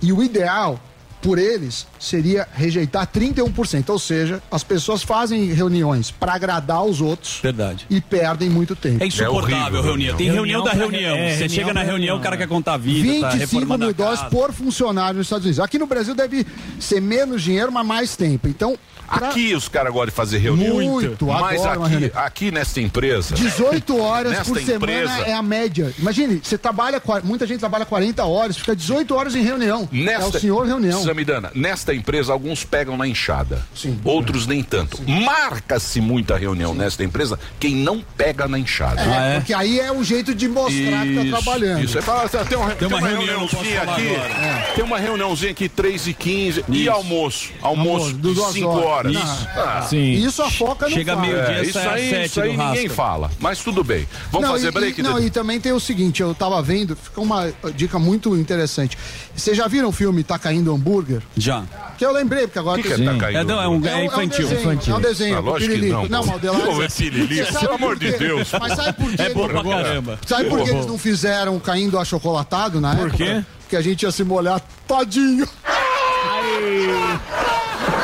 [0.00, 0.78] E o ideal,
[1.22, 3.90] por eles, seria rejeitar 31%.
[3.90, 7.86] Ou seja, as pessoas fazem reuniões para agradar os outros Verdade.
[7.88, 9.02] e perdem muito tempo.
[9.02, 10.16] É insuportável reunião.
[10.16, 11.16] Tem reunião, da reunião.
[11.38, 14.22] Você chega na reunião, o cara quer contar a vida, tá 25 reformando mil dólares
[14.30, 15.60] por funcionário nos Estados Unidos.
[15.60, 16.44] Aqui no Brasil deve
[16.80, 18.48] ser menos dinheiro, mas mais tempo.
[18.48, 18.76] Então,
[19.08, 20.74] Aqui os caras gostam de fazer reunião.
[20.74, 23.34] Muito, Mas aqui, aqui nesta empresa.
[23.34, 25.92] 18 horas por semana empresa, é a média.
[25.98, 29.88] Imagine, você trabalha, muita gente trabalha 40 horas, fica 18 horas em reunião.
[29.92, 31.02] Nesta, é o senhor reunião.
[31.02, 33.64] Samidana, nesta empresa, alguns pegam na enxada.
[34.04, 35.02] Outros nem tanto.
[35.08, 39.02] Marca-se muita reunião nesta empresa quem não pega na enxada.
[39.02, 41.84] É, porque aí é um jeito de mostrar que tá trabalhando.
[41.84, 44.08] Isso, é falar, tem uma, tem uma uma, reuniãozinha aqui.
[44.08, 44.72] É.
[44.74, 47.50] Tem uma reuniãozinha aqui, 3 e 15 e almoço.
[47.60, 48.91] Almoço, Almoço, de duas 5 horas.
[48.92, 49.12] Horas.
[49.14, 49.48] Isso.
[49.56, 51.26] Ah, Isso a foca não Chega fala.
[51.26, 53.30] meio-dia, É, isso aí, sete isso aí do ninguém fala.
[53.40, 54.06] Mas tudo bem.
[54.30, 55.00] Vamos Não, fazer e, break?
[55.00, 55.26] e, não, Dedê?
[55.26, 58.96] e também tem o seguinte, eu tava vendo, fica uma dica muito interessante.
[59.34, 61.22] Vocês já viram o filme Tá Caindo Hambúrguer?
[61.36, 61.64] Já.
[61.98, 63.68] Que eu lembrei, porque agora O que que tem- é Tá Caindo É, não, é
[63.68, 64.48] um- é um- infantil.
[64.48, 64.94] desenho, Infantil.
[64.94, 66.34] É um desenho, Ah, lógico que não, pô.
[66.36, 68.12] o Delari- Pô, é pirilico, pelo por amor de?
[68.12, 68.48] Deus.
[68.60, 69.22] Mas sabe por quê?
[69.22, 70.18] É bom pra caramba.
[70.26, 73.16] Sabe por que eles não fizeram caindo achocolatado na época?
[73.16, 73.44] quê?
[73.60, 75.48] Porque a gente ia se molhar todinho.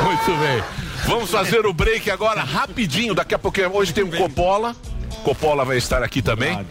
[0.03, 0.62] Muito bem.
[1.09, 3.14] Vamos fazer o break agora rapidinho.
[3.14, 3.75] Daqui a pouquinho.
[3.75, 4.77] Hoje tem o Coppola.
[5.25, 6.66] Coppola vai estar aqui também.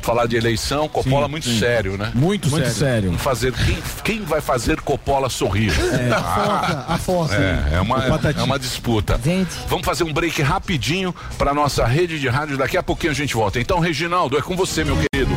[0.00, 0.88] Falar de eleição.
[0.88, 2.10] Coppola muito sério, né?
[2.14, 3.10] Muito, sério.
[3.10, 5.72] Vamos Fazer, quem, quem vai fazer Coppola sorrir?
[6.10, 7.34] A foca, a foca.
[7.34, 9.20] É, é uma, é uma disputa.
[9.68, 12.56] Vamos fazer um break rapidinho para nossa rede de rádio.
[12.56, 13.60] Daqui a pouquinho a gente volta.
[13.60, 15.36] Então, Reginaldo, é com você, meu querido.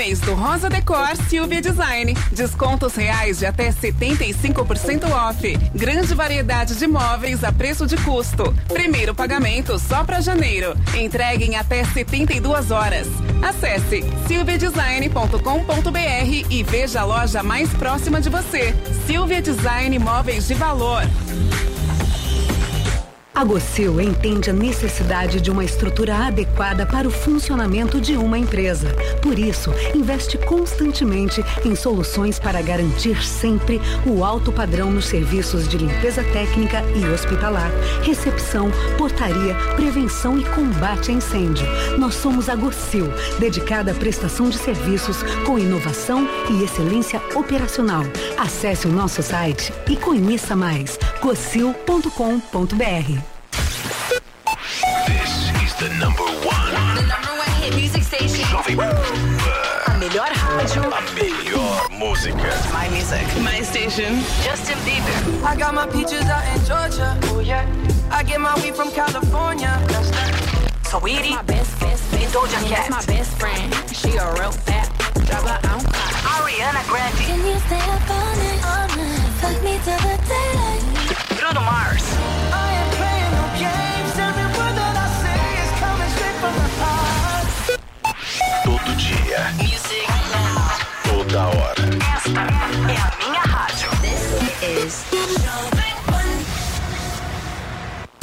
[0.00, 2.14] Mês do Rosa Decor Silvia Design.
[2.32, 5.58] Descontos reais de até 75% off.
[5.74, 8.50] Grande variedade de móveis a preço de custo.
[8.68, 10.74] Primeiro pagamento só para janeiro.
[10.98, 13.08] Entregue em até 72 horas.
[13.42, 18.74] Acesse silviadesign.com.br e veja a loja mais próxima de você.
[19.06, 21.02] Silvia Design Móveis de Valor.
[23.32, 28.88] A Gocil entende a necessidade de uma estrutura adequada para o funcionamento de uma empresa.
[29.22, 35.78] Por isso, investe constantemente em soluções para garantir sempre o alto padrão nos serviços de
[35.78, 37.70] limpeza técnica e hospitalar,
[38.02, 41.66] recepção, portaria, prevenção e combate a incêndio.
[41.98, 43.06] Nós somos a Gocil,
[43.38, 48.02] dedicada à prestação de serviços com inovação e excelência operacional.
[48.36, 53.29] Acesse o nosso site e conheça mais gocil.com.br.
[58.10, 58.44] station.
[58.46, 58.96] Jovem Pan.
[59.86, 60.82] A melhor rádio.
[60.90, 62.50] A melhor música.
[62.72, 63.26] My music.
[63.38, 64.18] My station.
[64.42, 65.14] Justin Bieber.
[65.44, 67.16] I got my peaches out in Georgia.
[67.30, 67.64] Oh yeah.
[68.10, 69.70] I get my weed from California.
[69.86, 70.30] That's that.
[70.90, 71.30] Saweetie.
[71.30, 72.34] My best, best, best.
[72.34, 72.90] Doja Cat.
[72.90, 73.68] That's my best friend.
[73.94, 74.90] She a real fat.
[75.26, 76.10] Drive her own car.
[76.34, 77.22] Ariana Grande.
[77.30, 78.60] Can you stay up all night?
[78.72, 79.30] All night.
[79.38, 80.82] Fuck me till the daylight.
[81.38, 82.39] Bruno Mars.
[89.40, 89.52] Dia.
[89.64, 90.06] Music.
[91.04, 91.74] Toda hora.
[92.16, 92.40] Esta
[92.90, 93.90] é a minha rádio.
[94.00, 95.79] This is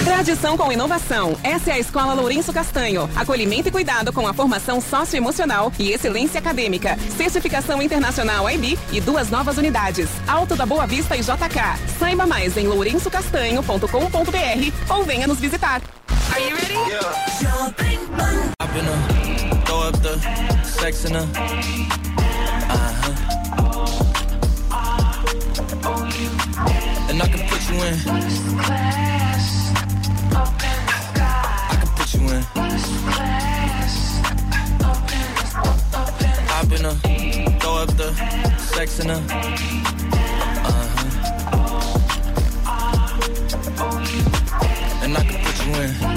[0.08, 1.36] Tradição com inovação.
[1.43, 3.10] Essa é a Escola Lourenço Castanho.
[3.13, 6.98] Acolhimento e cuidado com a formação socioemocional e excelência acadêmica.
[7.17, 10.08] Certificação internacional IB e duas novas unidades.
[10.26, 11.98] Alto da Boa Vista e JK.
[12.00, 15.82] Saiba mais em lourençocastanho.com.br ou venha nos visitar.
[16.32, 16.78] Are you ready?
[28.89, 29.04] Hop
[36.50, 36.98] Hop in her,
[38.58, 39.22] sex in her.
[40.66, 41.18] Uh-huh.
[45.04, 46.17] And I can put you in.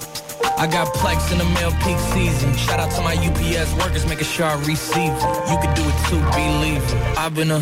[0.61, 2.55] I got plex in the mail peak season.
[2.55, 5.23] Shout out to my UPS workers, making sure I receive it.
[5.49, 7.17] You can do it too, believe it.
[7.17, 7.61] I've been a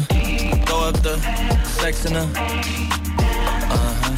[0.65, 1.17] throw up the
[1.63, 2.29] sex in her.
[3.71, 4.15] Uh-huh.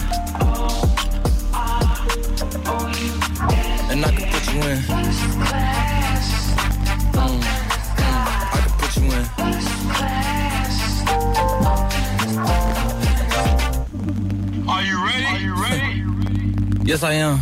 [3.91, 4.79] And I can put you in.
[7.21, 7.43] Mm,
[8.51, 9.25] I can put you in.
[14.67, 15.25] Are you ready?
[15.25, 16.03] Are you ready?
[16.84, 17.41] Yes, I am.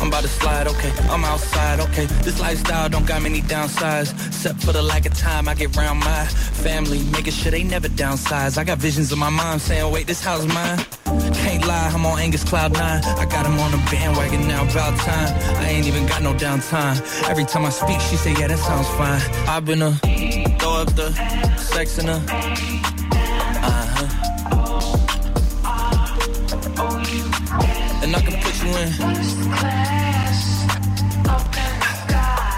[0.00, 0.92] I'm about to slide, okay.
[1.10, 2.06] I'm outside, okay.
[2.22, 4.12] This lifestyle don't got many downsides.
[4.28, 7.88] Except for the lack of time I get around my family, making sure they never
[7.88, 8.58] downsize.
[8.58, 10.78] I got visions of my mom saying, wait, this house mine.
[11.34, 12.80] Can't lie, I'm on Angus Cloud 9.
[12.82, 15.34] I got him on the bandwagon now, about time.
[15.56, 16.96] I ain't even got no downtime.
[17.28, 19.20] Every time I speak, she say, yeah, that sounds fine.
[19.48, 19.92] I've been a
[20.58, 21.12] throw up the
[21.56, 23.07] sex in her.
[28.08, 28.88] And I can put you in.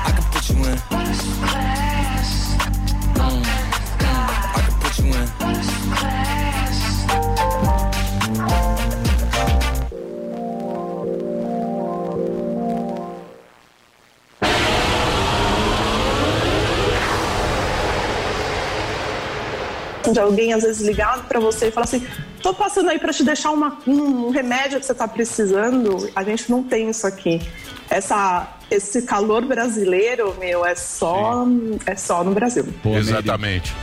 [0.07, 0.79] I can put you in.
[3.19, 3.45] Mm.
[4.55, 5.27] I can put you in.
[20.13, 22.07] de alguém às vezes ligado para você e falar assim:
[22.43, 26.09] tô passando aí para te deixar uma, um remédio que você tá precisando.
[26.15, 27.41] A gente não tem isso aqui.
[27.89, 31.45] Essa, esse calor brasileiro, meu, é só,
[31.87, 32.65] é só no Brasil.
[32.85, 33.75] Exatamente.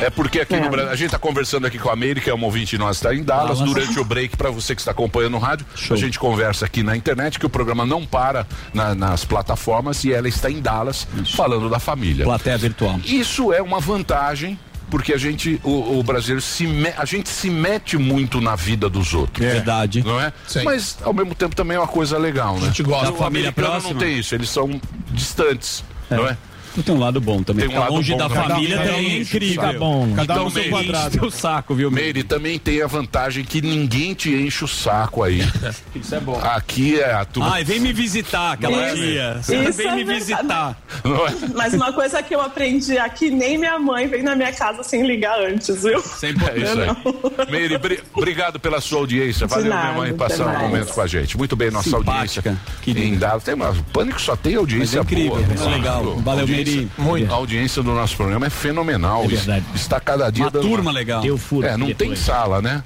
[0.00, 0.60] É porque aqui É.
[0.60, 3.14] no Brasil, a gente está conversando aqui com a que é uma ouvinte nossa, está
[3.14, 3.58] em Dallas.
[3.60, 3.72] Dallas.
[3.74, 6.94] Durante o break, para você que está acompanhando o rádio, a gente conversa aqui na
[6.96, 11.70] internet, que o programa não para na- nas plataformas e ela está em Dallas falando
[11.70, 12.24] da família.
[12.24, 12.98] Plateia virtual.
[13.04, 14.58] Isso é uma vantagem.
[14.94, 18.88] Porque a gente, o, o brasileiro se me- a gente se mete muito na vida
[18.88, 19.44] dos outros.
[19.44, 20.04] Verdade.
[20.04, 20.32] Não é?
[20.46, 20.62] Sim.
[20.62, 22.62] Mas ao mesmo tempo também é uma coisa legal, né?
[22.62, 23.08] A gente gosta.
[23.08, 23.92] O Da família próxima.
[23.92, 24.80] não tem isso, eles são
[25.10, 26.36] distantes, não é?
[26.82, 27.68] Tem um lado bom também.
[27.68, 28.42] Tem um longe bom da também.
[28.48, 29.48] família Cada um também é o incrível.
[29.64, 30.12] Fica bom.
[30.16, 31.08] Cada Então, um seu Meire, quadrado.
[31.08, 32.04] enche teu saco, viu, Meire?
[32.14, 35.40] Meire também tem a vantagem que ninguém te enche o saco aí.
[35.94, 36.38] Isso é bom.
[36.42, 37.26] Aqui é a.
[37.42, 39.00] Ai, vem me visitar, aquela é, tia.
[39.02, 39.42] Meire?
[39.44, 40.24] Você Isso vem é me verdade.
[40.24, 40.78] visitar.
[41.04, 41.48] É?
[41.54, 45.06] Mas uma coisa que eu aprendi aqui, nem minha mãe vem na minha casa sem
[45.06, 46.00] ligar antes, viu?
[46.00, 47.50] Sem É isso aí.
[47.50, 49.46] Meire, bri- obrigado pela sua audiência.
[49.46, 51.36] Valeu, nada, minha mãe, passar um momento com a gente.
[51.36, 53.04] Muito bem, nossa Simpática, audiência.
[53.04, 53.44] Em Dallas.
[53.44, 55.70] Tem uma, o Pânico só tem audiência Mas é incrível, boa.
[55.70, 56.16] é legal.
[56.18, 56.90] Valeu, audiência.
[56.98, 57.32] Muito.
[57.32, 59.24] A audiência do nosso programa é fenomenal.
[59.24, 59.64] É verdade.
[59.74, 61.20] Está cada dia Uma dando turma legal.
[61.22, 61.66] Deu furo.
[61.66, 62.82] É, não tem sala, né?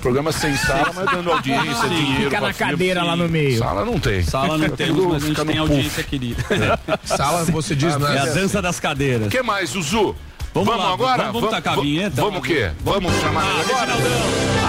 [0.00, 2.24] Programa sem sala, mas dando audiência, Sim, dinheiro.
[2.24, 2.70] fica na filho.
[2.70, 3.58] cadeira lá no meio.
[3.58, 4.22] Sala não tem.
[4.22, 6.42] Sala não É tudo- mas a gente tem audiência querida.
[7.04, 8.16] Sala, você diz, né?
[8.16, 9.28] É a dança das cadeiras.
[9.28, 10.14] O que mais, Zuzu?
[10.54, 11.24] Vamos lá, agora?
[11.24, 12.22] vamos- vamos tacar a vinheta?
[12.22, 12.70] Vamos o quê?
[12.84, 13.92] Vamos chamar Ah, agora?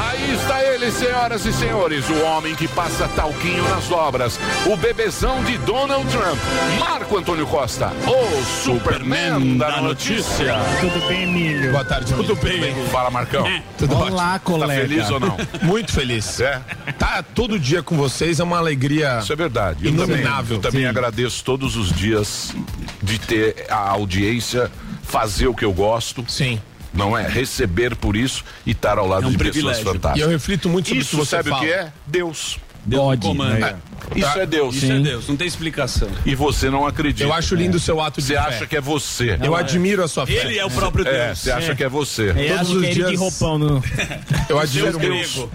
[0.10, 5.44] Aí está ele, senhoras e senhores, o homem que passa talquinho nas obras, o bebezão
[5.44, 6.40] de Donald Trump,
[6.80, 10.56] Marco Antônio Costa, o Superman da notícia.
[10.82, 11.72] Tudo bem, Emílio?
[11.72, 12.74] Boa tarde, Tudo bem?
[12.92, 13.46] Fala, Marcão.
[13.78, 14.40] Tudo Olá, ótimo.
[14.58, 14.82] colega.
[14.82, 15.38] Tá feliz ou não?
[15.62, 16.40] Muito feliz.
[16.40, 16.62] É?
[16.98, 19.20] Tá todo dia com vocês, é uma alegria.
[19.22, 19.86] Isso é verdade.
[19.86, 20.58] Eu também, Inominável.
[20.58, 22.56] eu também agradeço todos os dias
[23.04, 24.72] de ter a audiência,
[25.06, 26.24] fazer o que eu gosto.
[26.28, 26.60] Sim.
[26.94, 27.28] Não é?
[27.28, 29.86] Receber por isso e estar ao lado É um de pessoas privilégio.
[29.86, 30.18] fantásticas.
[30.18, 31.62] E eu reflito muito sobre Isso você sabe fala.
[31.62, 31.92] o que é?
[32.08, 32.58] Deus.
[32.86, 33.80] Deus comanda.
[34.16, 34.20] É.
[34.20, 34.76] Isso é Deus.
[34.76, 36.08] Isso é Deus, não tem explicação.
[36.26, 37.24] E você não acredita.
[37.24, 38.40] Eu acho lindo o seu ato de Você fé.
[38.40, 39.38] acha que é você.
[39.44, 40.34] Eu admiro a sua fé.
[40.34, 41.40] Ele é o próprio É, Deus.
[41.40, 42.32] você acha que é você.
[42.34, 43.20] Todos os dias.
[43.42, 43.84] no.
[44.48, 45.50] Eu admiro Deus o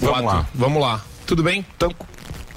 [0.00, 0.46] Vamos lá.
[0.52, 1.00] Vamos lá.
[1.24, 1.64] Tudo bem?
[1.76, 1.94] Então,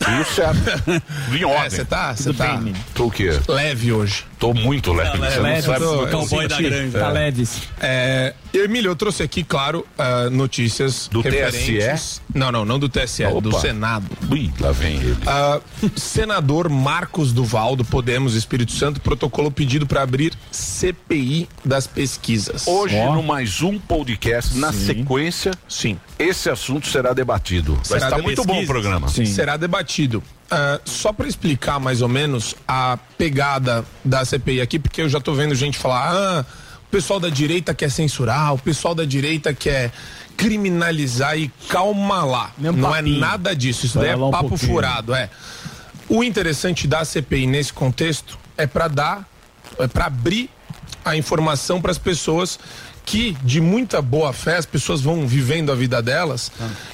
[0.08, 1.04] Tudo certo.
[1.36, 1.70] Em ordem.
[1.70, 2.74] Você tá, você tá bem.
[2.94, 3.40] Tô o quê?
[3.48, 4.26] leve hoje.
[4.40, 5.18] Tô muito leve.
[5.18, 5.80] Tá você não sabe.
[5.80, 6.56] tô- Eu eu senti.
[6.56, 6.92] senti.
[6.92, 7.12] Tá É.
[7.12, 7.62] leves.
[7.80, 13.24] É, Emílio, eu trouxe aqui, claro, ah, notícias Do referentes- Não, não, não do TSE,
[13.42, 13.60] do Opa.
[13.60, 14.06] Senado.
[14.30, 15.18] Ui, lá vem ele.
[15.26, 15.60] Ah,
[15.96, 22.68] senador Marcos Duval, do Podemos Espírito Santo, protocolou pedido para abrir CPI das pesquisas.
[22.68, 25.98] Hoje, no mais um podcast, na sequência, sim.
[26.20, 27.74] esse assunto será debatido.
[27.90, 29.08] Vai estar de muito bom o programa.
[29.08, 29.97] Será debatido.
[30.50, 35.20] Ah, só para explicar mais ou menos a pegada da CPI aqui, porque eu já
[35.20, 36.46] tô vendo gente falar: ah,
[36.84, 39.92] o pessoal da direita quer censurar, o pessoal da direita quer
[40.38, 42.52] criminalizar e calma lá.
[42.58, 43.20] Não é papinho.
[43.20, 44.72] nada disso, isso daí é um papo pouquinho.
[44.72, 45.30] furado, é.
[46.08, 49.30] O interessante da CPI nesse contexto é para dar,
[49.80, 50.50] é para abrir
[51.04, 52.58] a informação para as pessoas
[53.08, 56.52] que de muita boa fé as pessoas vão vivendo a vida delas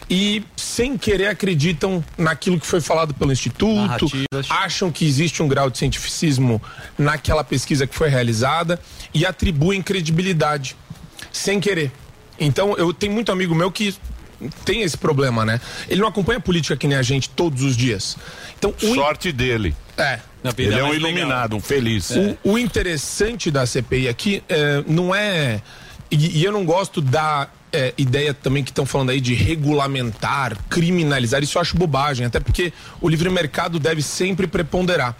[0.07, 4.45] e sem querer acreditam naquilo que foi falado pelo instituto, Narrativas.
[4.47, 6.61] acham que existe um grau de cientificismo
[6.99, 8.80] naquela pesquisa que foi realizada
[9.11, 10.76] e atribuem credibilidade
[11.32, 11.91] sem querer.
[12.39, 13.95] Então, eu tenho muito amigo meu que
[14.64, 15.59] tem esse problema, né?
[15.89, 18.18] Ele não acompanha a política que nem a gente todos os dias.
[18.59, 19.76] Então, o in- Sorte dele.
[19.97, 20.20] é.
[20.57, 22.11] Ele é um iluminado, um feliz.
[22.11, 25.61] O, o interessante da CPI aqui é, não é.
[26.14, 30.55] E, e eu não gosto da é, ideia também que estão falando aí de regulamentar,
[30.70, 31.41] criminalizar.
[31.41, 35.18] Isso eu acho bobagem, até porque o livre mercado deve sempre preponderar.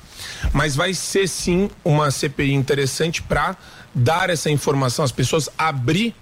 [0.54, 3.58] Mas vai ser sim uma CPI interessante para
[3.94, 6.14] dar essa informação às pessoas, abrir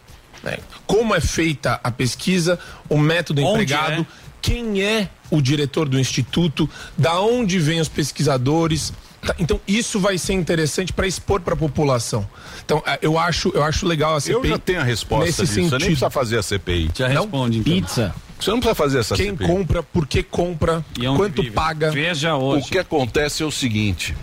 [0.42, 0.58] né,
[0.88, 2.58] como é feita a pesquisa,
[2.88, 4.06] o método Onde empregado, é?
[4.42, 8.94] quem é o diretor do instituto, da onde vêm os pesquisadores.
[9.26, 12.28] Tá, Então isso vai ser interessante para expor para a população.
[12.66, 14.34] Então eh, eu acho, eu acho legal a CPI.
[14.36, 15.54] Eu já tenho a resposta nesse disso.
[15.54, 15.86] Você nem sentido.
[15.86, 16.90] precisa fazer a CPI.
[16.96, 17.22] Já Não?
[17.24, 17.74] responde, então.
[17.74, 18.16] Pizza.
[18.40, 19.48] Você não precisa fazer essa Quem CPI.
[19.48, 21.54] compra, por que compra, E onde quanto vive?
[21.54, 21.92] paga.
[21.92, 22.70] Veja O hoje.
[22.72, 24.16] que acontece é o seguinte: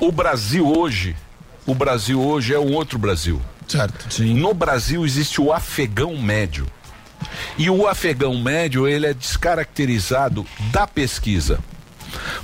[0.00, 1.14] o Brasil hoje,
[1.66, 3.38] o Brasil hoje é um outro Brasil.
[3.68, 4.22] Certo.
[4.22, 6.66] No Brasil existe o afegão médio.
[7.58, 11.58] E o afegão médio, ele é descaracterizado da pesquisa.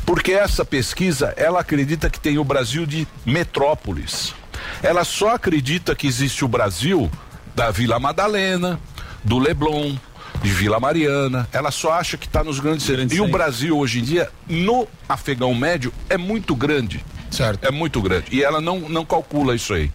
[0.05, 4.35] Porque essa pesquisa, ela acredita que tem o Brasil de metrópoles.
[4.83, 7.11] Ela só acredita que existe o Brasil
[7.55, 8.79] da Vila Madalena,
[9.25, 9.97] do Leblon,
[10.43, 11.49] de Vila Mariana.
[11.53, 13.13] Ela só acha que está nos grandes centros.
[13.13, 17.05] E o Brasil hoje em dia, no afegão médio, é muito grande.
[17.31, 17.65] Certo.
[17.65, 18.27] É muito grande.
[18.31, 19.91] E ela não, não calcula isso aí.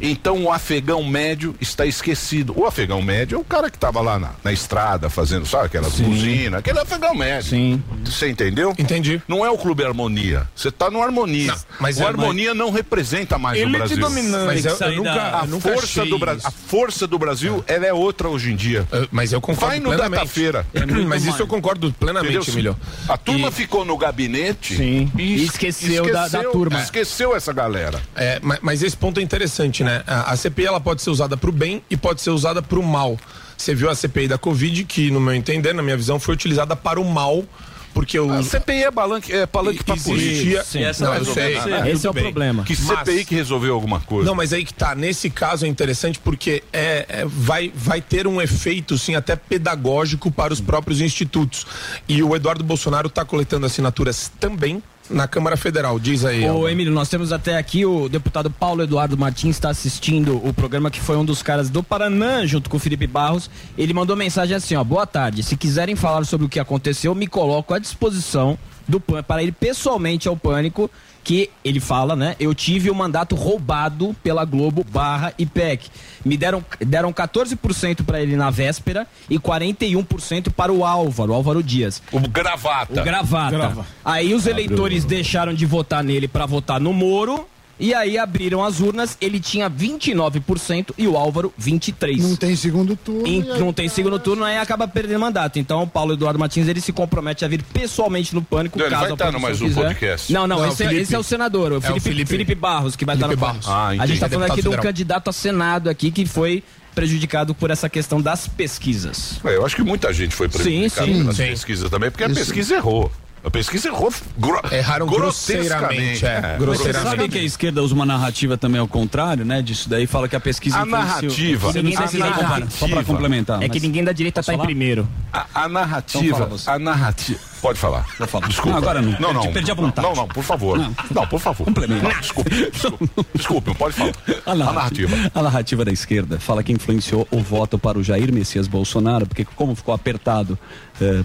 [0.00, 2.52] Então o afegão médio está esquecido.
[2.58, 5.98] O afegão médio é o cara que estava lá na, na estrada fazendo, sabe, aquelas
[6.00, 7.50] buzinas, aquele afegão médio.
[7.50, 7.82] Sim.
[8.04, 8.74] Você entendeu?
[8.78, 9.20] Entendi.
[9.28, 10.48] Não é o Clube Harmonia.
[10.54, 11.52] Você está no Harmonia.
[11.52, 13.96] Não, mas o é- Harmonia não representa mais o Ele te Brasil.
[13.98, 14.46] dominando.
[14.46, 16.36] Mas eu, eu nunca, A eu nunca força, do Bra...
[16.42, 18.86] a força do Brasil, ela é outra hoje em dia.
[18.90, 20.20] Eu- Mas eu concordo Vai no plenamente.
[20.20, 20.66] data-feira.
[21.06, 22.50] Mas isso eu concordo plenamente?
[22.50, 22.76] Emílio.
[23.08, 25.10] A turma E- ficou no gabinete Sim.
[25.18, 26.80] e E esqueceu da- da turma.
[26.80, 28.00] Esqueceu essa galera.
[28.14, 29.89] É, ma- mas, esse ponto é interessante, né?
[30.06, 32.78] A, a CPI ela pode ser usada para o bem e pode ser usada para
[32.78, 33.18] o mal.
[33.56, 36.74] Você viu a CPI da Covid, que, no meu entender, na minha visão, foi utilizada
[36.74, 37.44] para o mal,
[37.92, 38.32] porque o.
[38.32, 40.60] A CPI é palanque, é palanque pra política.
[40.60, 40.80] Existia.
[40.80, 41.54] E essa Não, eu sei.
[41.56, 41.90] nada.
[41.90, 42.22] Esse é o Tudo bem.
[42.32, 42.62] problema.
[42.64, 44.26] Que Mas- CPI que resolveu alguma coisa.
[44.28, 44.94] Não, mas aí que tá.
[44.94, 50.30] Nesse caso é interessante porque é, é- vai, vai ter um efeito, sim, até pedagógico
[50.30, 51.66] para os próprios institutos.
[52.08, 55.98] E o Eduardo Bolsonaro está coletando assinaturas também na Câmara Federal.
[55.98, 56.44] Diz aí.
[56.44, 56.72] Ô, Alba.
[56.72, 61.00] Emílio, nós temos até aqui o deputado Paulo Eduardo Martins está assistindo o programa que
[61.00, 63.50] foi um dos caras do Paranã, junto com o Felipe Barros.
[63.76, 65.42] Ele mandou mensagem assim, ó, boa tarde.
[65.42, 69.52] Se quiserem falar sobre o que aconteceu, me coloco à disposição do PAN para ir
[69.52, 70.90] pessoalmente ao Pânico,
[71.22, 72.36] que ele fala, né?
[72.40, 75.88] Eu tive o mandato roubado pela Globo barra IPEC.
[76.24, 82.02] Me deram, deram 14% para ele na véspera e 41% para o Álvaro, Álvaro Dias.
[82.12, 83.00] O gravata.
[83.00, 83.86] O gravata.
[84.04, 87.46] Aí os eleitores deixaram de votar nele pra votar no Moro.
[87.80, 92.18] E aí abriram as urnas, ele tinha 29% e o Álvaro 23%.
[92.20, 93.26] Não tem segundo turno.
[93.26, 95.58] Em- e aí não tem segundo turno, aí acaba perdendo mandato.
[95.58, 98.78] Então o Paulo Eduardo Martins ele se compromete a vir pessoalmente no pânico.
[98.78, 99.82] Não, ele caso vai a estar no mais um quiser.
[99.86, 100.32] podcast.
[100.32, 101.02] Não, não, Não, esse, é, Felipe.
[101.02, 102.30] esse é o senador, o Felipe, Felipe.
[102.30, 103.66] Felipe Barros, que vai estar no Felipe pânico.
[103.66, 103.98] Barros.
[103.98, 106.62] Ah, a gente tá É falando aqui de um candidato a Senado aqui que foi
[106.94, 109.40] prejudicado por essa questão das pesquisas.
[109.44, 111.18] É, eu acho que muita gente foi prejudicada sim.
[111.20, 111.46] pelas Sim.
[111.46, 112.34] pesquisas também, porque a Isso.
[112.40, 113.10] pesquisa errou.
[113.42, 116.28] A pesquisa errou gro Erraram grosseiramente, é.
[116.28, 117.08] É, Mas você grosseiramente.
[117.10, 119.62] sabe que a esquerda usa uma narrativa também ao contrário, né?
[119.62, 121.72] Disso daí fala que a pesquisa A narrativa.
[121.72, 123.62] Você não sei se comparar, Só para complementar.
[123.62, 125.08] É que ninguém da direita tá em primeiro.
[125.32, 126.68] A, a Então narrativa, você.
[126.70, 128.06] a narrativa, Pode falar.
[128.48, 128.70] Desculpa.
[128.70, 129.12] Não, agora não.
[129.20, 129.40] Não, não.
[129.42, 130.06] Perdi- perdi a vontade.
[130.08, 130.78] Não, não, por favor.
[131.10, 131.64] Não, por favor.
[131.66, 132.02] Complemento.
[132.02, 133.10] Não, desculpe, desculpe.
[133.34, 134.12] Desculpe, pode falar.
[134.46, 135.16] A narrativa.
[135.34, 139.44] A narrativa da esquerda fala que influenciou o voto para o Jair Messias Bolsonaro, porque
[139.56, 140.58] como ficou apertado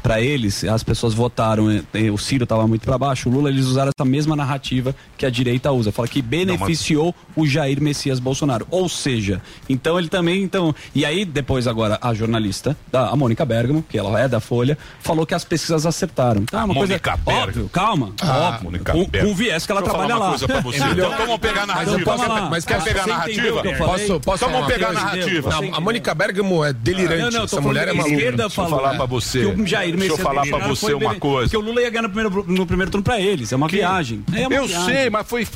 [0.01, 3.49] para eles, as pessoas votaram, eh, eh, o Ciro estava muito para baixo, o Lula,
[3.49, 8.17] eles usaram essa mesma narrativa que a direita usa, fala que beneficiou o Jair Messias
[8.17, 8.65] Bolsonaro.
[8.71, 13.43] Ou seja, então ele também, então, e aí depois agora a jornalista, da, a Mônica
[13.43, 16.24] Bergamo, que ela é da Folha, falou que as pesquisas acertaram.
[16.37, 19.25] Então, é uma coisa Mônica óbvio, calma, Ah, óbvio, Mônica com, Bergamo.
[19.25, 20.29] com o viés que ela trabalha uma lá.
[20.29, 20.77] coisa pra você.
[20.83, 22.17] Então vamos pegar a narrativa.
[22.17, 22.49] falar.
[22.49, 23.63] mas quer Você pegar a narrativa?
[23.77, 25.49] Posso, posso Então vamos pegar a narrativa.
[25.49, 27.21] Não, a Mônica Bergamo é delirante.
[27.23, 28.13] Não, não, Essa mulher é maluca.
[28.15, 29.39] esquerda Deixa eu falar pra você.
[29.39, 31.49] Que o Jair Deixa eu falar pra você uma coisa.
[31.49, 33.51] Que o Lula ia ganhar no primeiro, no primeiro turno pra eles.
[33.51, 34.23] É uma viagem.
[34.33, 34.85] É eu viagem.
[34.85, 35.47] sei, mas foi.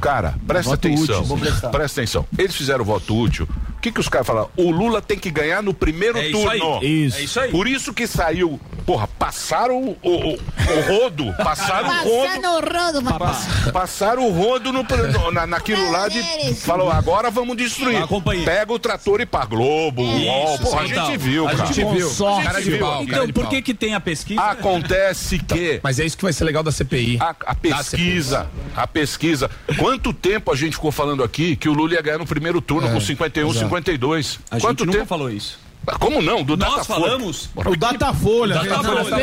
[0.00, 1.22] Cara, presta Voto atenção.
[1.22, 1.70] útil.
[1.70, 2.26] Presta atenção.
[2.38, 3.48] Eles fizeram voto útil.
[3.76, 4.50] O que, que os caras falaram?
[4.56, 6.78] O Lula tem que ganhar no primeiro É isso turno.
[6.80, 7.04] aí.
[7.06, 7.16] Isso.
[7.18, 7.50] É isso aí.
[7.52, 8.58] Por isso que saiu.
[8.84, 11.32] Porra, passaram o, o, o rodo.
[11.34, 12.26] Passaram o rodo.
[12.28, 13.72] Passando o rodo, papai.
[13.72, 16.20] Passaram o rodo no, no- na, naquilo lá de.
[16.56, 18.00] Falou, agora vamos destruir.
[18.44, 20.58] Pega o trator e pra Globo, UOL.
[20.58, 21.66] Porra, a gente viu, A cara.
[21.66, 22.06] gente viu.
[22.08, 22.78] A gente Cara de viu.
[22.80, 23.50] pau, Então, de por pau.
[23.50, 24.40] que que tem a pesquisa?
[24.42, 25.80] Acontece que.
[25.84, 27.18] Mas é isso que vai ser legal da CPI.
[27.20, 29.50] A, a pesquisa, a pesquisa.
[29.78, 32.90] Quanto tempo a gente ficou falando aqui que o Lula ia ganhar no primeiro turno
[32.90, 33.64] com 51, exato.
[33.66, 34.40] 52?
[34.50, 35.08] A Quanto gente nunca tempo?
[35.08, 35.58] falou isso.
[35.98, 36.42] Como não?
[36.42, 37.00] Do Nós Datafolha.
[37.00, 37.50] falamos.
[37.54, 38.54] O Datafolha.
[38.56, 39.16] Datafolha.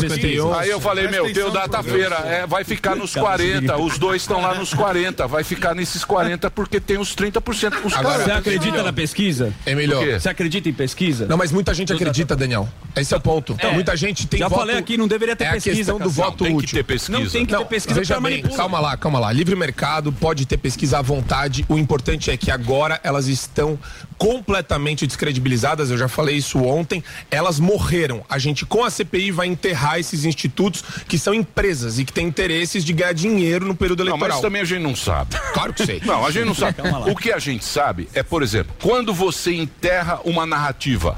[0.00, 0.52] pesquisas.
[0.58, 3.76] Aí eu falei, meu, teu atenção, data-feira é, vai ficar nos 40.
[3.76, 5.26] Os dois estão lá nos 40.
[5.26, 7.84] Vai ficar nesses 40 porque tem os 30%.
[7.84, 9.52] Os Agora, caras- Você acredita na pesquisa?
[9.66, 10.18] O quê?
[10.18, 11.26] Você acredita em pesquisa?
[11.26, 12.68] Não, mas muita gente acredita, Daniel.
[12.96, 13.56] Esse é o ponto.
[13.58, 13.70] É.
[13.72, 14.60] Muita gente tem Já voto...
[14.60, 17.18] falei aqui, não deveria ter é pesquisa, a questão do voto Tem que ter pesquisa.
[17.18, 19.32] Não tem que ter pesquisa veja bem, calma lá, calma lá.
[19.32, 21.64] Livre mercado pode ter pesquisa à vontade.
[21.68, 23.78] O importante é que agora elas estão
[24.16, 25.90] completamente descredibilizadas.
[25.90, 27.02] Eu já falei isso ontem.
[27.30, 28.24] Elas morreram.
[28.28, 32.26] A gente, com a CPI, vai enterrar esses institutos que são empresas e que têm
[32.26, 34.36] interesses de ganhar dinheiro no período Não, eleitoral.
[34.36, 35.36] mas também a gente não sabe.
[35.52, 36.00] Claro que sei.
[36.04, 36.76] Não, a gente não sabe.
[37.10, 41.16] O que a gente sabe é, por exemplo, quando você enterra uma narrativa.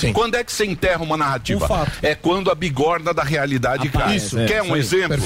[0.00, 0.12] Sim.
[0.12, 1.66] Quando é que você enterra uma narrativa?
[1.72, 1.86] Um.
[2.06, 4.02] É quando a bigorna da realidade cai.
[4.02, 4.38] Aparece, Isso.
[4.38, 5.18] é, Quer um exemplo?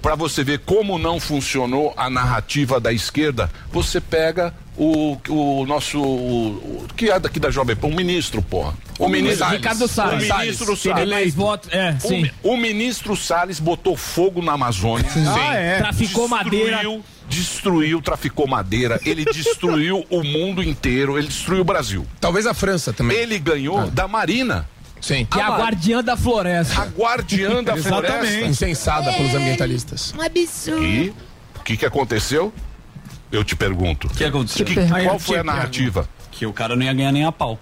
[0.00, 5.98] Para você ver como não funcionou a narrativa da esquerda, você pega o, o nosso.
[5.98, 6.48] O,
[6.82, 8.74] o- que é daqui da Jovem Pan, o ministro, porra.
[8.98, 10.28] O ministro Ricardo Salles.
[10.30, 11.34] O ministro Salles.
[11.34, 11.70] votos.
[11.72, 12.30] É, O, sim.
[12.42, 15.06] o ministro Salles botou fogo na Amazônia.
[15.34, 15.78] Ah, é.
[15.78, 16.82] Traficou madeira.
[17.28, 19.00] Destruiu, traficou madeira.
[19.04, 21.18] Ele destruiu o mundo inteiro.
[21.18, 22.06] Ele destruiu o Brasil.
[22.20, 23.16] Talvez a França também.
[23.16, 24.68] Ele ganhou da Marina.
[25.00, 25.26] Sim.
[25.26, 26.80] Que é a guardiã da floresta.
[26.80, 28.46] A guardiã da floresta.
[28.46, 30.14] Insensada pelos ambientalistas.
[30.16, 30.84] Um absurdo.
[30.84, 31.14] E
[31.58, 32.52] o que, que aconteceu?
[33.30, 34.06] Eu te pergunto.
[34.06, 34.64] O que aconteceu?
[34.64, 36.08] Que- qual foi a narrativa?
[36.30, 37.58] Que o cara não ia ganhar nem a pau.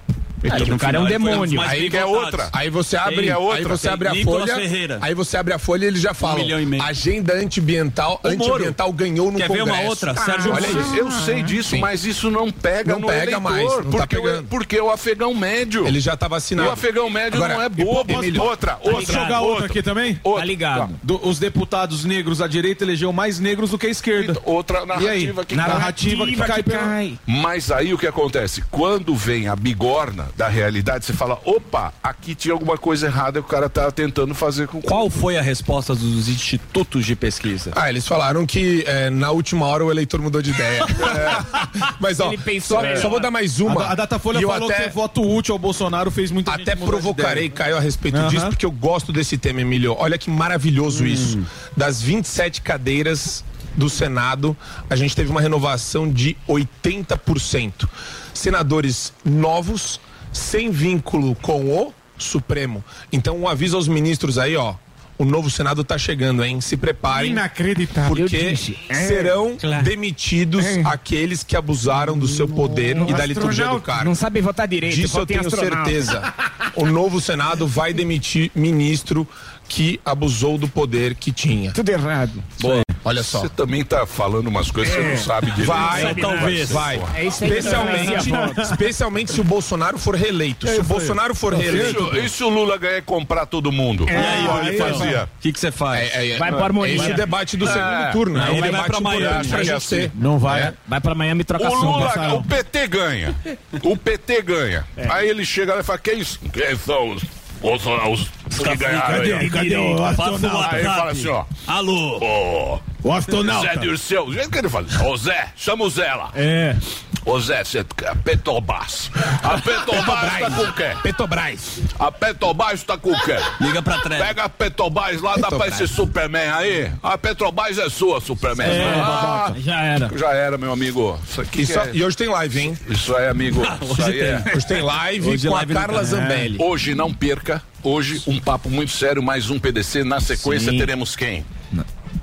[0.51, 1.61] Aí, o cara é um demônio.
[1.61, 2.49] Aí é outra.
[2.53, 3.59] Aí você abre, Tem outra.
[3.59, 4.55] aí você abre a folha.
[5.01, 6.13] Aí você abre a folha e eles já
[6.61, 6.83] e meio.
[6.83, 9.81] Agenda antiambiental, antiambiental ganhou no Quer ver Congresso.
[9.81, 10.15] uma outra?
[10.17, 10.95] Sérgio olha isso.
[10.97, 14.23] Eu sei disso, mas isso não pega Não no pega eleitor, mais, tá porque, o,
[14.23, 14.49] pegando.
[14.49, 15.87] porque o afegão médio.
[15.87, 16.69] Ele já tá vacinado.
[16.69, 18.13] O afegão médio não é bobo.
[18.43, 20.19] Outra, outra, Posso jogar outra aqui também?
[20.23, 20.41] outra.
[20.41, 20.99] Tá ligado.
[21.03, 24.41] Do- os deputados negros à direita elegeu mais negros do que a esquerda.
[24.45, 25.27] Outra E aí?
[25.27, 27.19] narrativa que narrativa que cai.
[27.27, 28.63] Mas aí o que acontece?
[28.71, 33.47] Quando vem a bigorna da realidade, você fala, opa, aqui tinha alguma coisa errada que
[33.47, 37.73] o cara tá tentando fazer com Qual foi a resposta dos institutos de pesquisa?
[37.77, 40.83] Ah, eles falaram que é, na última hora o eleitor mudou de ideia.
[41.13, 41.93] É.
[42.01, 43.01] Mas ó, Ele pensou só, melhor.
[43.01, 43.85] só vou dar mais uma.
[43.85, 47.47] A, a Datafolha eu falou até, que voto útil ao Bolsonaro fez muita até provocarei
[47.47, 47.57] ideia.
[47.57, 49.95] Caio a respeito disso, porque eu gosto desse tema, Emílio.
[49.99, 51.41] Olha que maravilhoso isso.
[51.77, 54.57] Das 27 cadeiras do Senado,
[54.89, 57.89] a gente teve uma renovação de 80%.
[58.35, 60.01] Senadores novos,
[60.33, 62.85] sem vínculo com o Supremo.
[63.13, 64.75] Então, um aviso aos ministros aí, ó.
[65.19, 66.61] O novo Senado tá chegando, hein?
[66.61, 67.31] Se preparem.
[67.31, 68.17] Inacreditável.
[68.17, 68.55] Porque
[68.89, 69.85] é, serão claro.
[69.85, 74.05] demitidos aqueles que abusaram do seu poder e da liturgia do cargo.
[74.05, 74.97] Não sabe votar direito.
[74.97, 75.85] Disso eu tenho astronauta.
[75.85, 76.35] certeza.
[76.75, 79.29] O novo Senado vai demitir ministro
[79.69, 81.71] que abusou do poder que tinha.
[81.73, 82.43] Tudo errado.
[82.61, 83.41] Bom, olha só.
[83.41, 85.69] Você também tá falando umas coisas que você não sabe direito.
[85.69, 86.81] Vai, Sabe talvez, nada.
[86.85, 87.03] vai.
[87.17, 88.61] É isso aí que Especialmente, influencia voto.
[88.61, 90.67] especialmente se o Bolsonaro for reeleito.
[90.69, 92.17] Se o Bolsonaro for reeleito.
[92.17, 94.07] e se o Lula ganhar e comprar todo mundo?
[94.09, 95.25] E aí, Como ele fazia?
[95.25, 96.13] O que você faz?
[96.15, 96.95] É, é, Vai pro Harmonia.
[96.97, 97.73] Esse é o debate do É.
[97.73, 98.39] segundo turno.
[98.39, 99.71] É Aí um ele vai debate pra Miami.
[99.71, 100.11] assim.
[100.15, 100.61] Não vai.
[100.63, 100.75] É.
[100.87, 103.35] Vai pra Miami e troca O Lula, o PT ganha.
[103.83, 104.85] O PT ganha.
[105.11, 106.23] Aí ele chega lá e fala: quem,
[106.53, 107.23] quem são os,
[107.63, 109.33] os, os que ganharam aí?
[109.33, 110.77] ó?" Cadê o o astronauta?
[110.77, 111.45] Aí fala assim: ó.
[111.67, 112.19] Alô?
[112.19, 113.69] Ô, O astronauta.
[113.69, 116.31] Zé Dirceu, do jeito que ele fala, ô Zé, chama o Zé lá.
[116.35, 116.77] É.
[117.25, 119.09] Ô Zé, você a Petrobras.
[119.43, 120.91] A Petrobras tá com o quê?
[121.05, 121.79] Petrobras.
[121.99, 123.37] A Petrobras tá com o quê?
[123.61, 124.21] Liga pra trás.
[124.27, 125.81] Pega a Petrobras lá, dá pra Petrobras.
[125.81, 126.91] esse Superman aí.
[127.01, 128.67] A Petrobras é sua, Superman.
[128.67, 130.11] É, Ah, já era.
[130.19, 131.17] Já era, meu amigo.
[131.29, 132.79] Isso aqui E, só- é- e hoje tem live, hein?
[132.89, 133.63] Isso aí, amigo.
[133.83, 134.43] Isso aí é.
[134.57, 136.05] Hoje tem live Hoje com live a Carla canal.
[136.05, 136.57] Zambelli.
[136.61, 137.63] Hoje não perca.
[137.85, 140.03] Hoje um papo muito sério, mais um PDC.
[140.03, 140.79] Na sequência Sim.
[140.79, 141.45] teremos quem?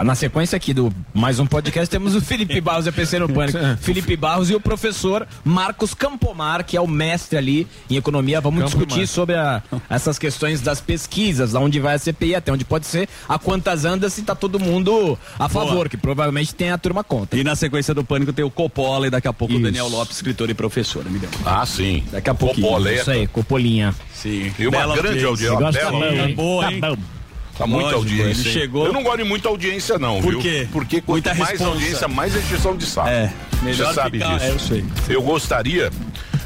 [0.03, 3.27] Na sequência aqui do mais um podcast, temos o Felipe Barros e a PC no
[3.27, 3.57] Pânico.
[3.81, 8.39] Felipe Barros e o professor Marcos Campomar, que é o mestre ali em economia.
[8.39, 8.85] Vamos Campomar.
[8.87, 13.09] discutir sobre a- essas questões das pesquisas, aonde vai a CPI, até onde pode ser,
[13.27, 15.89] a quantas anda, se tá todo mundo a favor, Boa.
[15.89, 17.37] que provavelmente tem a turma contra.
[17.37, 19.59] E na sequência do Pânico tem o Coppola e daqui a pouco Isso.
[19.61, 21.29] o Daniel Lopes, escritor e professor, Emilhão.
[21.45, 22.05] Ah, sim.
[22.09, 22.67] Daqui a pouquinho.
[22.67, 23.01] Copoleta.
[23.01, 23.93] Isso aí, Copolinha.
[24.13, 24.49] Sim.
[24.57, 25.57] E uma Bela grande audiência.
[25.59, 26.35] Gosta Bela- bom, hein?
[26.35, 26.79] boa, hein?
[26.79, 27.18] Tá bom.
[27.59, 28.41] Tá muita Lógico, audiência.
[28.41, 28.53] ele hein?
[28.53, 30.39] chegou- Eu não gosto de muita audiência, não, Por viu?
[30.39, 30.65] quê?
[30.71, 31.71] Porque quanto Muita mais responsa.
[31.71, 33.09] audiência, mais encheção de saco.
[33.09, 33.31] É,
[33.61, 34.45] melhor Você sabe ficar- disso.
[34.45, 34.85] é, eu sei.
[35.09, 35.91] Eu gostaria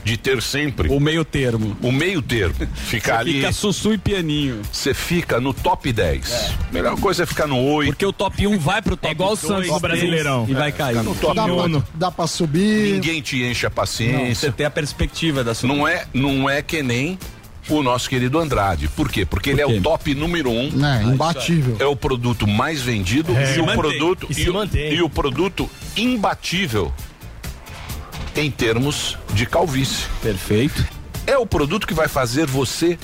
[0.03, 1.78] de ter sempre O meio termo.
[1.84, 2.55] o meio termo.
[2.88, 3.34] Ficar ali.
[3.36, 4.59] Fica sussu e pianinho.
[4.72, 6.51] Você fica no top 10.
[6.72, 7.89] Melhor coisa é ficar no 8.
[7.91, 10.47] Porque o top 1 vai pro top É igual o 2, Santos no Brasileirão.
[10.49, 10.95] E vai cair.
[11.03, 11.70] no top Dá 1.
[11.72, 12.93] pra, dá pra subir.
[12.93, 14.49] Ninguém te enche a Não, paciência.
[14.49, 15.70] você tem a perspectiva da sua.
[15.70, 17.20] Não é, não é que nem
[17.70, 18.88] o nosso querido Andrade.
[18.89, 19.26] Por quê?
[19.26, 20.70] Porque ele é o top número um.
[20.72, 21.78] Né, imbatível.
[21.80, 23.55] É o produto mais vendido É.
[23.55, 23.78] e o mantém.
[23.82, 24.93] produto E se e, o- mantém.
[24.93, 26.93] e o produto imbatível
[28.36, 30.05] em termos de calvície.
[30.22, 30.86] Perfeito.
[31.26, 32.97] É o produto que vai fazer você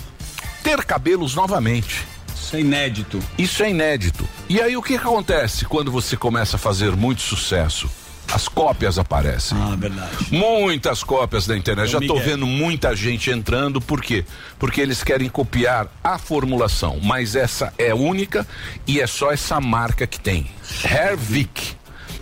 [0.64, 2.05] ter cabelos novamente.
[2.36, 3.20] Isso é inédito.
[3.38, 4.28] Isso é inédito.
[4.49, 7.88] E aí o que, que acontece quando você começa a fazer muito sucesso?
[8.34, 9.57] As cópias aparecem.
[9.59, 10.11] Ah, verdade.
[10.32, 11.86] Muitas cópias da internet.
[11.86, 12.30] É o Já tô Miguel.
[12.30, 14.23] vendo muita gente entrando, por quê?
[14.59, 18.45] Porque eles querem copiar a formulação, mas essa é única
[18.86, 20.45] e é só essa marca que tem.
[20.84, 21.73] Hervik.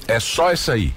[0.08, 0.94] É só essa aí.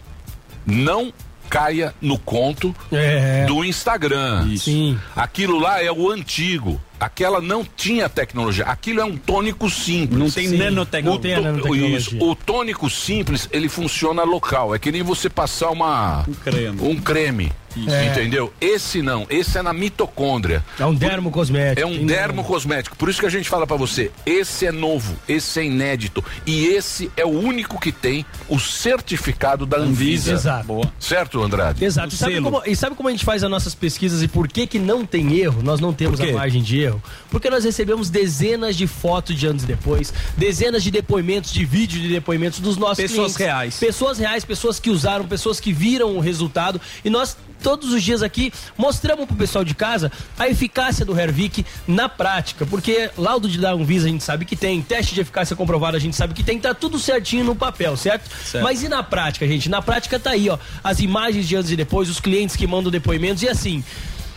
[0.65, 1.13] Não
[1.49, 3.45] caia no conto É.
[3.47, 4.57] do Instagram.
[4.57, 4.97] Sim.
[5.17, 6.81] Aquilo lá é o antigo.
[7.01, 8.67] Aquela não tinha tecnologia.
[8.67, 10.19] Aquilo é um tônico simples.
[10.19, 10.59] Não tem Sim.
[10.59, 11.37] nanotecnologia.
[11.37, 11.97] Não tem a nanotecnologia.
[11.97, 12.23] Isso.
[12.23, 14.75] O tônico simples, ele funciona local.
[14.75, 16.79] É que nem você passar uma Um creme.
[16.83, 17.53] um creme.
[17.77, 18.07] É.
[18.07, 18.53] Entendeu?
[18.61, 20.65] Esse não, esse é na mitocôndria.
[20.79, 21.81] É um dermo cosmético.
[21.81, 22.97] É um dermo cosmético.
[22.97, 26.67] Por isso que a gente fala pra você, esse é novo, esse é inédito e
[26.67, 30.33] esse é o único que tem o certificado da Anvisa.
[30.33, 30.67] Exato.
[30.67, 30.93] Boa.
[30.99, 31.85] Certo, Andrade?
[31.85, 32.15] Exato.
[32.15, 34.67] E sabe, como, e sabe como a gente faz as nossas pesquisas e por que
[34.67, 35.63] que não tem erro?
[35.63, 37.03] Nós não temos a margem de erro.
[37.31, 42.09] Porque nós recebemos dezenas de fotos de anos depois, dezenas de depoimentos, de vídeo de
[42.09, 43.37] depoimentos dos nossos Pessoas clientes.
[43.37, 43.77] reais.
[43.79, 46.81] Pessoas reais, pessoas que usaram, pessoas que viram o resultado.
[47.05, 51.65] E nós, todos os dias aqui, mostramos pro pessoal de casa a eficácia do Hervik
[51.87, 52.67] na prática.
[52.67, 55.97] Porque laudo de dar um visa a gente sabe que tem, teste de eficácia comprovado
[55.97, 58.29] a gente sabe que tem, tá tudo certinho no papel, certo?
[58.45, 58.65] Certo.
[58.65, 59.69] Mas e na prática, gente?
[59.69, 62.91] Na prática tá aí, ó, as imagens de antes e depois, os clientes que mandam
[62.91, 63.85] depoimentos e assim.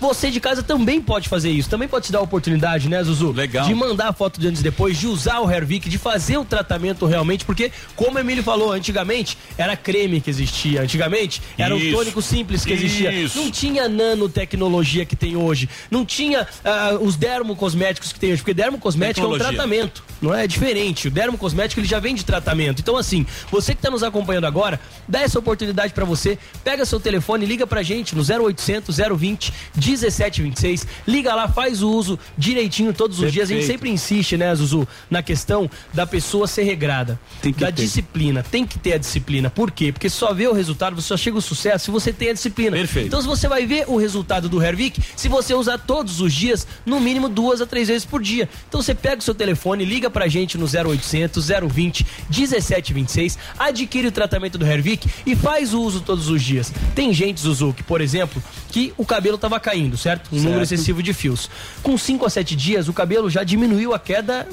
[0.03, 3.31] Você de casa também pode fazer isso, também pode te dar a oportunidade, né, Zuzu?
[3.31, 3.65] Legal.
[3.65, 6.43] De mandar a foto de antes e depois, de usar o Hervik, de fazer o
[6.43, 11.87] tratamento realmente, porque, como o Emílio falou, antigamente era creme que existia, antigamente era Isso.
[11.87, 13.13] o tônico simples que existia.
[13.13, 13.39] Isso.
[13.39, 18.53] Não tinha nanotecnologia que tem hoje, não tinha ah, os dermocosméticos que tem hoje, porque
[18.53, 20.43] dermocosmético é um tratamento, não é?
[20.43, 21.07] É diferente.
[21.07, 22.81] O dermocosmético ele já vem de tratamento.
[22.81, 26.99] Então, assim, você que está nos acompanhando agora, dá essa oportunidade para você, pega seu
[26.99, 29.53] telefone, liga pra gente no 0800 020
[29.93, 33.45] 1726, liga lá, faz o uso direitinho todos os dias.
[33.49, 33.71] A gente Perfeito.
[33.71, 37.81] sempre insiste, né, Zuzu, na questão da pessoa ser regrada, Tem que da ter.
[37.83, 38.43] disciplina.
[38.43, 39.49] Tem que ter a disciplina.
[39.49, 39.91] Por quê?
[39.91, 42.75] Porque só vê o resultado, você só chega o sucesso se você tem a disciplina.
[42.77, 43.07] Perfeito.
[43.07, 46.65] Então, se você vai ver o resultado do Hervik, se você usar todos os dias,
[46.85, 48.49] no mínimo duas a três vezes por dia.
[48.67, 54.11] Então, você pega o seu telefone, liga pra gente no 0800 020 1726, adquire o
[54.11, 56.71] tratamento do Hervik e faz o uso todos os dias.
[56.95, 60.29] Tem gente, Zuzu, que, por exemplo, que o cabelo tava caindo, certo?
[60.31, 60.73] Um número Certo.
[60.73, 61.49] excessivo de fios.
[61.81, 64.47] Com 5 a 7 dias, o cabelo já diminuiu a queda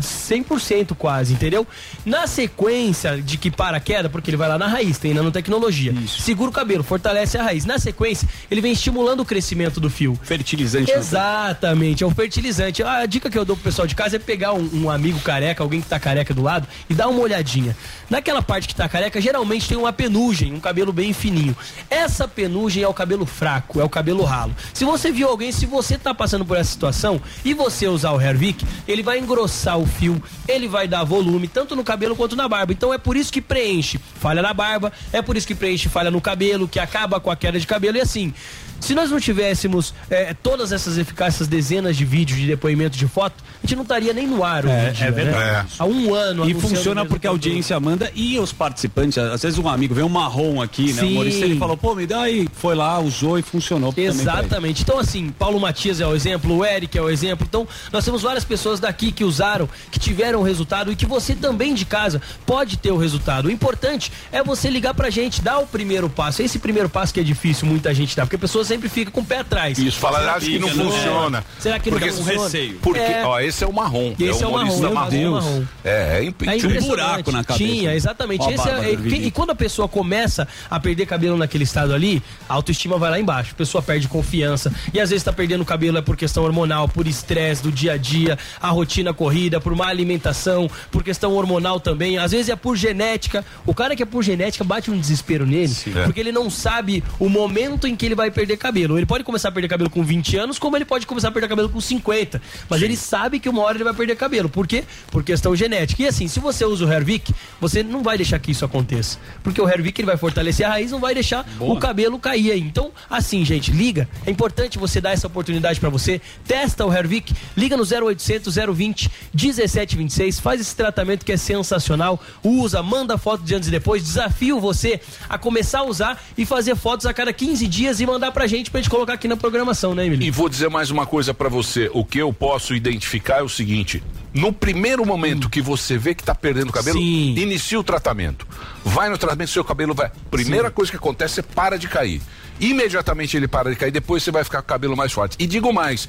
[0.00, 1.66] 100% quase, entendeu?
[2.04, 5.94] Na sequência de que para a queda, porque ele vai lá na raiz, tem nanotecnologia.
[6.06, 7.64] Segura o cabelo, fortalece a raiz.
[7.64, 10.18] Na sequência, ele vem estimulando o crescimento do fio.
[10.22, 10.90] Fertilizante.
[10.90, 10.98] né?
[10.98, 12.82] Exatamente, é um fertilizante.
[12.82, 15.62] A dica que eu dou pro pessoal de casa é pegar um, um amigo careca,
[15.62, 17.76] alguém que tá careca do lado, e dar uma olhadinha.
[18.10, 21.56] Naquela parte que tá careca, geralmente tem uma penugem, um cabelo bem fininho.
[21.90, 24.37] Essa penugem é o cabelo fraco, é o cabelo ralo.
[24.72, 28.20] Se você viu alguém, se você tá passando por essa situação e você usar o
[28.20, 32.48] Hervik, ele vai engrossar o fio, ele vai dar volume, tanto no cabelo quanto na
[32.48, 32.72] barba.
[32.72, 36.10] Então é por isso que preenche falha na barba, é por isso que preenche falha
[36.10, 38.34] no cabelo, que acaba com a queda de cabelo e assim.
[38.80, 43.34] Se nós não tivéssemos é, todas essas eficácias dezenas de vídeos, de depoimento, de foto,
[43.62, 45.38] a gente não estaria nem no ar hoje É, dia, é verdade.
[45.38, 45.66] né?
[45.78, 46.48] Há um ano.
[46.48, 49.18] E funciona o porque a audiência manda e os participantes.
[49.18, 51.02] Às vezes um amigo vê um marrom aqui, né?
[51.02, 51.12] O Sim.
[51.12, 52.48] humorista ele falou, pô, me dá aí.
[52.54, 53.92] Foi lá, usou e funcionou.
[53.96, 54.82] Exatamente.
[54.82, 57.46] Então, assim, Paulo Matias é o exemplo, o Eric é o exemplo.
[57.48, 61.34] Então, nós temos várias pessoas daqui que usaram, que tiveram o resultado e que você
[61.34, 63.46] também de casa pode ter o resultado.
[63.46, 66.42] O importante é você ligar pra gente, dar o primeiro passo.
[66.42, 69.20] Esse primeiro passo que é difícil muita gente dá, porque a pessoa sempre fica com
[69.20, 69.78] o pé atrás.
[69.78, 70.72] Isso, fala, acho que não é?
[70.72, 71.44] funciona.
[71.58, 72.74] Será que porque não funciona?
[72.82, 73.24] Porque, É.
[73.24, 74.14] ó, esse é o marrom.
[74.18, 75.30] Esse é o humorista marrom, marrom.
[75.32, 75.64] marrom.
[75.84, 77.64] É, é, É tinha um buraco na cabeça.
[77.64, 78.42] Tinha, exatamente.
[78.42, 81.94] Ó a Esse é- é- e quando a pessoa começa a perder cabelo naquele estado
[81.94, 83.52] ali, a autoestima vai lá embaixo.
[83.52, 84.72] A pessoa perde confiança.
[84.92, 87.96] E às vezes tá perdendo cabelo é por questão hormonal, por estresse do dia a
[87.96, 92.18] dia, a rotina corrida, por má alimentação, por questão hormonal também.
[92.18, 93.44] Às vezes é por genética.
[93.64, 96.04] O cara que é por genética bate um desespero nele, É.
[96.04, 98.98] porque ele não sabe o momento em que ele vai perder cabelo.
[98.98, 101.48] Ele pode começar a perder cabelo com 20 anos, como ele pode começar a perder
[101.48, 102.40] cabelo com 50.
[102.68, 104.48] Mas ele sabe que uma hora ele vai perder cabelo.
[104.48, 104.84] Por quê?
[105.10, 106.02] Por questão genética.
[106.02, 109.18] E assim, se você usa o Hervik, você não vai deixar que isso aconteça.
[109.42, 111.74] Porque o Hervik ele vai fortalecer a raiz, não vai deixar Boa.
[111.74, 112.60] o cabelo cair aí.
[112.60, 114.08] Então, assim, gente, liga.
[114.26, 116.20] É importante você dar essa oportunidade pra você.
[116.46, 122.20] Testa o Hervik, liga no 0800 020 1726, faz esse tratamento que é sensacional.
[122.42, 124.02] Usa, manda foto de antes e depois.
[124.02, 128.32] Desafio você a começar a usar e fazer fotos a cada 15 dias e mandar
[128.32, 130.26] pra gente pra gente colocar aqui na programação, né, Emílio?
[130.26, 131.90] E vou dizer mais uma coisa pra você.
[131.94, 134.02] O que eu posso identificar é o seguinte:
[134.34, 138.46] no primeiro momento que você vê que tá perdendo o cabelo, inicia o tratamento.
[138.84, 140.10] Vai no tratamento, seu cabelo vai.
[140.30, 142.20] Primeira coisa que acontece é para de cair.
[142.60, 145.36] Imediatamente ele para de cair, depois você vai ficar com o cabelo mais forte.
[145.38, 146.08] E digo mais,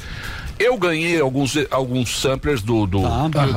[0.60, 3.00] eu ganhei alguns, alguns samplers do, do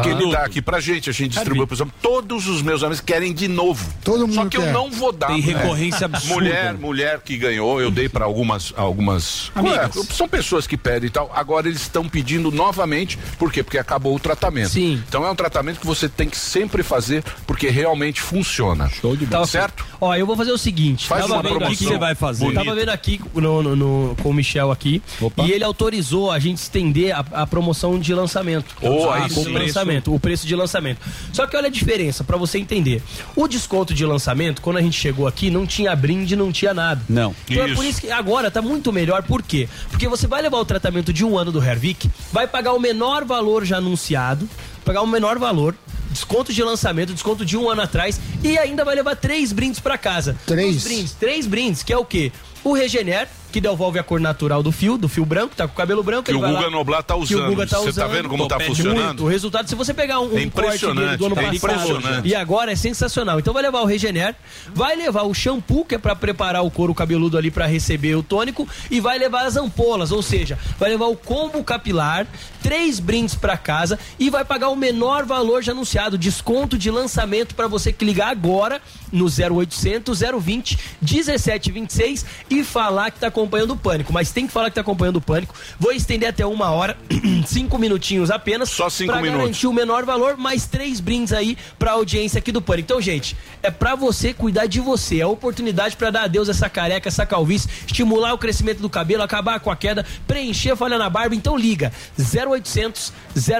[0.02, 1.92] que ele dá aqui pra gente, a gente distribui pro exemplo.
[2.00, 3.84] Todos os meus amigos querem de novo.
[4.04, 4.72] Todo mundo Só que eu quer.
[4.72, 5.26] não vou dar.
[5.28, 6.34] Tem recorrência absurda.
[6.34, 9.96] Mulher, mulher que ganhou, eu dei pra algumas algumas Amigas.
[9.96, 11.30] Ué, são pessoas que pedem e tal.
[11.34, 13.62] Agora eles estão pedindo novamente, por quê?
[13.62, 14.70] Porque acabou o tratamento.
[14.70, 15.02] Sim.
[15.08, 18.88] Então é um tratamento que você tem que sempre fazer porque realmente funciona.
[18.88, 19.84] Show de Tá certo?
[20.00, 21.08] Ó, eu vou fazer o seguinte.
[21.08, 22.44] Faz tava uma vendo promoção aqui- que você vai fazer.
[22.52, 22.74] Tava bonita.
[22.74, 25.02] vendo aqui no, no- no- com o Michel aqui.
[25.44, 28.74] E ele autorizou a gente estender a, a promoção de lançamento.
[28.80, 31.00] Oh, o lançamento, o preço de lançamento.
[31.32, 33.02] Só que olha a diferença, pra você entender.
[33.34, 37.02] O desconto de lançamento, quando a gente chegou aqui, não tinha brinde, não tinha nada.
[37.08, 37.34] Não.
[37.48, 39.68] Então é por isso que agora tá muito melhor, por quê?
[39.90, 43.24] Porque você vai levar o tratamento de um ano do Hervik, vai pagar o menor
[43.24, 44.48] valor já anunciado,
[44.84, 45.74] pagar o menor valor,
[46.10, 49.96] desconto de lançamento, desconto de um ano atrás, e ainda vai levar três brindes pra
[49.96, 50.36] casa.
[50.46, 50.76] Três?
[50.76, 52.30] Os brindes, três brindes, que é o quê?
[52.62, 55.76] O Regener, que devolve a cor natural do fio, do fio branco, tá com o
[55.76, 56.24] cabelo branco.
[56.24, 57.46] Que ele o vai Guga lá- Noblar tá que o usando.
[57.50, 58.10] Guga tá Você tá usando.
[58.10, 58.74] vendo como tá Muito.
[58.74, 59.24] funcionando?
[59.24, 61.88] O resultado, se você pegar um, um É corte dele do ano impressionante, é passado
[61.90, 62.28] impressionante.
[62.28, 63.38] e agora é sensacional.
[63.38, 64.34] Então vai levar o Regener,
[64.74, 68.22] vai levar o shampoo, que é pra preparar o couro cabeludo ali pra receber o
[68.22, 72.26] tônico, e vai levar as ampolas, ou seja, vai levar o combo capilar,
[72.62, 77.54] três brindes pra casa e vai pagar o menor valor já anunciado, desconto de lançamento
[77.54, 78.80] pra você que ligar agora
[79.12, 84.12] no 0800 020 1726 e falar que tá acompanhando o pânico.
[84.12, 85.54] Mas tem que falar que tá acompanhando o pânico.
[85.78, 86.96] Vou estender até uma hora,
[87.46, 88.68] cinco minutinhos apenas.
[88.70, 89.40] Só cinco pra minutos.
[89.42, 92.86] garantir o menor valor, mais três brindes aí pra audiência aqui do Pânico.
[92.86, 95.18] Então, gente, é pra você cuidar de você.
[95.18, 98.88] É a oportunidade pra dar adeus a essa careca, essa calvície, estimular o crescimento do
[98.88, 101.34] cabelo, acabar com a queda, preencher a falha na barba.
[101.34, 103.12] Então, liga 0800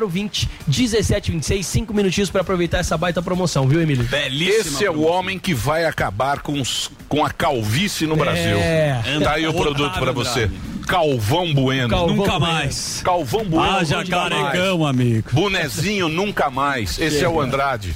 [0.08, 4.06] 020 1726, cinco minutinhos pra aproveitar essa baita promoção, viu, Emílio?
[4.30, 8.16] Esse é o homem que vai acabar com, os- com a calvície no É.
[8.16, 9.22] Brasil.
[9.22, 10.50] Tá aí o produto pra você.
[10.82, 10.86] Andrade.
[10.86, 11.88] Calvão Bueno.
[11.88, 13.00] Calvão Nunca mais.
[13.04, 13.76] Calvão Bueno.
[13.76, 14.42] Haja nunca mais.
[14.42, 15.28] carecão, amigo.
[15.32, 16.98] Bonezinho nunca mais.
[16.98, 17.94] Esse é o Andrade.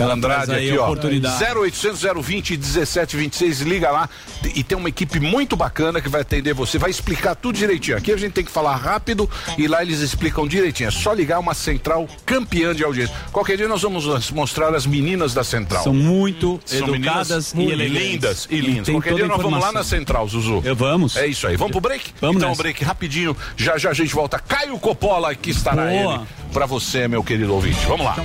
[0.00, 0.84] Andrade traz aí aqui, a ó.
[0.84, 1.44] oportunidade.
[1.58, 4.08] 0800 020 1726, liga lá
[4.54, 7.94] e tem uma equipe muito bacana que vai atender você, vai explicar tudo direitinho.
[7.98, 9.28] Aqui a gente tem que falar rápido
[9.58, 10.86] e lá eles explicam direitinho.
[10.88, 13.14] É só ligar uma central campeã de audiência.
[13.30, 15.82] Qualquer dia nós vamos mostrar as meninas da central.
[15.82, 18.02] São muito São educadas e elegantes.
[18.02, 18.86] lindas e E lindas.
[18.86, 20.62] tem Qualquer dia nós vamos lá na central, Zuzu.
[20.64, 21.16] Eu vamos.
[21.16, 21.56] É isso aí.
[21.56, 22.14] Vamos pro break?
[22.18, 22.62] Vamos então, nessa.
[22.62, 23.36] break rapidinho.
[23.56, 24.38] Já já a gente volta.
[24.38, 26.14] Caio Coppola, aqui estará Boa.
[26.16, 27.84] ele pra você, meu querido ouvinte.
[27.86, 28.16] Vamos lá.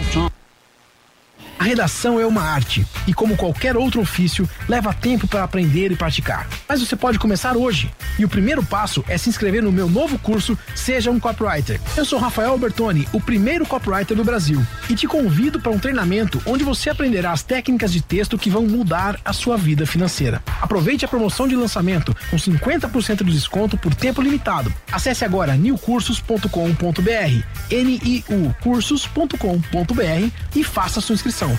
[1.61, 5.95] A redação é uma arte e, como qualquer outro ofício, leva tempo para aprender e
[5.95, 6.49] praticar.
[6.67, 7.91] Mas você pode começar hoje.
[8.17, 11.79] E o primeiro passo é se inscrever no meu novo curso Seja um Copywriter.
[11.95, 16.41] Eu sou Rafael Bertoni, o primeiro copywriter do Brasil, e te convido para um treinamento
[16.47, 20.41] onde você aprenderá as técnicas de texto que vão mudar a sua vida financeira.
[20.59, 24.73] Aproveite a promoção de lançamento com 50% de desconto por tempo limitado.
[24.91, 31.50] Acesse agora newcursos.com.br, N-I-U cursos.com.br e faça sua inscrição.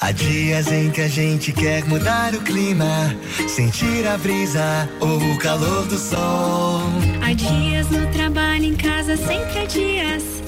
[0.00, 3.14] Há dias em que a gente quer mudar o clima,
[3.48, 6.80] sentir a brisa ou o calor do sol.
[7.22, 10.39] Há dias no trabalho, em casa, sempre há dias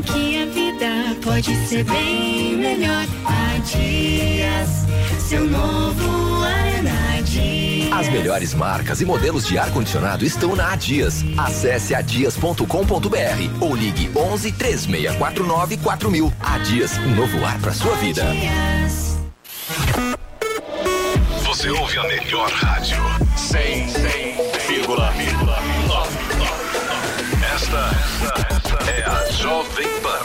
[0.00, 3.04] em que a vida pode ser bem melhor.
[3.24, 4.86] Há dias,
[5.20, 7.92] seu novo ar é na Dias.
[7.92, 11.22] As melhores marcas e modelos de ar-condicionado estão na Adias.
[11.36, 12.64] Acesse adias.com.br
[13.60, 16.32] ou ligue 11 3649 4000.
[16.40, 18.24] Adias, um novo ar para sua vida.
[21.44, 22.96] Você ouve a melhor rádio.
[23.36, 25.29] 100,9.
[29.50, 30.22] Jovem Pan.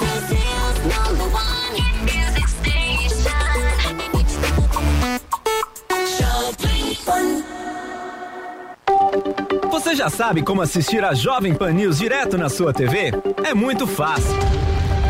[9.71, 13.11] Você já sabe como assistir a Jovem Pan News direto na sua TV?
[13.43, 14.37] É muito fácil.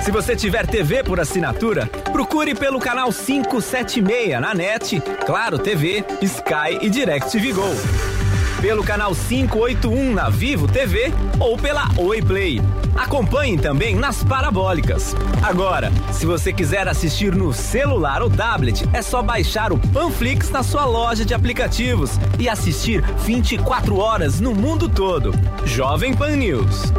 [0.01, 6.79] Se você tiver TV por assinatura, procure pelo canal 576 na NET, Claro TV, Sky
[6.81, 8.24] e DirecTV Go.
[8.65, 12.59] Pelo canal 581 na Vivo TV ou pela Oi Play.
[12.95, 15.15] Acompanhe também nas parabólicas.
[15.43, 20.63] Agora, se você quiser assistir no celular ou tablet, é só baixar o Panflix na
[20.63, 25.31] sua loja de aplicativos e assistir 24 horas no mundo todo.
[25.63, 26.91] Jovem Pan News.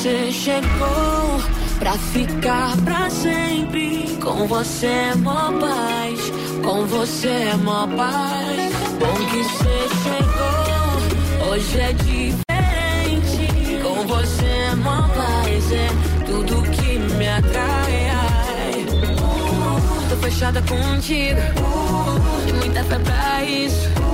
[0.00, 1.42] Você chegou
[1.78, 4.16] pra ficar pra sempre.
[4.22, 6.32] Com você é mó paz,
[6.64, 8.72] com você é mó paz.
[8.98, 13.48] Bom que você chegou, hoje é diferente.
[13.82, 15.88] Com você é mó paz, é
[16.24, 18.08] tudo que me atrai.
[18.08, 18.86] Ai.
[19.04, 24.09] Uh, tô fechada contigo, uh, muita fé pra isso.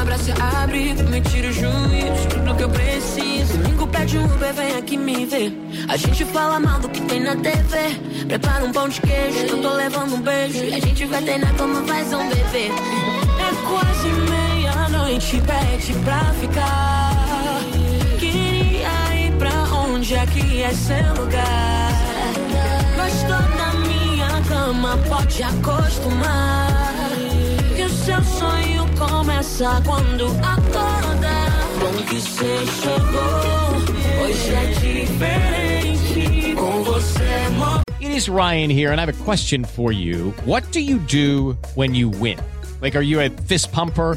[0.00, 3.58] Teu abraço abre, me tira o juízo, tudo que eu preciso.
[3.58, 5.52] Domingo pede um Uber, vem aqui me ver.
[5.90, 8.00] A gente fala mal do que tem na TV.
[8.26, 10.64] Prepara um pão de queijo, eu tô levando um beijo.
[10.64, 12.68] E a gente vai ter na cama, faz um bebê.
[12.68, 17.60] É quase meia-noite, pede pra ficar.
[18.18, 21.92] Queria ir pra onde aqui é seu lugar.
[22.96, 26.70] Gostou da minha cama, pode acostumar.
[27.76, 31.30] Que o seu sonho começa quando acorda.
[31.80, 36.54] Bom que você chegou, hoje é diferente.
[36.54, 37.20] Com você
[38.00, 40.34] It is Ryan here, and I have a question for you.
[40.44, 42.38] What do you do when you win?
[42.82, 44.16] Like, are you a fist pumper?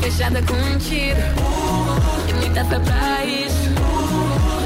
[0.00, 1.20] Fechada contigo,
[2.28, 3.70] e muita fé pra isso.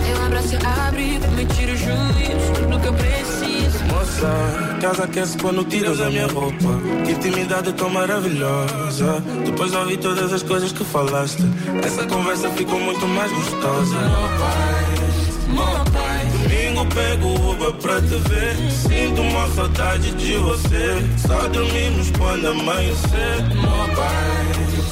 [0.06, 0.56] Teu abraço
[0.86, 3.84] abre, me tira o juízo, tudo que eu preciso.
[3.90, 6.80] Moça, casa aquece quando tiras a minha roupa.
[7.04, 9.22] Que intimidade tão maravilhosa.
[9.44, 11.42] Depois de ouvir todas as coisas que falaste,
[11.84, 13.98] essa conversa ficou muito mais gostosa.
[15.48, 16.24] Meu pai.
[16.32, 18.56] Domingo pego o Uber pra te ver.
[18.70, 21.04] Sinto uma saudade de você.
[21.26, 23.42] Só dormimos quando amanhecer.
[23.54, 24.83] Meu pai,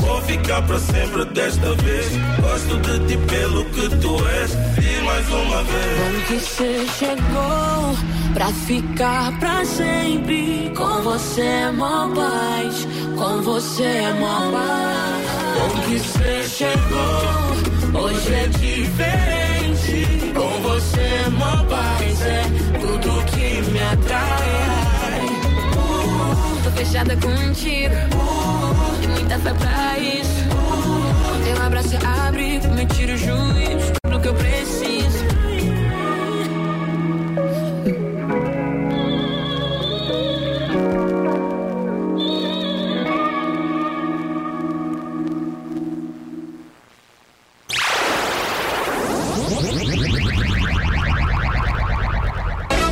[0.00, 2.06] Vou ficar pra sempre desta vez.
[2.40, 4.52] Gosto de ti pelo que tu és.
[4.52, 5.98] E mais uma vez.
[5.98, 7.96] Bom que você chegou
[8.34, 10.72] pra ficar pra sempre.
[10.76, 12.86] Com você é mó paz,
[13.16, 15.30] com você é mó paz.
[15.58, 20.32] Bom que você chegou, hoje é diferente.
[20.34, 22.42] Com você é mó paz, é
[22.78, 24.49] tudo que me atrai.
[26.80, 30.48] Uh, fechada contigo, uh, e muita fé pra isso.
[31.44, 35.09] Teu abraço abre, me tira o juízo, tudo que eu preciso.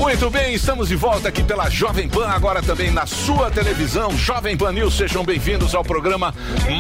[0.09, 4.57] Muito bem, estamos de volta aqui pela Jovem Pan, agora também na sua televisão, Jovem
[4.57, 4.97] Pan News.
[4.97, 6.35] Sejam bem-vindos ao programa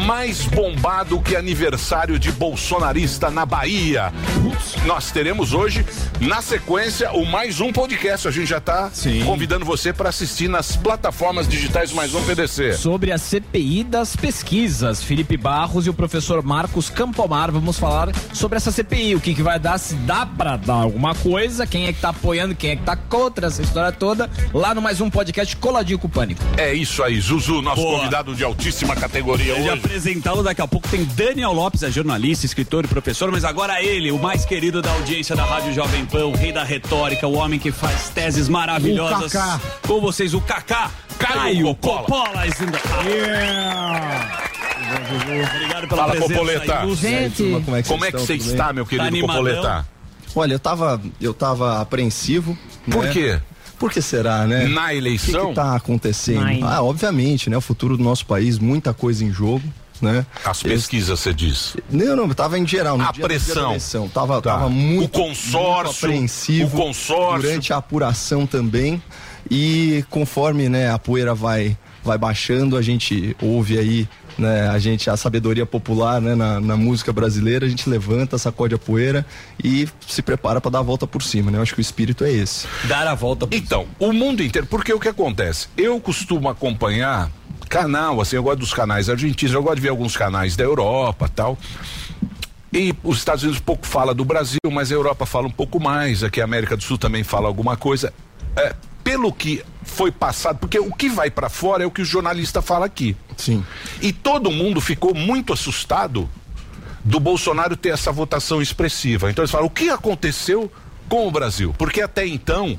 [0.07, 4.11] mais bombado que aniversário de bolsonarista na Bahia.
[4.87, 5.85] Nós teremos hoje,
[6.19, 8.27] na sequência, o mais um podcast.
[8.27, 8.91] A gente já está
[9.27, 12.73] convidando você para assistir nas plataformas digitais mais um PDC.
[12.79, 18.57] Sobre a CPI das pesquisas, Felipe Barros e o professor Marcos Campomar vamos falar sobre
[18.57, 21.93] essa CPI, o que, que vai dar, se dá pra dar alguma coisa, quem é
[21.93, 25.11] que tá apoiando, quem é que tá contra essa história toda, lá no mais um
[25.11, 26.41] podcast Coladinho com o Pânico.
[26.57, 27.99] É isso aí, Zuzu, nosso Boa.
[27.99, 29.71] convidado de altíssima categoria De hoje.
[29.71, 34.13] apresentá-lo daqui a pouco tem Daniel Lopes, é jornalista, escritor e professor, mas agora ele,
[34.13, 37.59] o mais querido da audiência da Rádio Jovem Pan, o rei da retórica, o homem
[37.59, 39.33] que faz teses maravilhosas.
[39.85, 40.89] Com vocês, o Kaká.
[41.19, 42.03] Caio Coppola.
[42.05, 42.47] Coppola.
[42.47, 43.09] is in the house.
[45.57, 46.81] Obrigado pela Fala, presença Copoleta.
[46.81, 47.65] aí, Lúcio.
[47.89, 48.53] Como é que, você Tudo bem?
[48.53, 49.37] está, meu querido Tá animadão?
[49.43, 49.98] Copoleta?
[50.39, 52.57] Olha, eu tava, eu tava apreensivo.
[52.91, 53.11] Por né?
[53.13, 53.41] quê?
[53.79, 54.67] Por que será, né?
[54.67, 55.41] Na eleição?
[55.41, 56.65] O que, que tá acontecendo?
[56.65, 57.57] Ah, obviamente, né?
[57.57, 59.63] O futuro do nosso país, muita coisa em jogo,
[60.01, 60.25] né?
[60.45, 61.77] As pesquisas, você diz.
[61.91, 62.97] Não, não, tava em geral.
[62.99, 63.71] No A pressão.
[63.71, 64.09] eleição.
[64.09, 64.53] Tava, Tá.
[64.53, 66.77] tava muito, O consórcio, muito apreensivo.
[66.77, 67.43] o consórcio.
[67.43, 69.03] Durante a apuração também.
[69.51, 74.09] E conforme né, a poeira vai, vai baixando, a gente ouve aí,
[74.39, 78.75] né, a gente, a sabedoria popular né, na, na música brasileira, a gente levanta, sacode
[78.75, 79.27] a poeira
[79.63, 81.59] e se prepara para dar a volta por cima, né?
[81.59, 82.67] Eu acho que o espírito é esse.
[82.85, 83.49] Dar a volta.
[83.51, 85.69] Então, o mundo inteiro, porque o que acontece?
[85.77, 87.31] Eu costumo acompanhar
[87.69, 91.29] canal, assim, eu gosto dos canais argentinos, eu gosto de ver alguns canais da Europa
[91.29, 91.59] tal.
[92.73, 96.23] E os Estados Unidos pouco fala do Brasil, mas a Europa fala um pouco mais,
[96.23, 98.13] aqui a América do Sul também fala alguma coisa.
[98.57, 102.05] É, pelo que foi passado, porque o que vai para fora é o que o
[102.05, 103.17] jornalista fala aqui.
[103.37, 103.65] Sim.
[104.01, 106.29] E todo mundo ficou muito assustado
[107.05, 109.31] do Bolsonaro ter essa votação expressiva.
[109.31, 110.71] Então eles falam: o que aconteceu
[111.09, 111.75] com o Brasil?
[111.79, 112.79] Porque até então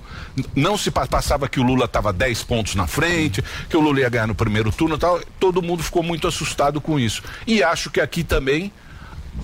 [0.56, 4.02] não se pa- passava que o Lula estava 10 pontos na frente, que o Lula
[4.02, 5.20] ia ganhar no primeiro turno e tal.
[5.40, 7.24] Todo mundo ficou muito assustado com isso.
[7.48, 8.72] E acho que aqui também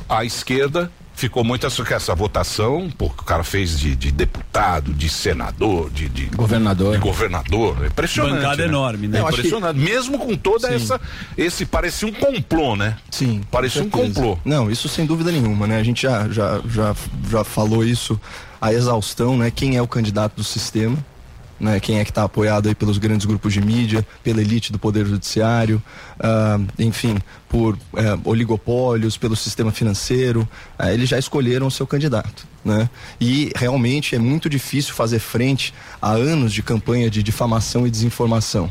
[0.08, 5.10] a esquerda ficou muito com essa votação, porque o cara fez de, de deputado, de
[5.10, 6.94] senador, de, de governador.
[6.94, 7.78] De governador.
[7.84, 8.36] É Impressionante.
[8.36, 8.68] Bancada né?
[8.68, 9.18] enorme, né?
[9.18, 9.80] É Eu acho que- impressionante.
[9.80, 11.00] Mesmo com toda essa.
[11.38, 12.98] Esse parecia um complô, né?
[13.10, 13.42] Sim.
[13.50, 14.38] Parecia um complô.
[14.44, 15.78] Não, isso sem dúvida nenhuma, né?
[15.78, 16.96] A gente já, já, já,
[17.30, 18.20] já falou isso
[18.62, 19.50] a exaustão, né?
[19.52, 20.98] Quem é o candidato do sistema,
[21.60, 21.80] né?
[21.80, 25.06] Quem é que está apoiado aí pelos grandes grupos de mídia, pela elite do poder
[25.06, 25.82] judiciário,
[26.20, 30.48] ah, enfim, por eh, oligopólios, pelo sistema financeiro,
[30.78, 32.46] ah, eles já escolheram o seu candidato.
[32.64, 32.90] Né?
[33.22, 38.70] E realmente é muito difícil fazer frente a anos de campanha de difamação e desinformação.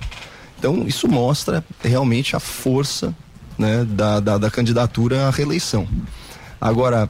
[0.59, 3.15] Então, isso mostra realmente a força
[3.59, 5.87] né, da, da, da candidatura à reeleição.
[6.61, 7.09] Agora,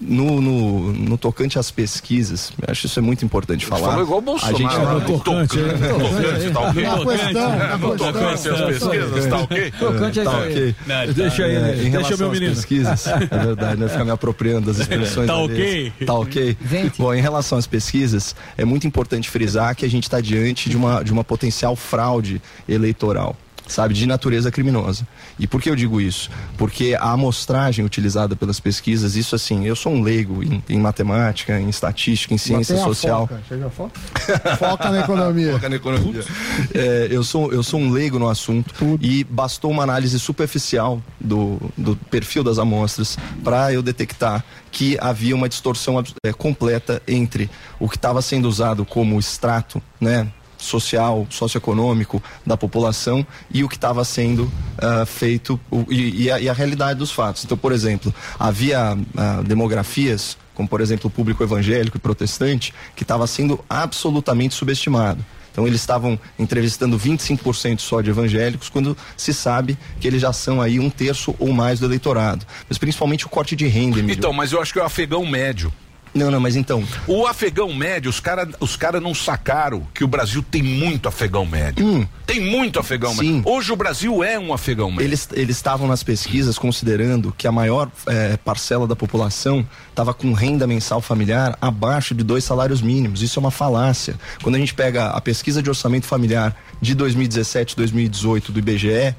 [0.00, 3.88] no, no, no tocante às pesquisas, eu acho isso é muito importante falar.
[3.88, 4.92] falou igual o Bolsonaro, A gente né?
[4.92, 5.72] No tocante, né?
[5.72, 6.82] No tocante, tá ok?
[6.82, 9.70] Na questão, na No tocante às pesquisas, tá ok?
[9.78, 10.74] Tocante tá ok.
[10.86, 11.60] Não, Deixa aí, tá.
[11.70, 12.54] em Deixa relação meu às menino.
[12.54, 13.88] pesquisas, é verdade, né?
[13.88, 15.26] Ficar me apropriando das expressões.
[15.26, 15.92] Tá ok?
[16.04, 16.56] Tá ok?
[16.98, 20.76] Bom, em relação às pesquisas, é muito importante frisar que a gente está diante de
[20.76, 23.36] uma, de uma potencial fraude eleitoral.
[23.66, 25.06] Sabe, de natureza criminosa.
[25.38, 26.30] E por que eu digo isso?
[26.56, 31.58] Porque a amostragem utilizada pelas pesquisas, isso assim, eu sou um leigo em, em matemática,
[31.58, 33.26] em estatística, em ciência social.
[33.26, 33.42] Foca.
[33.48, 34.00] Chega a foca.
[34.56, 35.52] Foca na economia.
[35.54, 36.24] Foca na economia.
[36.72, 41.60] É, eu, sou, eu sou um leigo no assunto e bastou uma análise superficial do,
[41.76, 47.50] do perfil das amostras para eu detectar que havia uma distorção é, completa entre
[47.80, 50.28] o que estava sendo usado como extrato, né?
[50.58, 56.40] Social, socioeconômico da população e o que estava sendo ah, feito o- e, e a,
[56.40, 57.44] e a realidade dos fatos.
[57.44, 63.02] Então, por exemplo, havia ah, demografias, como por exemplo o público evangélico e protestante, que
[63.02, 65.24] estava sendo absolutamente subestimado.
[65.52, 70.60] Então eles estavam entrevistando 25% só de evangélicos, quando se sabe que eles já são
[70.60, 72.44] aí um terço ou mais do eleitorado.
[72.68, 73.98] Mas principalmente o corte de renda.
[73.98, 74.18] Emílio.
[74.18, 75.72] Então, mas eu acho que é o afegão médio.
[76.16, 76.82] Não, não, mas então.
[77.06, 81.44] O afegão médio, os caras os cara não sacaram que o Brasil tem muito afegão
[81.44, 82.08] médio.
[82.26, 83.16] Tem muito afegão Hum.
[83.16, 83.32] Sim.
[83.34, 83.52] médio.
[83.52, 85.04] Hoje o Brasil é um afegão médio.
[85.06, 90.32] Eles eles estavam nas pesquisas considerando que a maior eh, parcela da população estava com
[90.32, 93.22] renda mensal familiar abaixo de dois salários mínimos.
[93.22, 94.14] Isso é uma falácia.
[94.42, 99.14] Quando a gente pega a pesquisa de orçamento familiar de 2017 2018 do IBGE,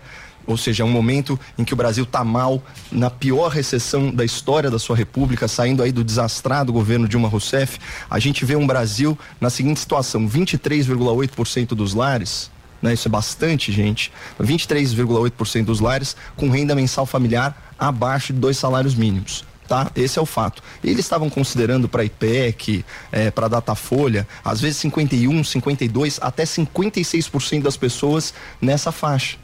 [0.48, 4.26] ou seja, é um momento em que o Brasil está mal, na pior recessão da
[4.26, 7.78] história da sua república, saindo aí do desastrado governo Dilma Rousseff,
[8.10, 12.50] a gente vê um Brasil na seguinte situação: 23,8% dos lares
[12.82, 12.93] né?
[12.93, 14.12] Isso é bastante, gente.
[14.39, 19.43] 23,8% dos lares com renda mensal familiar abaixo de dois salários mínimos.
[19.68, 19.91] Tá?
[19.95, 20.64] Esse é o fato.
[20.82, 27.76] Eles estavam considerando para IPEC, é, para Datafolha, às vezes 51, 52, até 56% das
[27.76, 29.38] pessoas nessa faixa.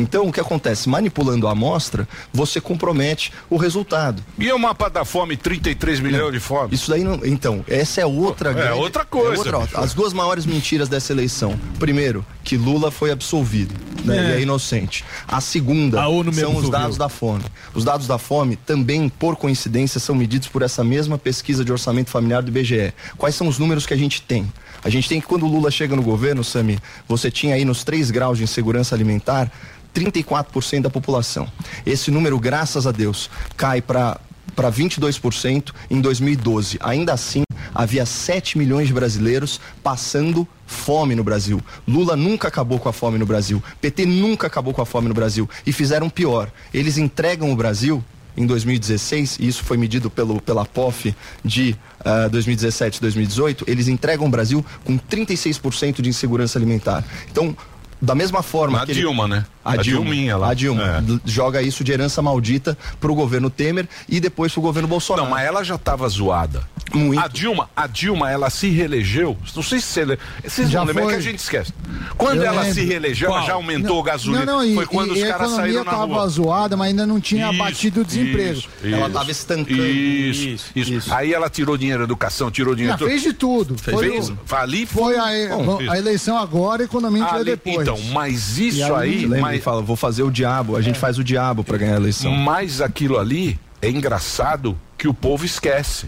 [0.00, 0.88] Então, o que acontece?
[0.88, 4.22] Manipulando a amostra, você compromete o resultado.
[4.38, 6.74] E o mapa da fome, 33 milhões de fome?
[6.74, 7.20] Isso daí não.
[7.24, 11.12] Então, essa é outra É grande- outra coisa, é outra- as duas maiores mentiras dessa
[11.12, 11.58] eleição.
[11.78, 13.74] Primeiro, que Lula foi absolvido.
[14.04, 14.16] Né?
[14.16, 14.20] É.
[14.20, 15.04] Ele é inocente.
[15.28, 17.44] A segunda A ONU mesmo são os dados da fome.
[17.74, 22.08] Os dados da fome também, por coincidência, são medidos por essa mesma pesquisa de orçamento
[22.10, 22.94] familiar do IBGE.
[23.18, 24.50] Quais são os números que a gente tem?
[24.82, 27.84] A gente tem que quando o Lula chega no governo, Sami, você tinha aí nos
[27.84, 29.52] três graus de insegurança alimentar
[29.94, 31.48] 34% da população.
[31.84, 34.20] Esse número, graças a Deus, cai para
[34.54, 36.76] para 22% em 2012.
[36.82, 37.44] Ainda assim,
[37.74, 41.62] havia 7 milhões de brasileiros passando fome no Brasil.
[41.86, 43.62] Lula nunca acabou com a fome no Brasil.
[43.80, 45.48] PT nunca acabou com a fome no Brasil.
[45.64, 46.50] E fizeram pior.
[46.74, 48.04] Eles entregam o Brasil
[48.36, 53.88] em 2016, e isso foi medido pelo, pela POF de ah, 2017 e 2018, eles
[53.88, 57.04] entregam o Brasil com 36% de insegurança alimentar.
[57.30, 57.56] Então,
[58.00, 59.44] da mesma forma A que ele- Dilma, né?
[59.62, 60.50] A, A Dilma, Dilminha lá.
[60.50, 61.02] a Dilma É.
[61.24, 65.24] joga isso de herança maldita pro governo Temer e depois pro governo Bolsonaro.
[65.24, 66.62] Não, mas ela já estava zoada.
[66.94, 67.20] Muito.
[67.22, 69.36] A Dilma, a Dilma, ela se reelegeu.
[69.54, 71.12] Não sei se você le- vocês Já não lembram, é foi.
[71.14, 71.72] que a gente esquece.
[72.16, 72.74] Quando Eu ela lembro.
[72.74, 73.46] se reelegeu, ela Qual?
[73.46, 74.44] já aumentou Não, o gasolina.
[74.46, 76.28] Não, não, e, Foi quando e os a caras economia saíram na tava rua.
[76.28, 78.58] zoada, mas ainda não tinha Isso, batido o desemprego.
[78.58, 80.70] isso, isso.
[80.74, 82.96] Isso, isso, Aí ela tirou dinheiro da educação, tirou dinheiro.
[82.98, 83.76] Ela fez de tudo.
[83.78, 87.76] Fez, Foi fez, o- ali Foi a, Bom, a eleição agora, a economia Ali- depois.
[87.82, 91.18] então, mas isso aí- lembra, mas- ele fala, vou fazer o diabo, a gente faz
[91.18, 92.32] o diabo pra ganhar a eleição.
[92.32, 96.06] Mas aquilo ali é engraçado que o povo esquece.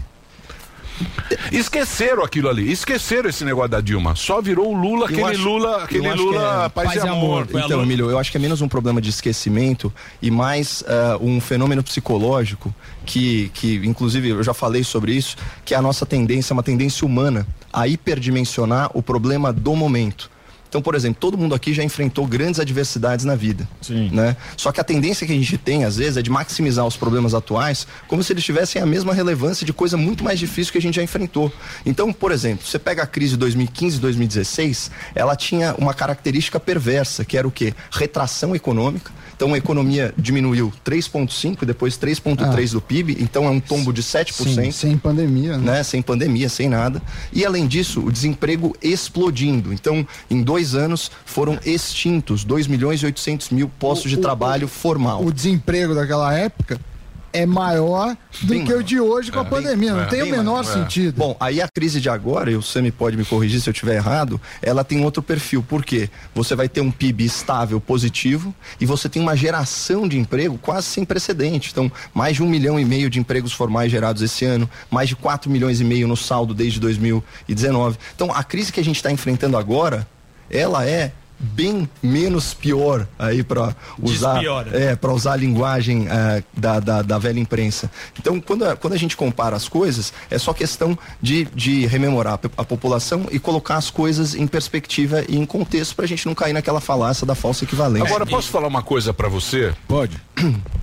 [1.51, 4.15] Esqueceram aquilo ali, esqueceram esse negócio da Dilma.
[4.15, 7.47] Só virou o Lula, Eu aquele acho- Lula, aquele Lula é- paz, e amor.
[7.49, 9.91] Então, Emílio, eu acho que é menos um problema de esquecimento
[10.21, 12.73] e mais ah, um fenômeno psicológico
[13.05, 15.35] que, que, inclusive, eu já falei sobre isso,
[15.65, 20.29] que é a nossa tendência, uma tendência humana a hiperdimensionar o problema do momento.
[20.73, 23.69] Então, por exemplo, todo mundo aqui já enfrentou grandes adversidades na vida.
[24.11, 24.35] Né?
[24.57, 27.35] Só que a tendência que a gente tem, às vezes, é de maximizar os problemas
[27.35, 30.81] atuais como se eles tivessem a mesma relevância de coisa muito mais difícil que a
[30.81, 31.53] gente já enfrentou.
[31.85, 36.59] Então, por exemplo, você pega a crise de 2015 e 2016, ela tinha uma característica
[36.59, 37.75] perversa, que era o quê?
[37.91, 39.11] Retração econômica.
[39.35, 44.01] Então a economia diminuiu 3,5 e depois 3,3 do PIB, então é um tombo de
[44.01, 44.31] 7%.
[44.31, 45.57] Sim, sem pandemia.
[45.57, 45.83] Né?
[45.83, 47.01] Sem pandemia, sem nada.
[47.33, 49.73] E além disso, o desemprego explodindo.
[49.73, 54.67] Então, em dois anos, foram extintos 2 milhões e 800 mil postos de o- trabalho
[54.67, 55.23] formal.
[55.23, 56.79] O desemprego daquela época
[57.35, 59.91] é maior do Bem que o de hoje com a É, pandemia.
[59.93, 60.73] Não é, tem o bem menor mais, é.
[60.73, 61.15] sentido.
[61.17, 63.95] Bom, aí a crise de agora, e o Sami pode me corrigir se eu estiver
[63.95, 65.63] errado, ela tem outro perfil.
[65.67, 66.11] Por quê?
[66.35, 70.85] Você vai ter um PIB estável, positivo, e você tem uma geração de emprego quase
[70.85, 71.69] sem precedente.
[71.71, 75.15] Então, mais de um milhão e meio de empregos formais gerados esse ano, mais de
[75.15, 77.97] 4 milhões e meio no saldo desde 2019.
[78.15, 80.07] Então, a crise que a gente está enfrentando agora,
[80.53, 81.11] ela é
[81.43, 84.79] bem menos pior aí para usar Despiora.
[84.79, 88.93] é para usar a linguagem eh, da, da, da velha imprensa então quando a, quando
[88.93, 93.75] a gente compara as coisas é só questão de, de rememorar a, população e colocar
[93.75, 97.35] as coisas em perspectiva e em contexto para a gente não cair naquela falácia da
[97.35, 99.73] falsa equivalência Agora, posso falar uma coisa pra você?
[99.87, 100.21] Pode.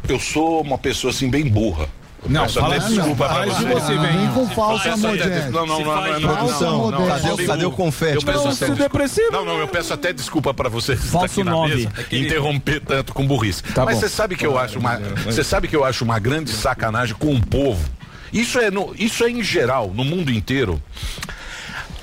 [0.08, 1.88] Eu sou uma pessoa assim bem burra.
[2.28, 3.64] Não, fala desculpa pra de você.
[3.74, 4.18] você, vem.
[4.18, 5.50] Vem com falsa modéstia.
[5.50, 7.46] Não, não, não, não, não, não, Falsa não, não, não, modéstia.
[7.46, 8.14] cadê, o confete?
[8.16, 8.82] Eu peço Não, até se desculpa.
[8.82, 9.32] depressivo.
[9.32, 12.80] Não, não, eu peço até desculpa pra você que está Falso aqui na mesa interromper
[12.80, 13.62] tanto com burrice.
[13.62, 16.50] Tá Mas você sabe que eu acho uma, você sabe que eu acho uma grande
[16.50, 17.88] sacanagem com o povo.
[18.32, 20.80] Isso é no, isso é em geral, no mundo inteiro.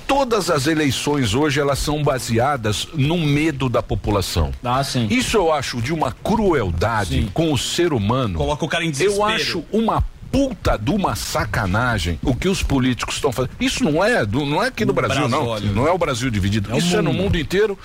[0.07, 4.51] Todas as eleições hoje elas são baseadas no medo da população.
[4.63, 5.07] Ah, sim.
[5.11, 8.37] Isso eu acho de uma crueldade com o ser humano.
[8.37, 9.25] Coloca o cara em Eu desespero.
[9.25, 10.01] acho uma
[10.31, 13.51] puta de uma sacanagem o que os políticos estão fazendo.
[13.59, 15.45] Isso não é do, não é aqui no, No Brasil, não.
[15.45, 15.73] Brasólio.
[15.73, 16.73] Não é o Brasil dividido.
[16.73, 17.23] o isso é no mundo.
[17.23, 17.77] mundo inteiro.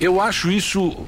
[0.00, 1.06] Eu acho isso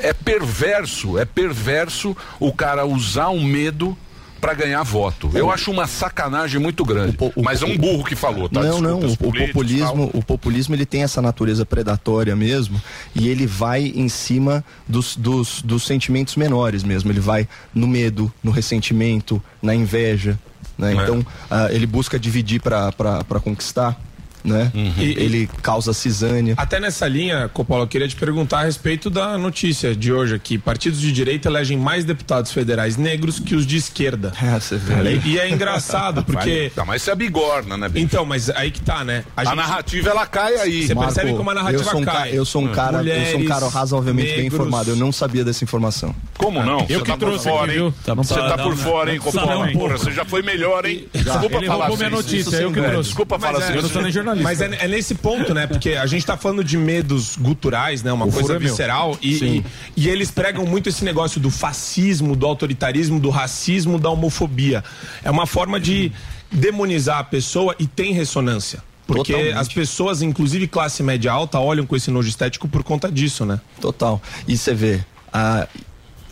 [0.00, 3.96] é perverso, é perverso o cara usar um medo
[4.44, 5.30] pra ganhar voto.
[5.32, 7.16] Eu acho uma sacanagem muito grande.
[7.42, 8.62] Mas é um burro que falou, tá?
[8.62, 12.80] Não, Desculpa, não, o, o políticos, populismo, o populismo ele tem essa natureza predatória mesmo
[13.14, 17.10] e ele vai em cima dos, dos, dos sentimentos menores mesmo.
[17.10, 20.38] Ele vai no medo, no ressentimento, na inveja.
[20.76, 20.92] Né?
[20.92, 20.94] É.
[20.94, 23.98] Então, ah, ele busca dividir para conquistar.
[24.44, 24.70] Né?
[24.74, 24.92] Uhum.
[24.98, 26.54] E- Ele causa cisânia.
[26.56, 30.58] Até nessa linha, Coppola, eu queria te perguntar a respeito da notícia de hoje aqui.
[30.58, 34.32] Partidos de direita elegem mais deputados federais negros que os de esquerda.
[34.44, 34.94] É, você vê.
[35.24, 36.70] E, e é engraçado, porque.
[36.74, 38.04] Tá, mas isso é bigorna, né, bicho?
[38.04, 39.24] Então, mas aí que tá, né?
[39.36, 40.86] A narrativa, ela cai aí.
[40.86, 42.14] Você Marco, percebe como a narrativa eu sou um cai.
[42.14, 44.54] Ca, eu sou um cara, eu sou um cara Mulheres, razoavelmente bem negros.
[44.54, 44.90] informado.
[44.90, 46.14] Eu não sabia dessa informação.
[46.36, 46.80] Como não?
[46.80, 47.78] Eu Você que tá trouxe por fora, aqui, hein?
[47.78, 47.94] viu?
[48.04, 49.66] Tá, não Você tá- tá não, por fora, hein, Coppola?
[49.98, 51.06] você já foi melhor, hein?
[51.14, 51.22] Já.
[51.32, 52.16] Desculpa Ele falar roubou minha assim.
[52.36, 53.08] notícia, eu que É, trouxe.
[53.08, 53.74] Desculpa falar é, assim.
[53.76, 54.33] eu não sou nem jornalista.
[54.42, 55.66] Mas é, é nesse ponto, né?
[55.66, 58.12] Porque a gente tá falando de medos guturais, né?
[58.12, 59.18] Uma O coisa furo é visceral.
[59.22, 59.64] E, e,
[59.96, 64.82] e eles pregam muito esse negócio do fascismo, do autoritarismo, do racismo, da homofobia.
[65.22, 66.10] É uma forma de
[66.50, 68.82] demonizar a pessoa e tem ressonância.
[69.06, 69.58] Porque Totalmente.
[69.58, 73.60] as pessoas, inclusive classe média alta, olham com esse nojo estético por conta disso, né?
[73.80, 74.20] Total.
[74.48, 75.66] E você vê, a-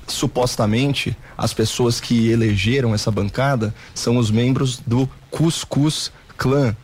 [0.06, 6.76] supostamente as pessoas que elegeram essa bancada são os membros do Cuscuz Clã.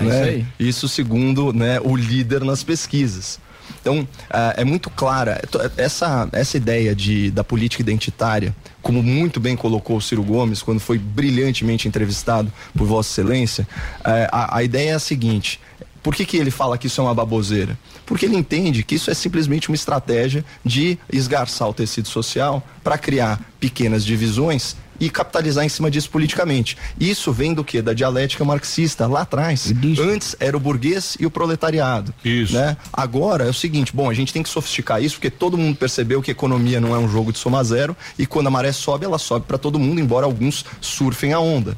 [0.00, 0.14] É né?
[0.14, 0.46] isso aí.
[0.58, 3.38] Isso segundo né, o líder nas pesquisas.
[3.80, 9.38] Então, ah, é muito clara to- essa, essa ideia de, da política identitária, como muito
[9.38, 13.66] bem colocou o Ciro Gomes quando foi brilhantemente entrevistado por Vossa Excelência,
[14.04, 15.60] eh, a, a ideia é a seguinte:
[16.02, 17.78] por que, que ele fala que isso é uma baboseira?
[18.06, 22.96] Porque ele entende que isso é simplesmente uma estratégia de esgarçar o tecido social para
[22.96, 26.76] criar pequenas divisões e capitalizar em cima disso politicamente.
[26.98, 27.80] Isso vem do que?
[27.80, 29.72] Da dialética marxista lá atrás.
[29.98, 32.12] Antes era o burguês e o proletariado.
[32.22, 32.52] Isso.
[32.52, 32.76] Né?
[32.92, 36.20] Agora é o seguinte, bom, a gente tem que sofisticar isso porque todo mundo percebeu
[36.20, 39.18] que economia não é um jogo de soma zero e quando a maré sobe, ela
[39.18, 41.76] sobe para todo mundo, embora alguns surfem a onda.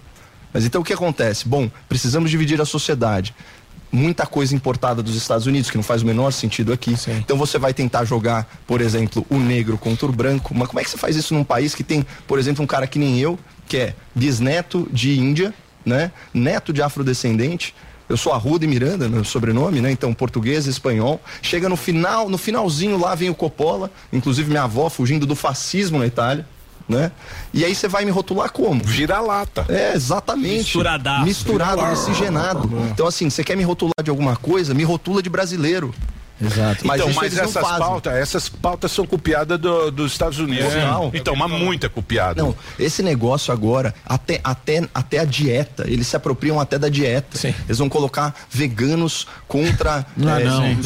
[0.53, 1.49] Mas então o que acontece?
[1.49, 3.35] Bom, precisamos dividir a sociedade.
[3.93, 6.97] Muita coisa importada dos Estados Unidos, que não faz o menor sentido aqui.
[7.19, 10.55] Então você vai tentar jogar, por exemplo, o negro contra o branco.
[10.55, 12.87] Mas como é que você faz isso num país que tem, por exemplo, um cara
[12.87, 13.39] que nem eu,
[13.69, 15.53] que é bisneto de Índia,
[15.85, 16.11] né?
[16.33, 17.75] Neto de afrodescendente.
[18.09, 19.91] Eu sou Arruda e Miranda, meu sobrenome, né?
[19.91, 21.21] Então, português, espanhol.
[21.41, 25.99] Chega no final, no finalzinho lá vem o Coppola, inclusive minha avó fugindo do fascismo
[25.99, 26.47] na Itália,
[26.89, 27.11] né?
[27.53, 28.83] E aí você vai me rotular como?
[28.83, 29.65] Vira-lata.
[29.69, 30.59] É, exatamente.
[30.59, 31.25] Misturadaço.
[31.25, 32.71] Misturado, miscigenado.
[32.91, 35.95] Então, assim, você quer me rotular de alguma coisa, me rotula de brasileiro.
[36.41, 36.87] Exato.
[36.87, 37.79] Mas então, isso mas eles não essas fazem.
[37.87, 40.73] pautas, essas pautas são copiadas do- dos Estados Unidos.
[40.73, 41.11] Total.
[41.15, 42.43] Então, mas muita copiada.
[42.43, 47.39] Não, esse negócio agora, até, até, até a dieta, eles se apropriam até da dieta.
[47.67, 50.05] Eles vão colocar veganos contra.
[50.17, 50.65] Não, é, não.
[50.65, 50.77] é,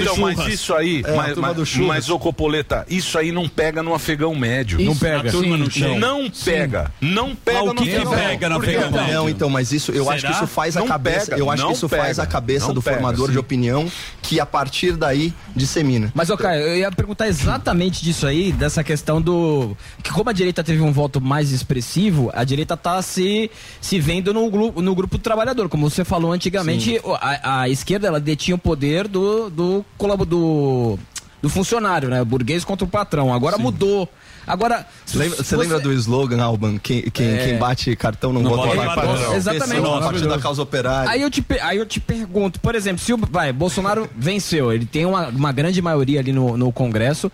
[0.00, 3.94] então, mas isso aí, É, mas, mas, mas, ô Copoleta, isso aí não pega no
[3.94, 4.78] afegão médio.
[4.80, 5.30] Isso, Não pega.
[5.30, 6.20] Turma não Sim, não.
[6.22, 6.92] Não pega.
[7.00, 8.12] Não pega Mas no que afegão.
[8.14, 8.98] pega no afegão não?
[8.98, 9.14] médio?
[9.14, 10.44] Não, então, mas isso eu acho que Será?
[10.44, 11.30] isso faz a Não cabeça.
[11.30, 13.32] pega, eu acho não que isso faz pega, a cabeça não do formador sim.
[13.32, 13.90] de opinião
[14.22, 16.10] que a partir daí dissemina.
[16.14, 19.76] Mas, ô Caio, eu ia perguntar exatamente disso aí, dessa questão do.
[20.02, 23.50] Que como a direita teve um voto mais expressivo, a direita tá se,
[23.80, 25.68] se vendo no grupo, no grupo do trabalhador.
[25.68, 29.84] Como você falou antigamente, a, a esquerda ela detinha o poder do, do,
[30.26, 30.98] do,
[31.44, 32.22] do funcionário, né?
[32.22, 33.30] O burguês contra o patrão.
[33.30, 34.08] Agora mudou.
[34.46, 34.86] Agora.
[35.14, 36.78] Lembra- você lembra do slogan, Alban?
[36.78, 37.44] Quem, quem, É.
[37.44, 39.34] quem bate cartão não, vota vota mais em patrão.
[39.34, 39.82] Exatamente.
[39.82, 41.10] Partido da causa operária.
[41.10, 44.86] Aí eu, te, aí eu te pergunto, por exemplo, se o vai, Bolsonaro venceu, ele
[44.86, 47.30] tem uma, uma grande maioria ali no, no Congresso.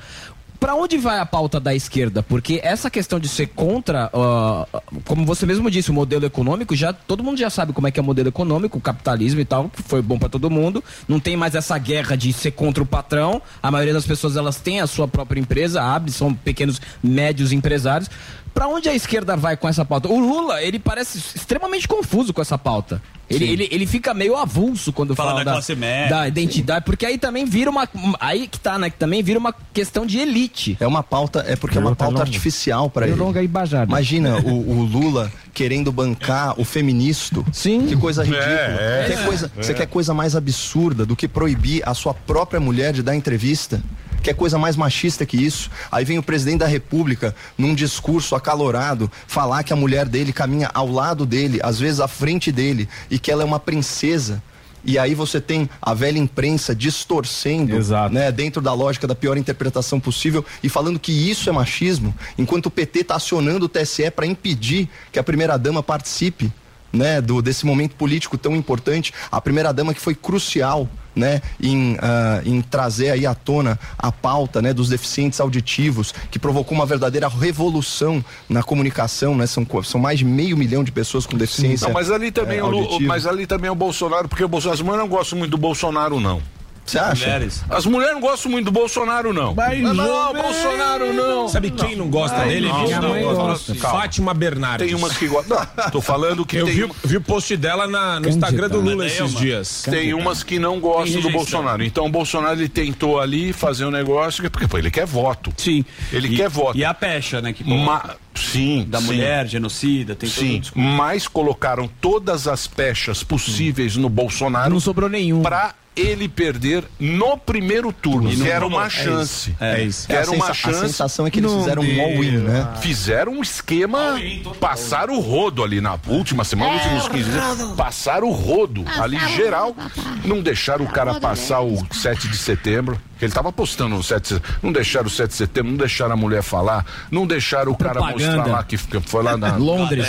[0.61, 2.23] Pra onde vai a pauta da esquerda?
[2.23, 4.67] Porque essa questão de ser contra, ó,
[5.07, 7.99] como você mesmo disse, o modelo econômico, já todo mundo já sabe como é que
[7.99, 10.85] é o modelo econômico, o capitalismo e tal, que foi bom pra todo mundo.
[11.09, 13.41] Não tem mais essa guerra de ser contra o patrão.
[13.63, 18.11] A maioria das pessoas elas têm a sua própria empresa, abre, são pequenos, médios empresários.
[18.55, 20.09] Pra onde a esquerda vai com essa pauta?
[20.09, 23.01] O Lula, ele parece extremamente confuso com essa pauta.
[23.29, 23.53] Ele, Sim.
[23.53, 26.09] ele, ele fica meio avulso quando Fala fala, da classe média.
[26.17, 27.89] da identidade, porque aí também vira uma.
[28.19, 28.91] Aí que tá, né?
[28.91, 30.77] Que também vira uma questão de elite.
[30.81, 33.15] É uma pauta, é porque é uma pauta artificial para ele.
[33.15, 33.85] longa e bajada.
[33.85, 37.47] Imagina o, o Lula querendo bancar o feministo.
[37.53, 37.87] Sim.
[37.87, 38.45] Que coisa ridícula.
[38.49, 39.15] É, é.
[39.15, 39.63] Quer coisa, É.
[39.63, 43.81] Você quer coisa mais absurda do que proibir a sua própria mulher de dar entrevista?
[44.23, 45.71] Quer coisa mais machista que isso?
[45.91, 50.71] Aí vem o presidente da República, num discurso acalorado, falar que a mulher dele caminha
[50.75, 54.43] ao lado dele, às vezes à frente dele, e que ela é uma princesa.
[54.85, 57.77] E aí você tem a velha imprensa distorcendo,
[58.11, 62.67] né, dentro da lógica da pior interpretação possível e falando que isso é machismo, enquanto
[62.67, 66.51] o PT está acionando o TSE para impedir que a primeira dama participe,
[66.93, 70.89] né, do desse momento político tão importante, a primeira dama que foi crucial,
[71.21, 76.39] né, em, ah, em trazer aí à tona a pauta, né, dos deficientes auditivos, que
[76.39, 81.27] provocou uma verdadeira revolução na comunicação, né, são, são mais de meio milhão de pessoas
[81.27, 81.87] com deficiência.
[81.87, 84.85] Não, mas ali também, é, o mas ali também é o Bolsonaro, porque o Bolsonaro,
[84.85, 86.43] mas eu não gosto muito do Bolsonaro, não.
[86.91, 87.25] Você acha?
[87.27, 87.65] Mulheres.
[87.71, 89.55] As mulheres não gostam muito do Bolsonaro, não.
[89.55, 91.49] Mas não, não, Bolsonaro não.
[91.49, 92.69] Sabe quem não gosta dele?
[92.69, 93.75] não, Minha não, mãe não, gosta.
[93.77, 94.01] calma.
[94.01, 94.87] Fátima Bernardes.
[94.87, 95.59] Tem umas que gostam.
[95.93, 98.81] Tô falando que Eu tem vi, uma- vi o post dela na- no Instagram do
[98.81, 99.83] Lula esses dias.
[99.89, 101.83] Tem umas que não gostam do Bolsonaro.
[101.85, 105.53] Então o Bolsonaro ele tentou ali fazer um negócio porque pô, ele quer voto.
[105.57, 105.85] Sim.
[106.13, 106.77] Ele E- quer voto.
[106.77, 107.53] E a pecha, né?
[107.53, 108.85] Que Ma- sim.
[108.89, 109.07] da sim.
[109.07, 114.71] mulher, genocida, tem Sim, todo mas colocaram todas as pechas possíveis no Bolsonaro.
[114.71, 115.43] Não sobrou nenhum.
[115.43, 118.31] Pra ele perder no primeiro turno.
[118.33, 119.51] E era uma É chance.
[119.51, 119.57] isso.
[119.61, 120.07] É isso.
[120.07, 120.81] Que era A uma sensa- a chance.
[120.81, 122.69] sensação é que eles fizeram um all-in, né?
[122.81, 124.19] Fizeram um esquema.
[124.59, 127.77] Passaram o rodo ali na última semana, nos últimos 15 dias.
[127.77, 129.77] Passaram o rodo ali geral.
[130.25, 133.01] Não deixaram o cara passar o 7 de setembro.
[133.21, 134.59] Que Ele tava postando no 7 de setembro.
[134.63, 137.93] Não deixaram o 7 de setembro, não deixaram a mulher falar, não deixaram o cara
[138.01, 138.37] Propaganda.
[138.37, 140.07] mostrar lá que foi lá na Londres.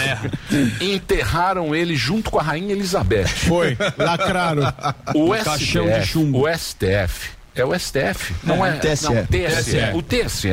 [0.80, 3.28] Enterraram ele junto com a rainha Elizabeth.
[3.28, 4.74] Foi, lacraram.
[5.14, 6.44] O caixão STF, de chumbo.
[6.48, 9.04] o STF, é o STF, não é, É, TSE.
[9.06, 10.48] não, TSE, o TSE.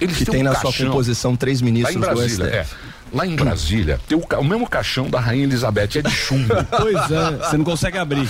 [0.00, 2.66] Eles Que têm tem um na sua caixão- composição três ministros do Brasília, é.
[3.12, 6.54] Lá em Brasília, tem o, o mesmo caixão da Rainha Elizabeth, é de chumbo.
[6.70, 8.28] Pois é, você não consegue abrir.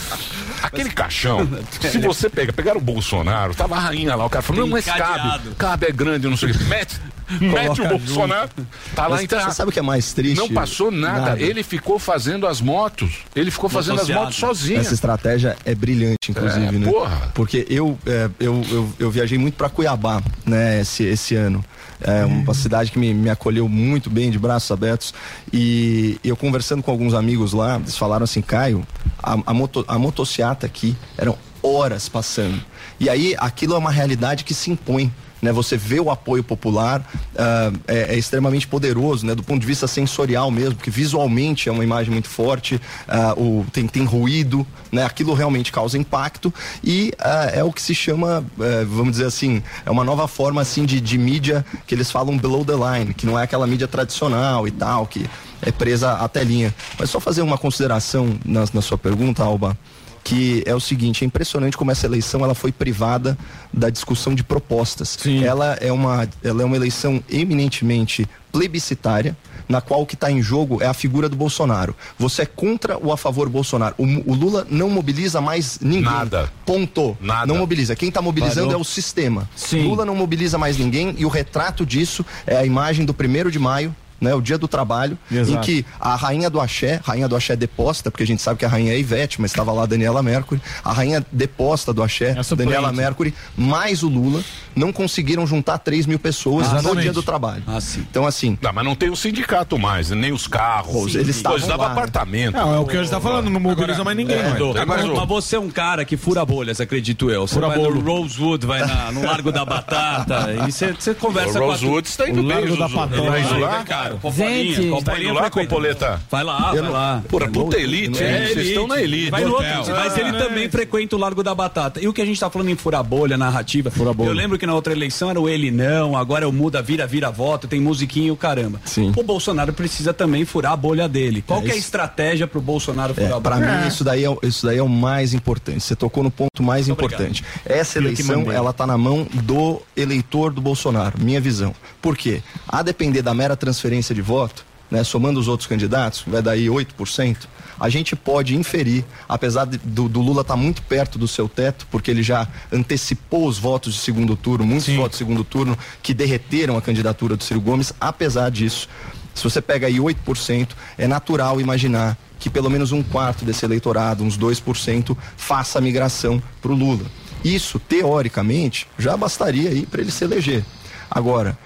[0.62, 1.48] Aquele caixão,
[1.80, 4.84] se você pega, pegar o Bolsonaro, tava a rainha lá, o cara falou, não, mas
[4.84, 6.64] cabe, cabe é grande, não sei o que.
[6.64, 7.00] Mete,
[7.40, 8.50] mete o Bolsonaro,
[8.94, 9.50] tá lá Mas enterrado.
[9.50, 10.38] Você sabe o que é mais triste?
[10.38, 11.40] Não passou nada.
[11.40, 13.18] Ele ficou fazendo as motos.
[13.34, 14.80] Ele ficou fazendo as motos sozinho.
[14.80, 16.90] Essa estratégia é brilhante, inclusive, É, né?
[16.90, 17.30] porra.
[17.34, 21.64] Porque eu, é, eu, eu, eu viajei muito para Cuiabá, né, esse, esse ano.
[22.04, 25.14] É uma cidade que me, me acolheu muito bem, de braços abertos.
[25.52, 28.86] E eu conversando com alguns amigos lá, eles falaram assim, Caio,
[29.22, 32.60] a, a, moto, a motociata aqui eram horas passando.
[32.98, 35.12] E aí aquilo é uma realidade que se impõe.
[35.42, 37.04] Né, você vê o apoio popular
[37.36, 41.72] ah, é, é extremamente poderoso, né, do ponto de vista sensorial mesmo, porque visualmente é
[41.72, 46.54] uma imagem muito forte, ah, o, tem, tem ruído, né, aquilo realmente causa impacto
[46.84, 50.60] e ah, é o que se chama, eh, vamos dizer assim, é uma nova forma
[50.60, 53.88] assim de, de mídia que eles falam below the line, que não é aquela mídia
[53.88, 55.28] tradicional e tal, que
[55.60, 56.74] é presa à telinha.
[56.98, 59.76] Mas só fazer uma consideração na, na sua pergunta, Alba
[60.24, 63.36] que é o seguinte, é impressionante como essa eleição ela foi privada
[63.72, 65.18] da discussão de propostas.
[65.44, 69.36] Ela é uma ela é uma eleição eminentemente plebiscitária,
[69.68, 71.96] na qual o que está em jogo é a figura do Bolsonaro.
[72.18, 73.94] Você é contra ou a favor do Bolsonaro?
[73.96, 76.02] O, o Lula não mobiliza mais ninguém.
[76.02, 76.52] Nada.
[76.66, 77.16] Ponto.
[77.20, 77.46] Nada.
[77.46, 77.96] Não mobiliza.
[77.96, 78.80] Quem está mobilizando Parou.
[78.80, 79.48] é o sistema.
[79.72, 83.58] Lula não mobiliza mais ninguém e o retrato disso é a imagem do primeiro de
[83.58, 83.94] maio.
[84.22, 85.58] Né, o dia do trabalho, Exato.
[85.58, 88.64] em que a rainha do axé, rainha do axé deposta, porque a gente sabe que
[88.64, 92.36] a rainha é Ivete, mas estava lá a Daniela Mercury, a rainha deposta do axé,
[92.56, 94.40] Daniela Mercury, mais o Lula,
[94.74, 97.02] não conseguiram juntar 3 mil pessoas no Exatamente.
[97.02, 97.62] dia do trabalho.
[97.98, 98.58] Então, assim.
[98.60, 101.14] Não, mas não tem o sindicato mais, nem os carros.
[101.14, 101.92] eles estavam davam né?
[101.92, 102.54] apartamento.
[102.54, 104.36] Não, é o que a gente tá falando, não mobiliza mais ninguém.
[104.36, 105.14] É, mais um.
[105.14, 107.46] mas você é um cara que fura bolhas, acredito eu.
[107.46, 107.94] Você Fura vai bolo.
[107.96, 112.08] no Rosewood, vai na- no Largo da Batata, e você, você conversa O com Rosewood
[112.08, 112.98] está indo o bem, Largo da Zuzu.
[112.98, 113.22] Patata.
[113.22, 113.84] Vai indo Vai, lá?
[113.84, 114.18] cara.
[114.34, 115.50] Gente, Copolinha, tá indo lá.
[115.50, 116.20] Copoleta?
[116.30, 117.22] Vai lá, vai lá.
[117.28, 118.46] Porra, puta elite, hein?
[118.52, 119.30] Vocês estão na elite.
[119.30, 122.00] Vai no outro, mas ele Ah, também frequenta o Largo da Batata.
[122.02, 123.92] E o que a gente tá falando em furar bolha, narrativa.
[124.18, 127.04] Eu lembro que na outra eleição era o ele não, agora é o muda, vira,
[127.04, 128.80] vira voto, tem musiquinha e o caramba.
[129.16, 131.42] O Bolsonaro precisa também furar a bolha dele.
[131.44, 133.80] Qual É que é a estratégia pro Bolsonaro furar É, a para bolha?
[133.80, 135.80] mim isso daí, é, o- isso daí é o mais importante.
[135.80, 137.42] Você tocou no ponto mais importante.
[137.64, 141.74] Essa Eu que eleição ela tá na mão do eleitor do Bolsonaro, minha visão.
[142.00, 142.40] Por quê?
[142.68, 146.66] A depender da mera transferência de voto, né, somando os outros candidatos, vai dar aí
[146.66, 147.48] 8%,
[147.80, 151.86] a gente pode inferir, apesar de- do, do Lula estar muito perto do seu teto,
[151.90, 156.12] porque ele já antecipou os votos de segundo turno, muitos votos de segundo turno que
[156.12, 158.86] derreteram a candidatura do Ciro Gomes, apesar disso,
[159.34, 164.22] se você pega aí 8%, é natural imaginar que pelo menos um quarto desse eleitorado,
[164.22, 167.06] uns 2%, faça a migração para o Lula.
[167.42, 170.62] Isso, teoricamente, já bastaria aí para ele se eleger.
[171.10, 171.56] Agora,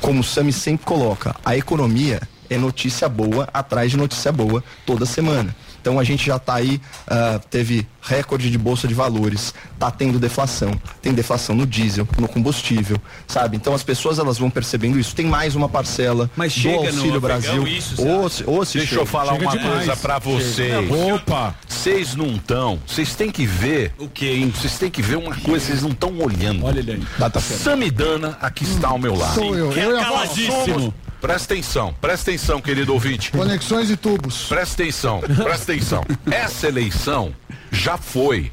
[0.00, 5.04] como o Sami sempre coloca, a economia é notícia boa atrás de notícia boa toda
[5.04, 5.54] semana.
[5.86, 10.18] Então a gente já está aí, ah, teve recorde de bolsa de valores, tá tendo
[10.18, 12.96] deflação, tem deflação no diesel, no combustível,
[13.28, 13.56] sabe?
[13.56, 15.14] Então as pessoas elas vão percebendo isso.
[15.14, 17.68] Tem mais uma parcela Mas do chega no Auxílio Brasil.
[17.68, 17.94] isso,
[18.28, 19.02] se- ô, se Deixa chega.
[19.02, 19.74] eu falar Chega uma demais.
[19.76, 20.54] coisa pra vocês.
[20.56, 21.14] Chega.
[21.14, 21.54] Opa!
[21.68, 22.80] Vocês não estão.
[22.84, 23.92] Vocês têm que ver.
[23.96, 24.52] O que, hein?
[24.52, 26.64] Vocês têm que ver uma coisa, vocês não estão olhando.
[26.66, 27.30] Olha ele aí.
[27.40, 29.34] Samidana aqui está ao meu lado.
[29.34, 29.70] Sou eu.
[29.72, 30.26] Eu ia falar.
[30.26, 30.92] Somos-
[31.26, 33.30] Presta atenção, presta atenção, querido ouvinte.
[33.32, 34.44] Conexões e tubos.
[34.48, 36.04] Presta atenção, presta atenção.
[36.30, 37.34] Essa eleição
[37.70, 38.52] já foi.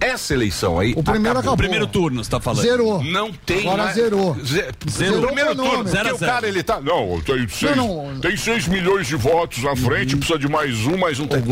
[0.00, 0.94] essa eleição aí.
[0.96, 1.56] O primeiro acabou.
[1.56, 2.62] Primeiro turno, você tá falando.
[2.62, 3.04] Zerou.
[3.04, 4.36] Não tem Agora mais- zerou.
[4.44, 5.84] Ze- Zerou No primeiro o turno, cronômetro.
[5.84, 6.32] porque Zero a o zero.
[6.32, 6.80] cara ele tá.
[6.80, 8.18] Não, tem seis, não.
[8.20, 10.96] tem 6 milhões de votos na frente, precisa de mais um.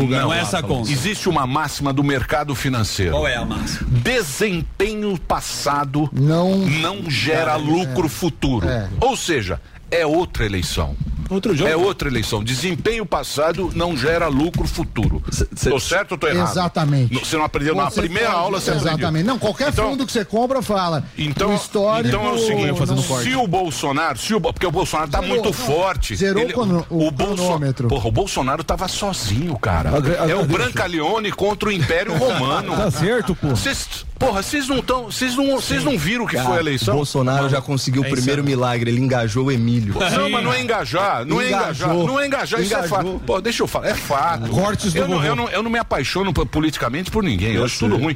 [0.09, 0.91] não é essa a conta.
[0.91, 3.13] Existe uma máxima do mercado financeiro.
[3.13, 3.87] Qual é a máxima?
[3.89, 8.67] Desempenho passado não, não gera lucro futuro.
[8.67, 8.89] É.
[8.99, 10.95] Ou seja, é outra eleição.
[11.31, 11.69] Outro jogo.
[11.69, 12.43] É outra eleição.
[12.43, 15.23] Desempenho passado não gera lucro futuro.
[15.63, 16.51] Tô certo ou tô errado?
[16.51, 17.13] Exatamente.
[17.19, 18.91] Você não aprendeu na Você primeira pode- aula, você aprendeu.
[18.93, 19.25] Exatamente.
[19.25, 21.03] Não, qualquer Então- fundo que você compra fala.
[21.17, 24.71] Então, o histórico, então é o seguinte, não- se o Bolsonaro, se o, porque o
[24.71, 26.15] Bolsonaro tá Zerou, muito não, forte.
[26.15, 27.87] zerou o crono- o Bolso- cronômetro.
[27.87, 29.95] porra, o Bolsonaro tava sozinho, cara.
[29.95, 30.45] Agra- é o.
[30.45, 32.75] Brancaleone contra o Império Romano.
[32.81, 33.49] Tá certo, pô.
[33.49, 36.59] Vocês, porra, vocês não estão, vocês não, vocês não viram o que Cara, foi a
[36.59, 36.95] eleição?
[36.95, 39.93] Bolsonaro já conseguiu o primeiro milagre, ele engajou o Emílio.
[39.99, 42.07] Não, mas não é engajar, não é engajar, Engajou.
[42.07, 42.97] não é engajar, isso é Engajou.
[42.97, 43.21] fato.
[43.25, 44.49] Pô, deixa eu falar, é fato.
[44.49, 47.59] Cortes do eu não, eu, não, eu não me apaixono po- politicamente por ninguém, eu,
[47.61, 48.15] Eu acho tudo ruim.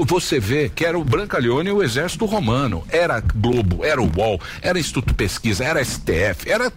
[0.00, 2.84] Você vê que era o Brancaleone e o Exército Romano.
[2.88, 6.72] Era Globo, era o UOL, era Instituto de Pesquisa, era STF, era.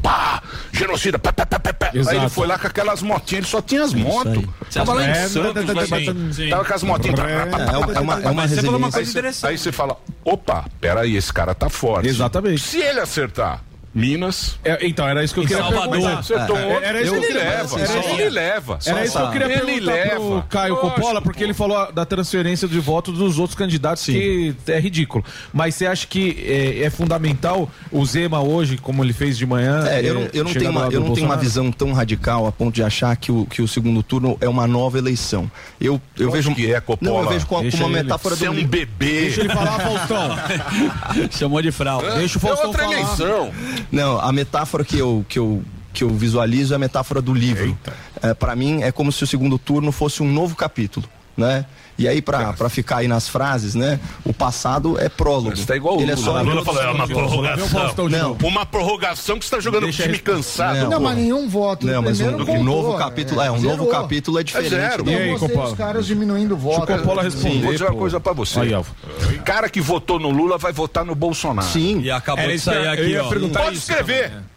[0.00, 0.40] Pá!
[0.72, 1.90] Genocida, pá, pá, pá, pá, pá.
[1.92, 4.44] Aí ele foi lá com aquelas motinhas, ele só tinha as motos.
[4.72, 6.48] Tava lá em Santos, lá, sim, sim.
[6.50, 7.18] tava com as motinhas.
[7.18, 9.50] pá, pá, pá, É, uma- é uma, é uma Mas você falou uma coisa interessante.
[9.50, 12.08] Aí você fala, opa, peraí, esse cara tá forte.
[12.08, 12.60] Exatamente.
[12.60, 13.62] Se ele acertar
[13.94, 15.90] Minas, É, então, era isso que eu queria Salvador.
[15.90, 16.24] perguntar.
[16.34, 18.78] É, outro, era isso ele que eu queria- leva, era isso- ele leva.
[18.84, 20.14] Era isso que eu queria Ele perguntar leva.
[20.20, 24.54] pro Caio Lógico, Coppola, porque ele falou da transferência de votos dos outros candidatos, que
[24.66, 25.24] é ridículo.
[25.52, 29.86] Mas você acha que é, é fundamental o Zema hoje, como ele fez de manhã?
[29.86, 32.46] É, eu não, é, eu não tenho, uma, eu não tenho uma visão tão radical
[32.48, 35.48] a ponto de achar que o, que o segundo turno é uma nova eleição.
[35.80, 37.12] Eu, eu vejo que é, Coppola.
[37.12, 38.02] Não, eu vejo com, a- com uma ele.
[38.02, 38.86] metáfora Você é um bebê.
[38.98, 40.36] Deixa ele falar, Faustão.
[41.30, 42.16] Chamou de fralda.
[42.16, 42.94] Deixa o É Faustão outra falar.
[42.94, 43.52] eleição.
[43.90, 45.62] Não, a metáfora que eu, que eu,
[45.92, 47.76] que eu visualizo é a metáfora do livro.
[48.22, 51.64] É, para mim, é como se o segundo turno fosse um novo capítulo, né?
[51.96, 54.00] E aí, pra, pra ficar aí nas frases, né?
[54.24, 55.56] O passado é prólogo.
[55.56, 56.26] Você tá igual o Ele é Lula.
[56.26, 58.08] só O Lula falou, é uma prorrogação.
[58.08, 58.28] Não.
[58.30, 58.46] novo.
[58.48, 60.76] Uma prorrogação que você tá jogando Deixa com time cansado.
[60.80, 61.86] Não, Não, mas nenhum voto.
[61.86, 63.86] Não, mas um, um novo voltou, capítulo, é, um novo zerou.
[63.86, 64.70] capítulo é diferente.
[64.70, 65.04] zero.
[65.04, 65.12] né?
[65.12, 65.68] E aí, Coppola?
[65.70, 66.92] os caras diminuindo o Deixa o voto.
[66.92, 67.62] Coppola responder.
[67.62, 68.58] Vou dizer uma coisa pra você.
[68.58, 68.92] Aí, Alfa.
[69.44, 71.68] Cara que votou no Lula vai votar no Bolsonaro.
[71.68, 72.00] Sim.
[72.00, 73.28] E acabou de sair aqui, ó.
[73.50, 73.92] Pode isso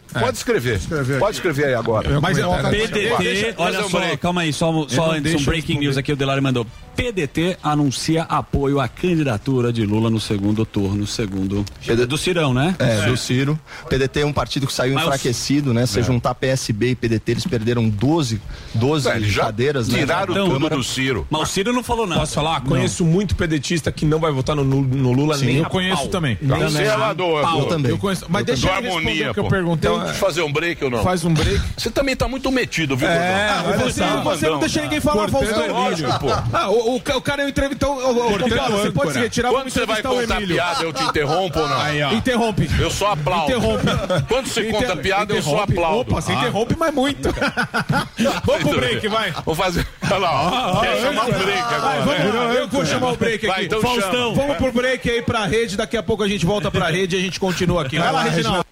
[0.08, 0.78] escrever.
[0.78, 1.18] Pode escrever.
[1.18, 2.20] Pode escrever aí agora.
[2.20, 6.40] Mas, ó, PDT, olha só, calma aí, só, só um breaking news aqui, o Delari
[6.40, 6.66] mandou.
[6.98, 11.64] PDT anuncia apoio à candidatura de Lula no segundo turno, segundo
[12.08, 12.74] do Cirão, né?
[12.76, 13.56] É, do Ciro.
[13.88, 15.86] PDT é um partido que saiu Mas enfraquecido, né?
[15.86, 18.40] Se juntar PSB e PDT, eles perderam 12,
[18.74, 20.00] 12 É, eles já cadeiras, né?
[20.00, 21.24] tiraram na tudo do Ciro.
[21.30, 22.18] Mas o Ciro não falou nada.
[22.20, 22.62] Posso falar?
[22.62, 26.08] Conheço muito pedetista que não vai votar no, no Lula nem eu conheço pau.
[26.08, 26.36] também.
[26.42, 26.72] Não, Também.
[26.72, 27.90] você é Eu também.
[27.92, 28.26] Eu conheço.
[28.28, 29.88] Mas do deixa responder harmonia, o que eu perguntei.
[29.88, 31.04] Então, fazer um break ou não?
[31.04, 31.60] Faz um break.
[31.76, 35.68] Você também tá muito metido, viu, É, você, tá você não deixa ninguém falar, Faustão.
[35.72, 36.26] lógico, pô.
[36.52, 37.96] Ah, o, o, o cara é um entrevistão.
[37.96, 38.92] Você âncora.
[38.92, 40.56] pode se retirar Quando você vai o contar Emílio.
[40.56, 41.80] piada, eu te interrompo ou não?
[41.80, 42.12] Aí, ó.
[42.12, 42.70] Interrompe.
[42.80, 43.50] Eu só aplaudo.
[43.52, 43.86] Interrompe.
[44.28, 45.72] Quando você conta Inter- piada, eu só interrompe.
[45.74, 46.00] aplaudo.
[46.12, 46.34] Opa, você Ah.
[46.36, 47.28] interrompe, mas muito.
[48.44, 49.32] Vamos pro break, vai.
[49.44, 49.86] Vou fazer.
[50.10, 50.80] Olha lá, ó.
[50.80, 52.00] Quer chamar um break Vai, agora.
[52.04, 52.40] vamos né?
[52.40, 53.66] lá, eu vou chamar o break Vai, aqui.
[53.66, 54.34] então Faustão, chama.
[54.34, 55.76] vamos pro break aí pra rede.
[55.76, 57.98] Daqui a pouco a gente volta pra rede e a gente continua aqui.
[57.98, 58.64] Vai lá, Reginaldo.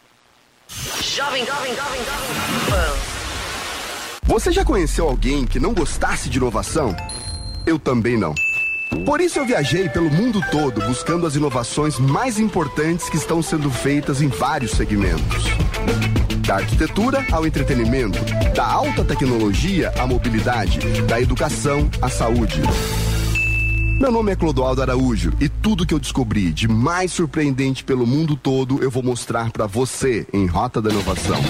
[1.14, 2.96] Jovem, jovem, jovem, jovem.
[4.24, 6.94] Você já conheceu alguém que não gostasse de inovação?
[7.66, 8.32] Eu também não.
[9.04, 13.68] Por isso eu viajei pelo mundo todo buscando as inovações mais importantes que estão sendo
[13.70, 15.44] feitas em vários segmentos.
[16.46, 18.18] Da arquitetura ao entretenimento,
[18.54, 22.62] da alta tecnologia à mobilidade, da educação à saúde.
[24.00, 28.36] Meu nome é Clodoaldo Araújo e tudo que eu descobri de mais surpreendente pelo mundo
[28.36, 31.40] todo eu vou mostrar para você em Rota da Inovação.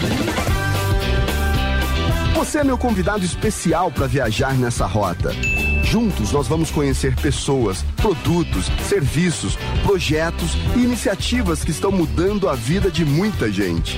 [2.37, 5.35] Você é meu convidado especial para viajar nessa rota.
[5.87, 12.91] Juntos nós vamos conhecer pessoas, produtos, serviços, projetos e iniciativas que estão mudando a vida
[12.91, 13.97] de muita gente.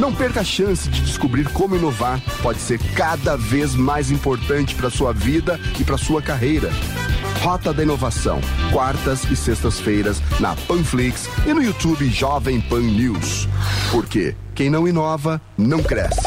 [0.00, 4.90] Não perca a chance de descobrir como inovar pode ser cada vez mais importante para
[4.90, 6.70] sua vida e para sua carreira.
[7.42, 8.40] Rota da Inovação,
[8.72, 13.46] quartas e sextas-feiras na Panflix e no YouTube Jovem Pan News.
[13.92, 16.22] Porque quem não inova não cresce.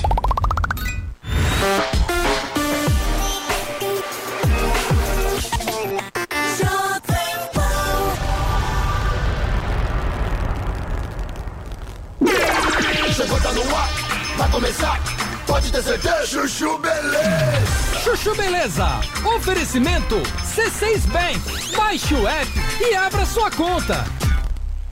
[14.37, 15.01] Vai começar,
[15.47, 16.27] pode ter certeza.
[16.27, 17.99] Chuchu Beleza.
[18.03, 18.87] Chuchu Beleza.
[19.35, 21.75] Oferecimento C6 Bank.
[21.75, 24.05] Baixe o app e abra sua conta.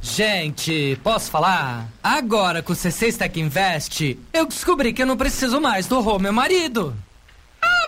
[0.02, 1.88] Gente, posso falar?
[2.04, 6.20] Agora com o C6 Tech Invest, eu descobri que eu não preciso mais do Rô,
[6.20, 6.96] meu marido.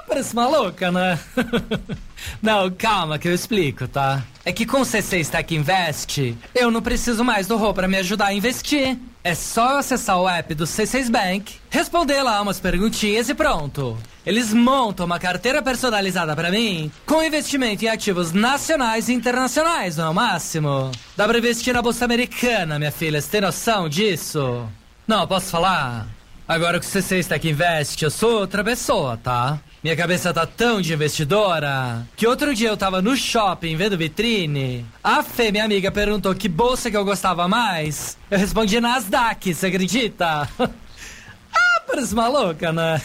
[0.07, 1.19] Parece maluca, né?
[2.41, 4.23] não, calma que eu explico, tá?
[4.45, 7.97] É que com o C6 Stack Invest, eu não preciso mais do Rô pra me
[7.97, 8.97] ajudar a investir.
[9.23, 13.97] É só acessar o app do C6 Bank, responder lá umas perguntinhas e pronto.
[14.25, 20.05] Eles montam uma carteira personalizada pra mim com investimento em ativos nacionais e internacionais, não
[20.05, 20.91] é o máximo?
[21.17, 24.65] Dá pra investir na Bolsa Americana, minha filha, você tem noção disso?
[25.05, 26.07] Não, posso falar?
[26.47, 29.59] Agora que o C6 Stack Invest, eu sou outra pessoa, tá?
[29.83, 34.85] Minha cabeça tá tão de investidora que outro dia eu tava no shopping vendo vitrine.
[35.03, 38.17] A Fê, minha amiga, perguntou que bolsa que eu gostava mais.
[38.31, 40.47] Eu respondi Nasdaq, você acredita?
[40.57, 43.01] ah, parece maluca, né?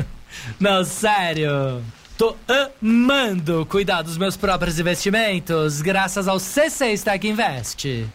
[0.58, 1.82] Não, sério.
[2.16, 2.34] Tô
[2.80, 8.08] amando cuidar dos meus próprios investimentos graças ao C6 Stack Invest.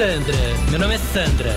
[0.00, 0.34] Sandra,
[0.70, 1.54] meu nome é Sandra.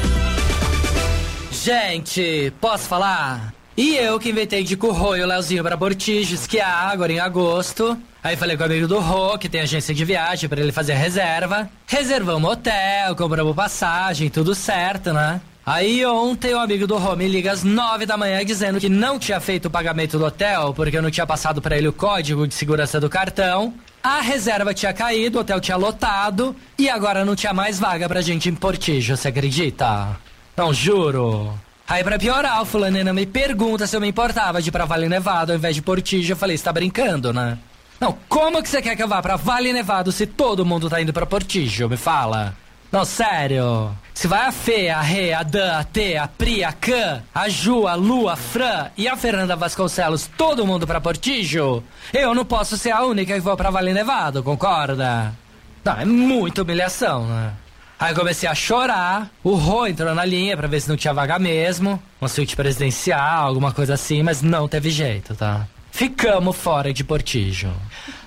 [1.49, 3.53] Gente, posso falar?
[3.77, 7.97] E eu que inventei de curro e o Leozinho pra Bortijo esquiar agora em agosto.
[8.21, 10.91] Aí falei com o amigo do Rô, que tem agência de viagem, pra ele fazer
[10.95, 11.69] reserva.
[11.87, 15.39] Reservamos hotel, compramos passagem, tudo certo, né?
[15.65, 19.17] Aí ontem o amigo do Rô me liga às nove da manhã dizendo que não
[19.17, 22.45] tinha feito o pagamento do hotel porque eu não tinha passado pra ele o código
[22.45, 23.73] de segurança do cartão.
[24.03, 28.21] A reserva tinha caído, o hotel tinha lotado e agora não tinha mais vaga pra
[28.21, 30.17] gente em Portijo, você acredita?
[30.57, 31.57] Não, juro.
[31.87, 35.07] Aí pra piorar, o fulanina me pergunta se eu me importava de ir pra Vale
[35.07, 36.33] Nevado ao invés de Portijo.
[36.33, 37.57] Eu falei, você tá brincando, né?
[37.97, 41.01] Não, como que você quer que eu vá pra Vale Nevado se todo mundo tá
[41.01, 41.87] indo pra Portijo?
[41.87, 42.53] Me fala.
[42.91, 43.95] Não, sério.
[44.13, 47.49] Se vai a Fê, a Rê, a Dan, a T, a Pri, a Can, a
[47.49, 51.83] Ju, a Lu, a Fran e a Fernanda Vasconcelos, todo mundo pra Portijo,
[52.13, 55.33] eu não posso ser a única que vou pra Vale Nevado, concorda?
[55.83, 57.53] Não, é muita humilhação, né?
[57.99, 61.39] Aí comecei a chorar, o Rô entrou na linha pra ver se não tinha vaga
[61.39, 65.67] mesmo, uma suíte presidencial, alguma coisa assim, mas não teve jeito, tá?
[65.91, 67.71] Ficamos fora de Portijo.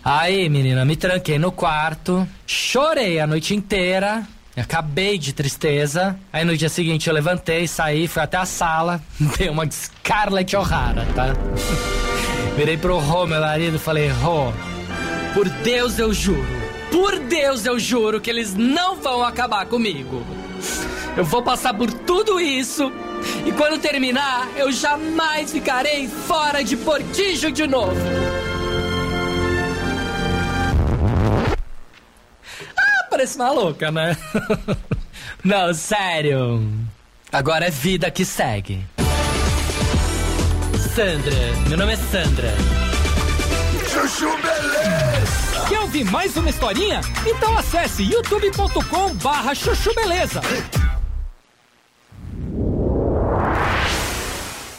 [0.05, 4.27] Aí, menina, me tranquei no quarto, chorei a noite inteira,
[4.61, 6.19] acabei de tristeza.
[6.33, 9.01] Aí no dia seguinte eu levantei, saí, fui até a sala,
[9.39, 11.35] dei uma de Scarlett O'Hara, tá?
[12.57, 14.53] Virei pro Rô, meu marido, falei: Rô,
[15.35, 16.47] por Deus eu juro,
[16.91, 20.25] por Deus eu juro que eles não vão acabar comigo.
[21.17, 22.93] Eu vou passar por tudo isso
[23.47, 27.97] e quando terminar, eu jamais ficarei fora de Portijo de novo.
[33.17, 34.15] Parece maluca, né?
[35.43, 36.63] Não, sério.
[37.33, 38.85] Agora é vida que segue.
[40.95, 41.33] Sandra,
[41.67, 42.53] meu nome é Sandra.
[43.91, 45.67] Chuchu Beleza!
[45.67, 47.01] Quer ouvir mais uma historinha?
[47.27, 50.43] Então acesse youtube.com barra chuchu beleza.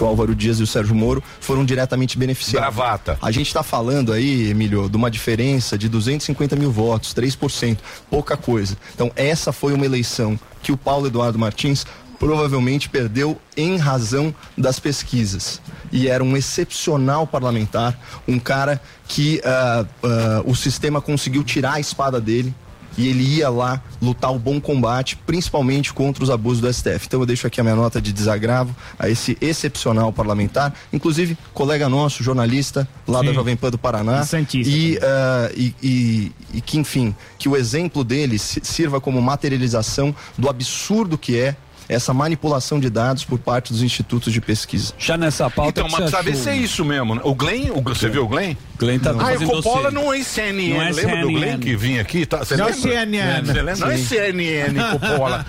[0.04, 2.76] O Álvaro Dias e o Sérgio Moro foram diretamente beneficiados.
[2.76, 3.18] Gravata.
[3.22, 7.78] A gente está falando aí, Emílio, de uma diferença de 250 mil votos, 3%,
[8.10, 8.78] pouca coisa.
[8.94, 11.86] Então, essa foi uma eleição que o Paulo Eduardo Martins
[12.20, 15.62] provavelmente perdeu em razão das pesquisas.
[15.92, 17.98] E era um excepcional parlamentar,
[18.28, 22.54] um cara que ah, ah, o sistema conseguiu tirar a espada dele
[22.98, 27.06] e ele ia lá lutar o bom combate, principalmente contra os abusos do STF.
[27.08, 31.88] Então eu deixo aqui a minha nota de desagravo a esse excepcional parlamentar, inclusive colega
[31.88, 33.34] nosso, jornalista lá da Sim.
[33.36, 34.22] Jovem Pan do Paraná.
[34.68, 40.16] E, ah, e, e, e que, enfim, que o exemplo dele si- sirva como materialização
[40.38, 41.56] do absurdo que é
[41.90, 44.94] essa manipulação de dados por parte dos institutos de pesquisa.
[44.98, 47.16] Já nessa pauta Então, mas precisa ver se é isso mesmo.
[47.16, 47.22] né?
[47.24, 48.56] O Glenn, o, você viu o Glenn?
[48.78, 50.74] Glenn tá ah, o Coppola não é CNN.
[50.76, 51.40] Não é lembra do CNN.
[51.40, 52.26] Glenn que vinha aqui?
[52.26, 52.90] Tá, você Não é lembra?
[52.92, 53.42] CNN.
[53.46, 53.76] Você lembra?
[53.76, 53.98] Não é.
[53.98, 55.46] CNN, Coppola.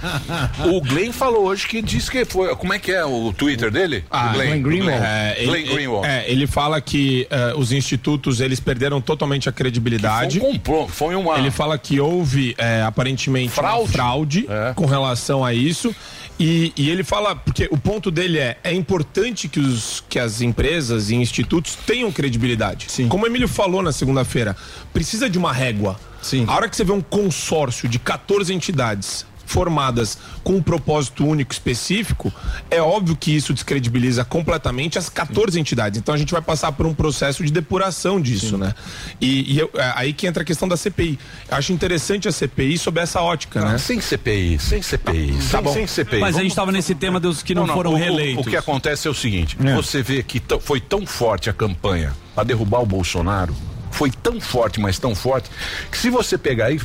[0.72, 2.54] o Glenn falou hoje que disse que foi.
[2.56, 4.04] Como é que é o Twitter dele?
[4.10, 5.02] Ah, Do Glenn Greenwald.
[5.04, 6.06] É, ele, Glenn Greenwald.
[6.08, 10.40] é, ele fala que eh, os institutos eles perderam totalmente a credibilidade.
[10.40, 15.44] Que foi um foi uma- Ele fala que houve eh, aparentemente fraude, fraude com relação
[15.44, 15.94] a isso.
[16.38, 20.40] E, e ele fala, porque o ponto dele é, é importante que, os, que as
[20.40, 22.86] empresas e institutos tenham credibilidade.
[23.08, 24.56] Como o Emílio falou na segunda-feira,
[24.92, 25.98] precisa de uma régua.
[26.22, 26.44] Sim.
[26.46, 31.52] A hora que você vê um consórcio de 14 entidades formadas com um propósito único
[31.52, 32.32] específico,
[32.70, 35.98] é óbvio que isso descredibiliza completamente as 14 entidades.
[35.98, 38.74] Então a gente vai passar por um processo de depuração disso, né?
[39.20, 41.18] E, e eu- é aí que entra a questão da CPI.
[41.50, 43.78] Eu acho interessante a CPI sob essa ótica, né?
[43.78, 45.72] Sem CPI, sem CPI, Tá sem, bom.
[45.72, 46.20] sem CPI.
[46.20, 48.46] Mas a Vamos- gente estava nesse tema dos que não, foram o- o- reeleitos.
[48.46, 49.74] O, que acontece é o seguinte: É.
[49.74, 53.54] você vê que foi tão forte a campanha para derrubar o Bolsonaro,
[53.90, 55.50] foi tão forte, mas tão forte,
[55.90, 56.78] que se você pegar aí.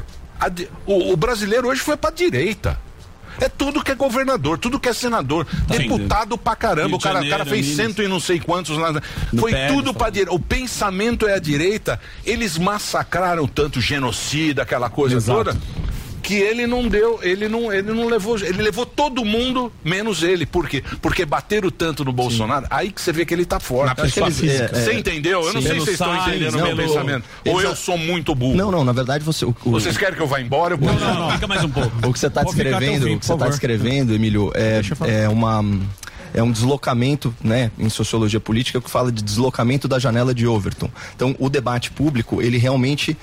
[0.86, 2.80] O, o brasileiro hoje foi para direita.
[3.42, 6.96] É tudo que é governador, tudo que é senador, deputado pra caramba.
[6.96, 7.76] O cara, o Janeiro, cara fez Minas.
[7.88, 8.92] cento e não sei quantos lá.
[8.92, 10.34] No Foi Pérez, tudo pra direita.
[10.34, 12.00] O pensamento é a direita.
[12.24, 15.58] Eles massacraram tanto genocida, aquela coisa toda.
[16.24, 20.46] Que ele não deu, ele não, ele não levou, ele levou todo mundo, menos ele.
[20.46, 20.82] Por quê?
[21.02, 23.90] Porque bateram tanto no Bolsonaro, aí que você vê que ele tá forte.
[23.90, 24.70] Na pessoa física.
[24.74, 24.98] Você É, é.
[25.00, 25.42] entendeu?
[25.46, 25.68] Eu não Sim.
[25.68, 27.26] sei se vocês estão entendendo o meu não, pensamento.
[27.46, 28.56] Ou eu sou muito burro.
[28.56, 29.44] Não, não, na verdade você.
[29.44, 30.76] O, o- Vocês querem que eu vá embora?
[30.76, 31.32] Eu Não, posso- não, não.
[31.32, 31.92] Fica mais um pouco.
[32.08, 33.50] O que você até o descrevendo, fim, o que você está favor.
[33.50, 34.82] descrevendo, Emílio, é,
[35.26, 35.62] é uma
[36.36, 40.90] é um deslocamento, né, em sociologia política que fala de deslocamento da janela de Overton.
[41.16, 43.16] Então, o debate público, ele realmente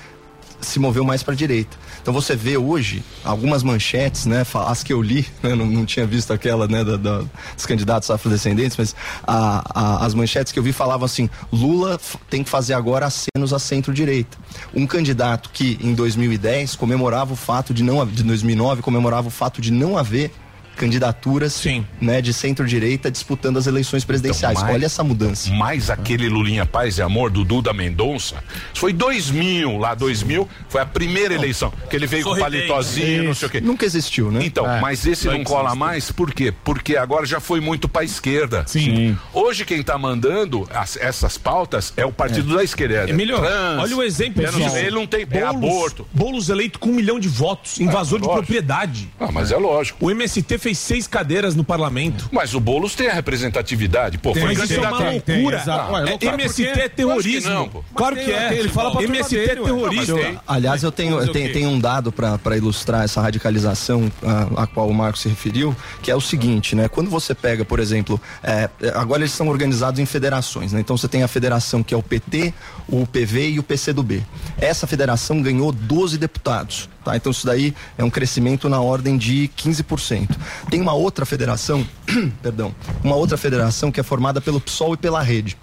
[0.61, 1.75] se moveu mais para a direita.
[2.01, 6.05] Então você vê hoje algumas manchetes, né, as que eu li, né, não, não tinha
[6.05, 7.23] visto aquela, né, da, da-
[7.55, 12.43] dos candidatos afrodescendentes, mas a- a- as manchetes que eu vi falavam assim: Lula tem
[12.43, 14.37] que fazer agora acenos à centro-direita.
[14.73, 19.61] Um candidato que em 2010 comemorava o fato de não, de 2009 comemorava o fato
[19.61, 20.31] de não haver
[20.75, 21.63] candidaturas
[21.99, 24.53] né, de centro-direita disputando as eleições presidenciais.
[24.53, 25.51] Então, mais- Olha essa mudança.
[25.51, 28.43] Mais aquele Lulinha Paz e Amor do Duda Mendonça.
[28.73, 31.71] Foi 2000, lá 2000, foi a primeira eleição.
[31.89, 33.61] Que ele veio com palitozinho, não sei o quê.
[33.61, 34.43] Nunca existiu, né?
[34.43, 34.79] Então, É.
[34.81, 35.79] mas esse Não não cola existe.
[35.79, 36.53] mais, por quê?
[36.63, 38.63] Porque agora já foi muito pra esquerda.
[38.67, 39.17] Sim.
[39.33, 43.09] Hoje quem tá mandando as- essas pautas é o partido da esquerda.
[43.09, 44.43] Emílio, Trans, olha o exemplo.
[44.43, 44.69] pessoal.
[44.69, 46.07] sei, Ele não tem é Boulos, aborto.
[46.13, 48.45] Boulos eleito com um milhão de votos, invasor de lógico.
[48.45, 49.09] propriedade.
[49.19, 50.05] Ah, mas é lógico.
[50.05, 52.29] O MST fez seis cadeiras no parlamento.
[52.31, 54.17] Mas o Boulos tem a representatividade.
[54.17, 55.63] Pô, Tem, foi mas isso é uma candidato- loucura.
[55.67, 56.33] Ah, É, loucura.
[56.33, 57.41] MST é terrorismo.
[57.49, 57.83] Que não.
[57.95, 58.53] Claro que é.
[58.57, 60.05] Ele fala pra MST é ué.
[60.05, 60.39] tem.
[60.47, 64.87] Aliás, eu tenho, eu tenho, tenho um dado para ilustrar essa radicalização a, a qual
[64.89, 66.87] o Marcos se referiu, que é o seguinte, né?
[66.87, 70.79] Quando você pega, por exemplo, é, agora eles são organizados em federações, né?
[70.79, 72.53] Então você tem a federação que é o PT,
[72.87, 74.23] o PV e o PCdoB.
[74.59, 77.15] Essa federação ganhou 12 deputados, tá?
[77.15, 80.29] Então isso daí é um crescimento na ordem de 15%.
[80.69, 81.85] Tem uma outra federação,
[82.41, 82.73] perdão,
[83.03, 85.57] uma outra federação que é formada pelo PSOL e pela Rede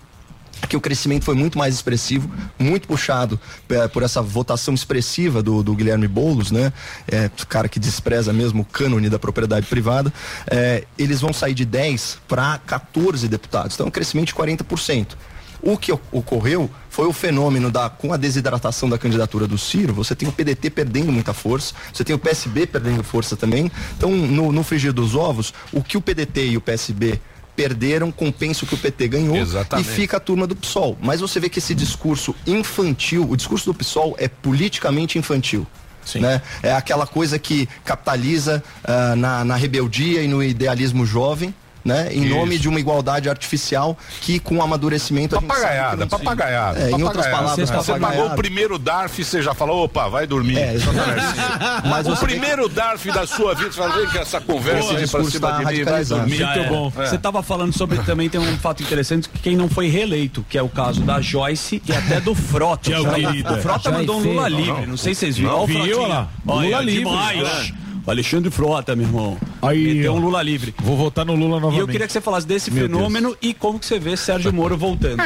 [0.66, 2.28] que o crescimento foi muito mais expressivo,
[2.58, 3.38] muito puxado
[3.68, 6.72] eh, por essa votação expressiva do, do Guilherme Boulos, né?
[7.06, 10.12] É, cara que despreza mesmo o cânone da propriedade privada.
[10.50, 15.16] Eh, eles vão sair de 10 para 14 deputados, então é um crescimento de 40%.
[15.60, 20.16] O que ocorreu foi o fenômeno da com a desidratação da candidatura do Ciro, você
[20.16, 23.70] tem o PDT perdendo muita força, você tem o PSB perdendo força também.
[23.96, 27.20] Então, no, no frigir dos ovos, o que o PDT e o PSB
[27.54, 29.88] perderam compensa o que o PT ganhou Exatamente.
[29.88, 30.98] e fica a turma do PSOL.
[31.00, 35.68] Mas você vê que esse discurso infantil, o discurso do PSOL é politicamente infantil.
[36.16, 36.42] Né?
[36.64, 41.54] É aquela coisa que capitaliza ah, na, na rebeldia e no idealismo jovem.
[41.88, 42.08] Né?
[42.12, 42.34] Em Isso.
[42.34, 46.78] nome de uma igualdade artificial que com amadurecimento a gente sabe que Papagaiada, não- papagaiada.
[46.80, 47.36] É, em outras papagaiada.
[47.38, 48.34] palavras, você pagou o papagaiada.
[48.36, 50.58] primeiro DARF, você já falou, opa, vai dormir.
[50.58, 50.74] É.
[51.88, 55.40] Mas o primeiro DARF da sua vida, você fala, com essa conversa Pô, pra cima
[55.48, 56.20] tá de mim, vai radicalizado.
[56.20, 56.36] dormir.
[56.36, 56.68] Já é.
[57.08, 60.58] Você estava falando sobre também tem um fato interessante que quem não foi reeleito, que
[60.58, 62.90] é o caso da Joyce e até do Frota.
[62.90, 63.52] Tchau, O Frota- querida.
[63.54, 64.86] O Frota mandou um Lula Não, livre, não.
[64.88, 65.50] não sei se vocês viram.
[65.52, 66.06] Não, Olha o viu, Frotinha.
[66.06, 66.28] olha lá.
[66.62, 67.78] Lula livre.
[68.10, 69.38] Alexandre Frota, meu irmão.
[69.60, 70.74] Aí, Meteu um Lula livre.
[70.82, 71.80] Vou votar no Lula E novamente.
[71.80, 74.76] eu queria que você falasse desse Meu fenômeno e como que você vê Sérgio Moro
[74.76, 75.22] voltando.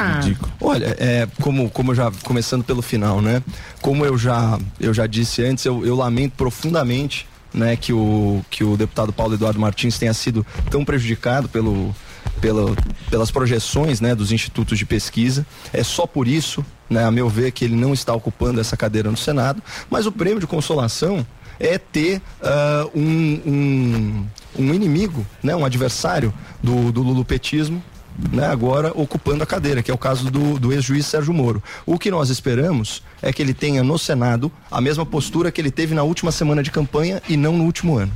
[0.61, 3.43] Olha, é, como, como eu já começando pelo final, né?
[3.81, 8.65] Como eu já, eu já disse antes, eu, eu lamento profundamente né, que, o, que
[8.65, 11.95] o deputado Paulo Eduardo Martins tenha sido tão prejudicado pelo,
[12.41, 12.77] pelo,
[13.11, 15.47] pelas projeções né, dos institutos de pesquisa.
[15.73, 19.11] É só por isso, né, a meu ver, que ele não está ocupando essa cadeira
[19.11, 19.63] no Senado.
[19.91, 21.27] Mas o prêmio de consolação
[21.61, 24.27] é ter ah, um, um,
[24.59, 27.83] um inimigo, né, um adversário do, do lulupetismo
[28.31, 31.63] né, agora ocupando a cadeira, que é o caso do, do ex-juiz Sérgio Moro.
[31.87, 35.71] O que nós esperamos é que ele tenha no Senado a mesma postura que ele
[35.71, 38.13] teve na última semana de campanha e não no último ano.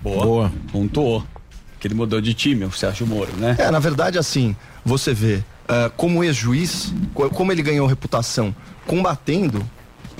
[0.00, 0.52] Boa.
[0.70, 1.24] Pontuou.
[1.80, 3.56] Que ele mudou de time, o Sérgio Moro, né?
[3.58, 8.54] É, na verdade, assim, você vê ah, como ex-juiz, co- como ele ganhou reputação
[8.86, 9.68] combatendo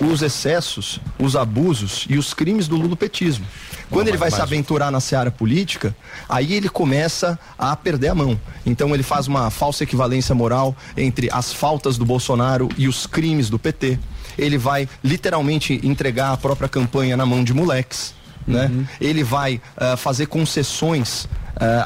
[0.00, 3.46] os excessos, os abusos e os crimes do lulopetismo.
[3.90, 5.94] Quando ele vai se aventurar na seara política,
[6.28, 8.38] aí ele começa a perder a mão.
[8.64, 13.48] Então ele faz uma falsa equivalência moral entre as faltas do Bolsonaro e os crimes
[13.48, 13.98] do PT.
[14.36, 18.14] Ele vai literalmente entregar a própria campanha na mão de moleques.
[18.46, 18.70] Né?
[19.00, 21.26] Ele vai ah, fazer concessões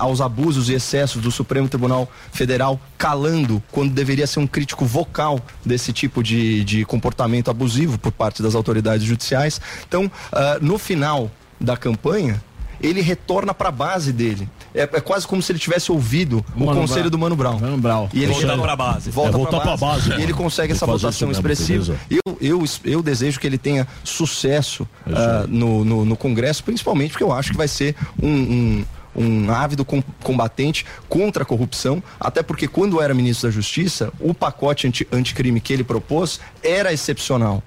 [0.00, 5.40] aos abusos e excessos do Supremo Tribunal Federal, calando quando deveria ser um crítico vocal
[5.64, 9.60] desse tipo de, de comportamento abusivo por parte das autoridades judiciais.
[9.86, 11.30] Então, ah, no final
[11.60, 12.42] da campanha,
[12.80, 14.48] ele retorna para a base dele.
[14.74, 17.58] É, é quase como se ele tivesse ouvido o conselho do Mano Brown.
[17.58, 18.08] Mano Brown.
[18.12, 19.10] E ele Voltar chega- pra base.
[19.10, 19.80] Volta É, pra base.
[20.10, 20.20] base.
[20.20, 21.96] E ele consegue essa votação mesmo, expressiva.
[22.08, 22.22] beleza.
[22.26, 27.24] Eu, eu, eu desejo que ele tenha sucesso ah, no, no, no Congresso, principalmente porque
[27.24, 28.28] eu acho que vai ser um.
[28.28, 34.12] um um ávido com- combatente contra a corrupção, até porque quando era ministro da Justiça,
[34.20, 37.62] o pacote anti- anticrime que ele propôs era excepcional.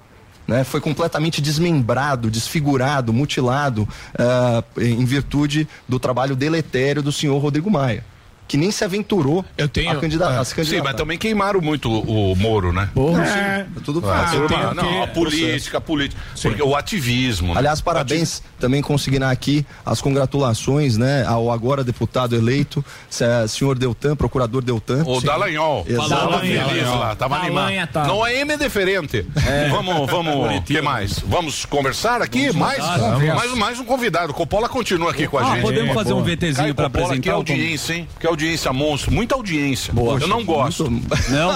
[0.46, 0.64] Né?
[0.64, 3.88] Foi completamente desmembrado, desfigurado, mutilado
[4.18, 8.04] ah, em virtude do trabalho deletério do senhor Rodrigo Maia,
[8.52, 10.84] que nem se aventurou a, candidata, a se Sim, candidatar.
[10.84, 12.90] mas também queimaram muito o, o Moro, né?
[12.92, 13.80] Porra, É, sim.
[13.82, 14.44] tudo Ah, fácil.
[14.44, 16.20] o não, a política, a política.
[16.42, 17.54] Porque o ativismo.
[17.54, 17.58] né?
[17.60, 22.84] Aliás, parabéns também consignar aqui as congratulações, né, ao agora deputado eleito,
[23.18, 25.02] eh, senhor Deltan, procurador Deltan.
[25.06, 25.86] O Dallagnol.
[25.88, 26.38] Exato.
[26.40, 27.72] Feliz lá, tava animado.
[28.06, 29.26] Não é M diferente.
[29.70, 31.18] Vamos, vamos, o que mais?
[31.20, 32.48] Vamos conversar aqui?
[32.50, 33.24] Vamos mais, vamos.
[33.34, 34.34] mais, mais um convidado.
[34.34, 35.62] Coppola continua aqui com a Ah, gente.
[35.62, 38.08] podemos fazer um VTzinho Coppola, apresentar Que o- audiência, hein?
[38.20, 38.41] Que audiência
[38.72, 39.12] monstro.
[39.12, 39.92] Muita audiência.
[39.96, 40.90] Eu não gosto.
[40.90, 41.50] Não?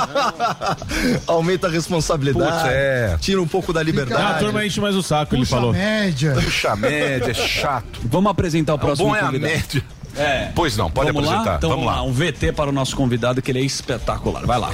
[1.34, 3.16] Aumenta a responsabilidade, Putz, é.
[3.20, 4.22] tira um pouco da liberdade.
[4.22, 5.72] Ah, a turma enche mais o saco, ele Puxa falou.
[5.72, 6.32] média.
[6.32, 8.00] Puxa a média, é chato.
[8.04, 9.52] Vamos apresentar o O próximo bom é a convidado.
[9.52, 9.82] média.
[10.16, 10.50] É.
[10.54, 11.50] Pois não, pode vamos apresentar.
[11.52, 11.56] Lá?
[11.58, 12.02] Então vamos lá.
[12.02, 14.46] Um VT para o nosso convidado, que ele é espetacular.
[14.46, 14.70] Vai lá.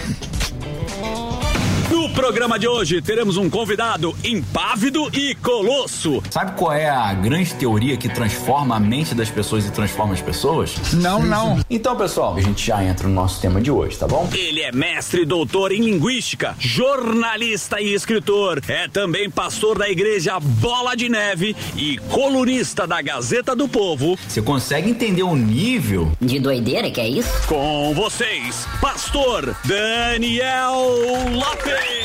[2.14, 6.22] Programa de hoje teremos um convidado impávido e colosso.
[6.30, 10.20] Sabe qual é a grande teoria que transforma a mente das pessoas e transforma as
[10.20, 10.74] pessoas?
[10.92, 11.60] Não, não.
[11.70, 14.28] Então, pessoal, a gente já entra no nosso tema de hoje, tá bom?
[14.32, 18.62] Ele é mestre e doutor em linguística, jornalista e escritor.
[18.68, 24.18] É também pastor da igreja Bola de Neve e colunista da Gazeta do Povo.
[24.28, 27.48] Você consegue entender o nível de doideira que é isso?
[27.48, 30.76] Com vocês, pastor Daniel
[31.32, 32.01] Lopes.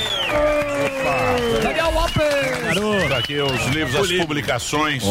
[1.61, 3.09] Daniel Lopes!
[3.09, 5.03] Tá aqui os livros, as publicações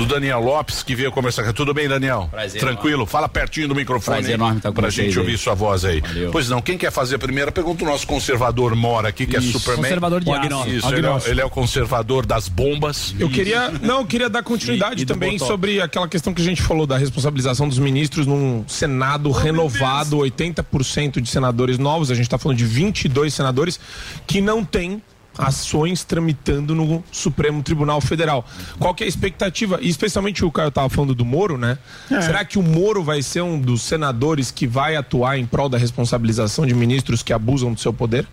[0.00, 1.52] do Daniel Lopes, que veio conversar aqui.
[1.52, 2.28] Tudo bem, Daniel?
[2.30, 3.04] Prazer Tranquilo?
[3.04, 4.16] Fala pertinho do microfone.
[4.18, 5.18] Prazer aí, enorme estar com Pra vocês gente aí.
[5.24, 6.00] ouvir sua voz aí.
[6.00, 6.30] Valeu.
[6.30, 7.84] Pois não, quem quer fazer a primeira pergunta?
[7.84, 9.48] O nosso conservador mora aqui, que Isso.
[9.48, 9.82] é Superman.
[9.84, 10.68] Conservador de O aço.
[10.70, 13.14] Isso, ele é, ele é o conservador das bombas.
[13.18, 16.44] Eu queria, não, eu queria dar continuidade E- e também sobre aquela questão que a
[16.44, 22.24] gente falou da responsabilização dos ministros num Senado renovado, 80% de senadores novos, a gente
[22.24, 23.78] está falando de 22 senadores
[24.26, 25.02] que não têm
[25.38, 28.44] ações tramitando no Supremo Tribunal Federal.
[28.78, 29.78] Qual que é a expectativa?
[29.80, 31.78] E especialmente o Caio estava falando do Moro, né?
[32.10, 32.20] É.
[32.20, 35.78] Será que o Moro vai ser um dos senadores que vai atuar em prol da
[35.78, 38.26] responsabilização de ministros que abusam do seu poder?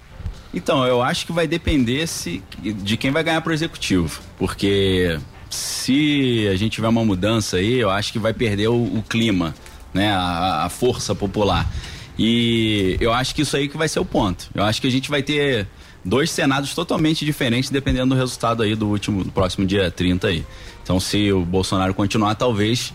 [0.53, 4.21] Então, eu acho que vai depender se, de quem vai ganhar pro executivo.
[4.37, 5.19] Porque
[5.49, 9.53] se a gente tiver uma mudança aí, eu acho que vai perder o, o clima,
[9.93, 10.11] né?
[10.11, 11.69] A, a força popular.
[12.17, 14.49] E eu acho que isso aí que vai ser o ponto.
[14.55, 15.67] Eu acho que a gente vai ter
[16.07, 20.45] dois cenados totalmente diferentes dependendo do resultado aí do último, do próximo dia 30 aí.
[20.81, 22.93] Então, se o Bolsonaro continuar, talvez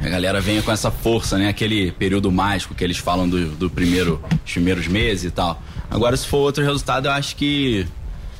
[0.00, 1.48] a galera venha com essa força, né?
[1.48, 5.60] Aquele período mágico que eles falam do, do primeiro, dos primeiros meses e tal.
[5.90, 7.86] Agora, se for outro resultado, eu acho que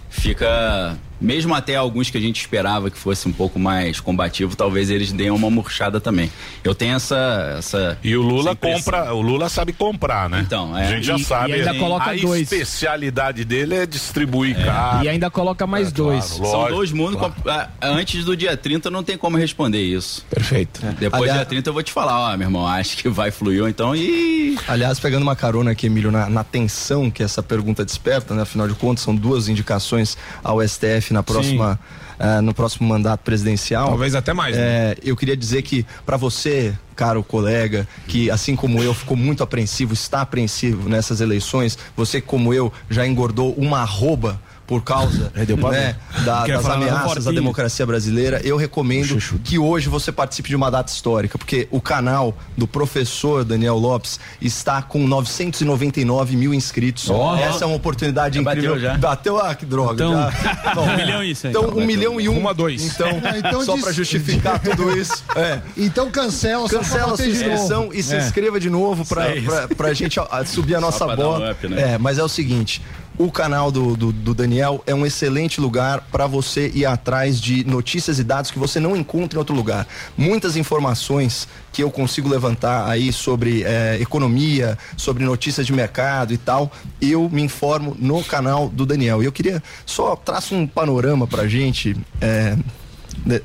[0.08, 0.96] fica.
[1.22, 5.12] Mesmo até alguns que a gente esperava que fosse um pouco mais combativo, talvez eles
[5.12, 6.30] deem uma murchada também.
[6.64, 7.56] Eu tenho essa.
[7.58, 10.42] essa E o Lula compra, o Lula sabe comprar, né?
[10.44, 10.86] Então, é.
[10.86, 11.50] A gente já E- sabe.
[11.52, 12.42] e ainda coloca a dois.
[12.42, 15.04] especialidade dele é distribuir carro.
[15.04, 16.24] E ainda coloca mais dois.
[16.24, 17.20] São dois mundos.
[17.20, 20.24] com- ah, Antes do dia 30 não tem como responder isso.
[20.28, 20.80] Perfeito.
[20.98, 23.62] Depois do dia 30 eu vou te falar, ó, meu irmão, acho que vai fluir,
[23.62, 24.56] ou então e.
[24.66, 28.42] Aliás, pegando uma carona aqui, Emílio, na, na tensão que essa pergunta desperta, né?
[28.42, 31.78] Afinal de contas, são duas indicações ao STF na próxima,
[32.18, 33.88] eh, no próximo mandato presidencial.
[33.88, 34.62] Talvez até mais, né?
[34.62, 39.42] É, eu queria dizer que, para você, caro colega, que assim como eu ficou muito
[39.42, 44.40] apreensivo, está apreensivo nessas eleições, você, como eu, já engordou uma arroba
[44.72, 45.44] por causa né,
[46.24, 50.90] da- das ameaças à democracia brasileira, eu recomendo que hoje você participe de uma data
[50.90, 57.10] histórica, porque o canal do professor Daniel Lopes está com 999 mil inscritos.
[57.10, 57.36] Ó.
[57.36, 58.70] Essa é uma oportunidade Já incrível.
[58.76, 58.96] bateu já?
[58.96, 59.92] Bateu, ah, que droga.
[59.92, 60.80] Então, já.
[60.80, 61.50] um milhão e cem.
[61.50, 62.38] Então, um milhão e um.
[62.38, 62.82] Uma, dois.
[62.82, 65.22] Então, É, então só para justificar tudo isso.
[65.36, 65.60] É.
[65.76, 68.18] Então cancela, Cancela a sua inscrição e se É.
[68.18, 69.44] inscreva de novo pra, Isso.
[69.46, 71.52] pra, pra gente subir a nossa bola.
[71.52, 71.92] up, né?
[71.94, 72.80] É, mas é o seguinte.
[73.18, 77.62] O canal do, do, do Daniel é um excelente lugar para você ir atrás de
[77.64, 79.86] notícias e dados que você não encontra em outro lugar.
[80.16, 86.38] Muitas informações que eu consigo levantar aí sobre eh, economia, sobre notícias de mercado e
[86.38, 89.22] tal, eu me informo no canal do Daniel.
[89.22, 92.56] E eu queria só traço um panorama pra gente, eh,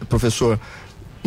[0.07, 0.57] professor,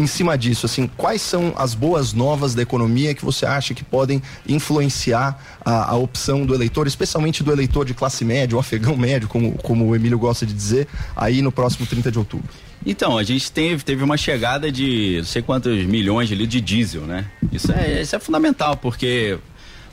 [0.01, 3.85] em cima disso, assim, quais são as boas novas da economia que você acha que
[3.85, 8.97] podem influenciar a, a opção do eleitor, especialmente do eleitor de classe média, o afegão
[8.99, 12.49] médio, como, como o Emílio gosta de dizer, aí no próximo 30 de outubro?
[12.85, 16.61] Então, a gente teve, teve uma chegada de não sei quantos milhões de litros de
[16.63, 17.27] diesel, né?
[17.53, 19.39] Isso é, isso é fundamental, porque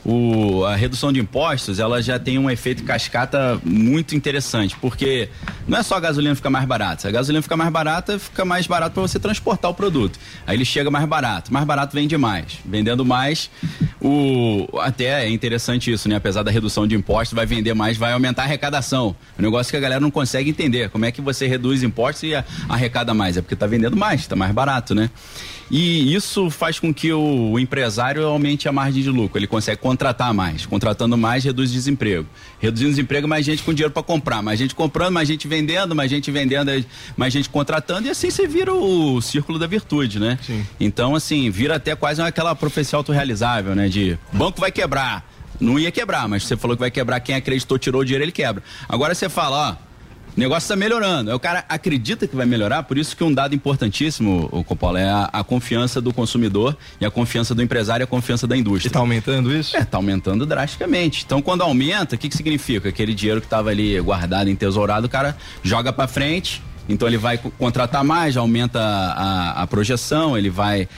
[0.04, 5.28] o, a redução de impostos ela já tem um efeito cascata muito interessante, porque
[5.66, 7.02] não é só a gasolina ficar mais barata.
[7.02, 10.18] Se a gasolina ficar mais barata, fica mais barato para você transportar o produto.
[10.46, 11.52] Aí ele chega mais barato.
[11.52, 12.58] Mais barato vende mais.
[12.64, 13.50] Vendendo mais,
[14.00, 16.16] o, até é interessante isso, né?
[16.16, 19.14] Apesar da redução de impostos, vai vender mais, vai aumentar a arrecadação.
[19.36, 20.88] É um negócio que a galera não consegue entender.
[20.90, 22.34] Como é que você reduz impostos e
[22.68, 23.36] arrecada mais?
[23.36, 25.10] É porque está vendendo mais, está mais barato, né?
[25.70, 29.38] E isso faz com que o, empresário aumente a margem de lucro.
[29.38, 30.64] Ele consegue contratar mais.
[30.64, 32.26] Contratando mais, reduz desemprego.
[32.58, 34.42] Reduzindo desemprego, mais gente com dinheiro para comprar.
[34.42, 36.70] Mais gente comprando, mais gente vendendo, mais gente vendendo,
[37.16, 38.06] mais gente contratando.
[38.06, 40.38] E assim você vira o círculo da virtude, né?
[40.80, 43.88] Então, assim, vira até quase aquela profecia autorrealizável, né?
[43.88, 45.28] De banco vai quebrar.
[45.60, 47.20] Não ia quebrar, mas você falou que vai quebrar.
[47.20, 48.62] Quem acreditou, tirou o dinheiro, ele quebra.
[48.88, 49.87] Agora você fala, ó.
[50.38, 51.30] O negócio está melhorando.
[51.30, 55.00] Aí o cara acredita que vai melhorar, por isso que um dado importantíssimo, o Coppola,
[55.00, 58.56] é a, a confiança do consumidor e a confiança do empresário e a confiança da
[58.56, 58.88] indústria.
[58.88, 59.76] E tá aumentando isso?
[59.76, 61.24] É, tá aumentando drasticamente.
[61.26, 62.88] Então, quando aumenta, o que, que significa?
[62.88, 66.62] Aquele dinheiro que estava ali guardado, entesourado, o cara joga para frente.
[66.88, 70.88] Então ele vai co- contratar mais, aumenta a, a projeção, ele vai,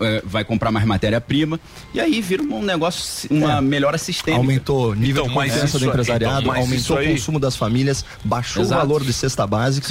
[0.00, 1.60] eh, vai comprar mais matéria-prima
[1.94, 4.40] e aí vira um negócio, uma melhor sistêmica.
[4.40, 8.62] Aumentou o nível Então, de confiança do empresariado, então, aumentou o consumo das famílias, baixou
[8.62, 8.80] Exato.
[8.82, 9.86] o valor de cesta básica,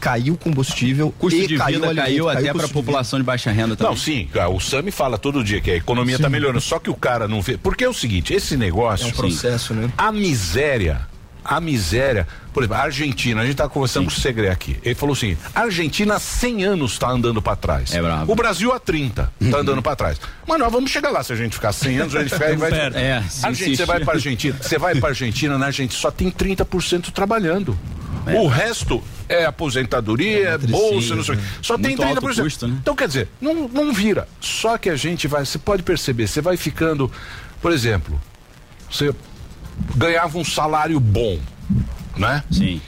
[0.00, 2.68] caiu o combustível, Custo e de caiu vida alimento, caiu caiu até de vida.
[2.72, 6.28] população de baixa renda Não, sim, o Sami fala todo dia que a economia está
[6.28, 7.58] melhorando, só que o cara não vê.
[7.58, 9.06] Porque é o seguinte, esse negócio.
[9.06, 9.90] É um processo, né?
[9.98, 11.02] A miséria,
[11.50, 12.28] a miséria.
[12.52, 14.78] Por exemplo, a Argentina, a gente tá conversando com o Segre aqui.
[14.84, 17.92] Ele falou assim: a Argentina há 100 anos está andando para trás.
[17.92, 18.30] É bravo.
[18.30, 20.20] O Brasil há 30 está andando para trás.
[20.46, 22.70] Mas nós vamos chegar lá se a gente ficar 100 anos, a gente ficar, vai.
[22.94, 26.10] É, se a gente, você vai para Argentina, você vai para Argentina, na Argentina só
[26.10, 27.76] tem 30% trabalhando.
[28.26, 31.44] O resto é aposentadoria, é bolsa, não sei o quê.
[31.62, 32.42] Só tem Muito alto 30%.
[32.42, 32.76] custo, né?
[32.80, 34.28] Então, quer dizer, não, não vira.
[34.40, 37.10] Só que a gente vai, você pode perceber, você vai ficando,
[37.62, 38.20] por exemplo,
[38.90, 39.12] você
[39.96, 41.38] ganhava um salário bom,
[42.16, 42.42] né?
[42.50, 42.80] Sim.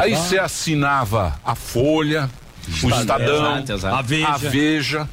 [0.00, 2.28] Aí você assinava a Folha,
[2.82, 3.56] o Estadão.
[3.56, 3.96] Exato, exato.
[3.96, 4.02] a
[4.36, 5.02] Veja.
[5.02, 5.06] A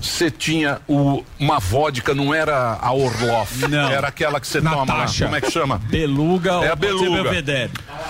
[0.00, 3.90] Você tinha o, uma vodka, não era a Orloff, Não.
[3.90, 4.86] era aquela que você toma lá.
[4.86, 5.24] Natasha.
[5.24, 5.78] Como é que chama?
[5.78, 7.30] Beluga É a beluga.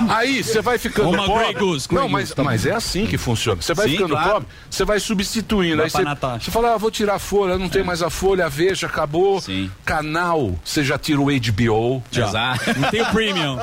[0.09, 1.45] Aí você vai ficando Uma pobre.
[1.45, 3.61] Grey Goose, Grey não, mas, Goose, mas é assim que funciona.
[3.61, 4.31] Você vai Sim, ficando claro.
[4.31, 5.77] pobre, você vai substituindo.
[5.77, 6.45] Vai aí você, Natasha.
[6.45, 9.43] você fala, ah, vou tirar a folha, não tem mais a folha, a veja, acabou.
[9.85, 12.03] Canal, você já tira o HBO.
[12.11, 12.29] Já.
[12.29, 12.79] Exato.
[12.79, 13.59] Não tem o premium.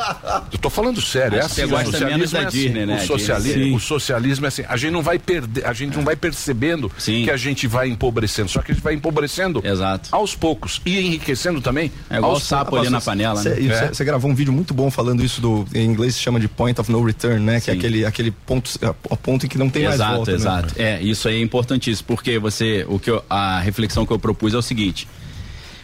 [0.52, 1.74] Eu tô falando sério, é Acho que assim.
[1.74, 2.58] O socialismo é assim.
[2.58, 2.96] Disney, né?
[2.96, 3.76] O socialismo, Sim.
[3.76, 4.64] o socialismo é assim.
[4.68, 8.50] A gente não vai perder, a gente não vai percebendo que a gente vai empobrecendo,
[8.50, 10.10] só que a gente vai empobrecendo Exato.
[10.12, 11.92] aos poucos e enriquecendo também.
[12.10, 13.56] É igual aos o sapo ali na panela, né?
[13.56, 13.88] Você É.
[13.94, 15.66] você gravou um vídeo muito bom falando isso do.
[15.74, 17.62] Em inglês se chama de point of no return, né?
[17.62, 17.80] Que é Sim.
[17.80, 20.32] aquele, aquele ponto, a ponto em que não tem exato, mais volta.
[20.32, 20.38] né?
[20.38, 24.20] Exato, É, isso aí é importantíssimo, porque você, o que eu- a reflexão que eu
[24.20, 25.08] propus é o seguinte.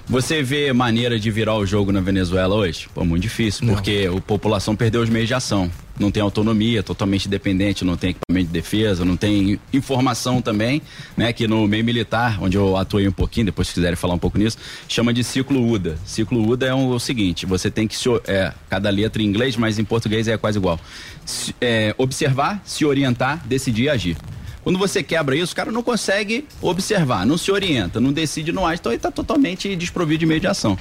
[0.08, 2.90] Você vê maneira de virar o jogo na Venezuela hoje?
[2.94, 5.72] Pô, muito difícil, porque a população perdeu os meios de ação.
[6.00, 10.82] Não tem autonomia, totalmente dependente, não tem equipamento de defesa, não tem informação também,
[11.16, 11.32] né?
[11.32, 14.38] Que no meio militar, onde eu atuei um pouquinho, depois se quiserem falar um pouco
[14.40, 14.58] nisso,
[14.90, 15.96] chama de ciclo UDA.
[16.04, 19.78] Ciclo UDA é o, seguinte, você tem que se, é, cada letra em inglês, mas
[19.78, 20.80] em português é quase igual.
[21.26, 24.18] Se- é, observar, se orientar, decidir e agir.
[24.64, 28.66] Quando você quebra isso, o cara não consegue observar, não se orienta, não decide, não
[28.66, 30.76] age, então ele está totalmente desprovido de meio de ação.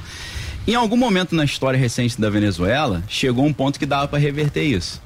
[0.67, 4.63] Em algum momento na história recente da Venezuela, chegou um ponto que dava para reverter
[4.63, 5.03] isso.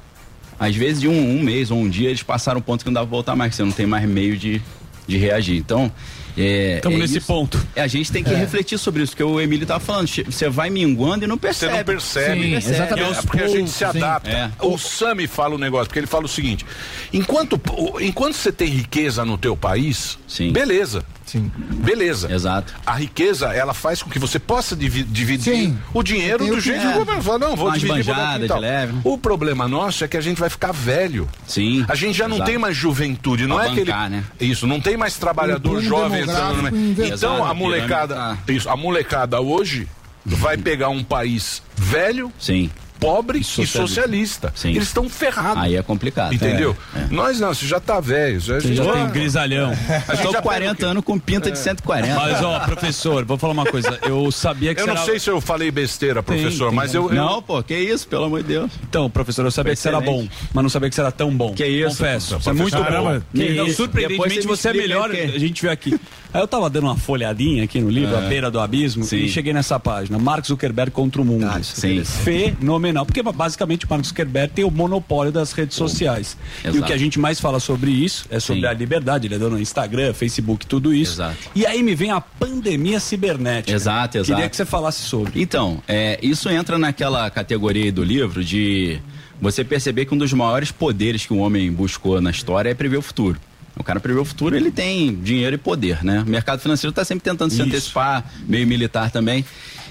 [0.59, 2.95] Às vezes, de um, um mês ou um dia, eles passaram um ponto que não
[2.95, 4.61] dava pra voltar mais, que você não tem mais meio de,
[5.07, 5.57] de reagir.
[5.57, 5.91] Então,
[6.37, 6.79] é.
[6.83, 7.27] Tamo é nesse isso.
[7.27, 7.67] ponto.
[7.75, 8.37] É, a gente tem que É.
[8.37, 10.07] refletir sobre isso, que o Emílio tava falando.
[10.09, 11.73] che- Você vai minguando e não Você percebe.
[11.77, 12.43] não percebe.
[12.43, 13.19] Sim, exatamente.
[13.19, 14.31] É porque a gente se adapta.
[14.31, 14.51] É.
[14.61, 16.65] O Sami fala um negócio, porque ele fala o seguinte:
[17.13, 17.61] enquanto,
[18.01, 20.19] enquanto você tem riqueza no teu país,
[20.53, 21.03] beleza.
[21.27, 21.51] Sim.
[21.57, 22.33] Beleza.
[22.33, 22.73] Exato.
[22.87, 25.79] A riqueza, ela faz com que você possa divi- dividir Sim.
[25.93, 28.61] o dinheiro do jeito que o governo fala, não, vou Uma dividir vou tal.
[28.61, 28.95] leve.
[29.05, 31.29] O problema nosso é que a gente vai ficar velho.
[31.47, 31.85] Sim.
[31.89, 32.51] A gente já não Exato.
[32.51, 34.25] tem mais juventude, não Pra é aquele bancar, né?
[34.41, 36.69] Isso, não tem mais trabalhador jovem entrando no.
[36.69, 39.89] Então a Exato, molecada, isso, a molecada hoje
[40.25, 42.71] vai pegar um país velho, Sim.
[43.01, 43.79] Pobre e socialista.
[43.87, 44.53] socialista.
[44.55, 44.71] Sim.
[44.71, 45.63] Eles estão ferrados.
[45.63, 46.35] Aí é complicado.
[46.35, 46.77] Entendeu?
[46.95, 47.07] É, é.
[47.11, 48.41] Nós não, você já tá velho.
[48.41, 49.73] Já, Você já já- tem grisalhão.
[50.09, 52.15] A gente Tô já 40 anos com pinta de 140.
[52.15, 53.99] Mas, ó, professor, vou falar uma coisa.
[54.03, 56.77] Eu sabia que Eu não era- sei se eu falei besteira, Tem, professor, tem.
[56.77, 58.71] mas eu, eu- Não, pô, que isso, pelo amor de Deus.
[58.89, 61.31] Então, professor, eu sabia que você era bom, mas não sabia que você era tão
[61.35, 61.55] bom.
[61.55, 62.29] Que isso, Confesso.
[62.31, 62.43] professor.
[62.43, 63.39] Você é muito Caramba, bom.
[63.41, 63.77] que Não, isso.
[63.77, 65.11] surpreendentemente, você você é melhor.
[65.11, 65.99] A gente vê aqui.
[66.37, 68.19] Aí eu tava dando uma folhadinha aqui no livro, É.
[68.19, 69.17] A Beira do Abismo, Sim.
[69.19, 71.47] e cheguei nessa página, Mark Zuckerberg contra o mundo.
[71.63, 72.03] sim.
[72.05, 76.37] Fenomenal, porque basicamente o Mark Zuckerberg tem o monopólio das redes sociais.
[76.65, 76.87] E o Exato.
[76.87, 78.69] que a gente mais fala sobre isso é sobre Sim.
[78.69, 81.15] a liberdade, ele é dono do Instagram, Facebook, tudo isso.
[81.15, 81.37] Exato.
[81.55, 83.73] E aí me vem a pandemia cibernética.
[83.75, 84.33] Exato, exato.
[84.35, 85.41] Queria que você falasse sobre.
[85.41, 88.99] Então, é, isso entra naquela categoria do livro de
[89.41, 92.97] você perceber que um dos maiores poderes que o homem buscou na história é prever
[92.97, 93.39] o futuro.
[93.79, 96.23] O cara prever o futuro, ele tem dinheiro e poder, né?
[96.27, 97.65] O mercado financeiro está sempre tentando se Isso.
[97.67, 99.45] antecipar, meio militar também.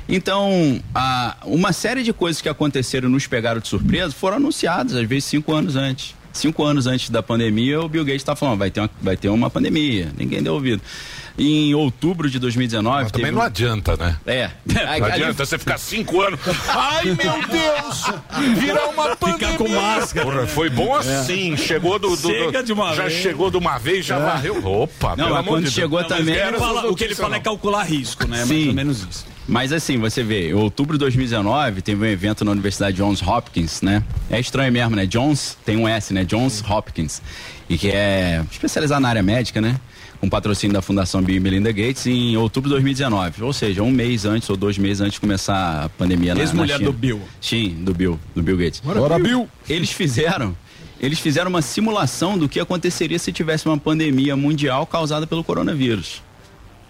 [0.07, 5.07] Então, a- uma série de coisas que aconteceram nos pegaram de surpresa foram anunciadas, às
[5.07, 6.13] vezes, cinco anos antes.
[6.33, 9.29] Cinco anos antes da pandemia, o Bill Gates está falando, vai ter, uma, vai ter
[9.29, 10.11] uma pandemia.
[10.17, 10.81] Ninguém deu ouvido.
[11.37, 13.03] Em outubro de 2019...
[13.03, 14.15] Mas também não adianta, né?
[14.25, 14.49] É.
[14.65, 16.39] Não adianta você ficar cinco anos.
[16.69, 17.15] Ai, meu
[17.47, 18.57] Deus!
[18.57, 19.47] Virar uma pandemia.
[19.51, 20.25] Ficar com máscara.
[20.25, 21.57] Porra, foi bom assim.
[21.57, 22.09] Chegou do.
[22.09, 23.21] do- do- Chega de uma já vez.
[23.21, 24.19] chegou de uma vez, já É.
[24.19, 24.65] varreu.
[24.65, 28.23] Opa, Não, mas quando de chegou também- fala- o que ele fala é calcular risco,
[28.27, 28.37] né?
[28.37, 28.69] Mais Sim.
[28.69, 29.25] ou menos isso.
[29.47, 33.81] Mas assim, você vê, em outubro de 2019 teve um evento na Universidade Johns Hopkins,
[33.81, 34.01] né?
[34.31, 35.05] É estranho mesmo, né?
[35.05, 36.23] Johns tem um S, né?
[36.23, 37.21] Johns Hopkins.
[37.69, 39.75] E que é especializado na área médica, né?
[40.25, 43.43] Com patrocínio da Fundação Bill e Melinda Gates em outubro de 2019.
[43.43, 46.41] Ou seja, um mês antes ou dois meses antes de começar a pandemia na, na
[46.41, 46.89] Ex-mulher China.
[46.89, 47.21] do Bill.
[47.39, 48.79] Sim, do Bill, do Bill Gates.
[48.79, 49.47] Bora, Bill.
[49.69, 50.57] Eles fizeram,
[50.99, 56.23] eles fizeram uma simulação do que aconteceria se tivesse uma pandemia mundial causada pelo coronavírus.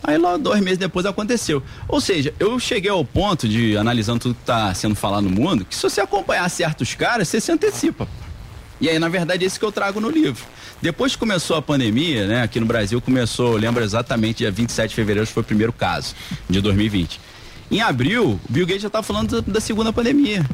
[0.02, 1.62] Aí lá dois meses depois aconteceu.
[1.90, 5.66] Ou seja, eu cheguei ao ponto de, analisando tudo que está sendo falado no mundo,
[5.66, 8.08] que se você acompanhar certos caras, você se antecipa.
[8.80, 10.42] E aí, na verdade, é isso que eu trago no livro.
[10.82, 14.96] Depois que começou a pandemia, né, aqui no Brasil começou, lembro exatamente, dia 27 de
[14.96, 16.14] fevereiro foi o primeiro caso,
[16.50, 17.20] de 2020.
[17.72, 20.46] Em abril, o Bill Gates já estava falando da, da segunda pandemia.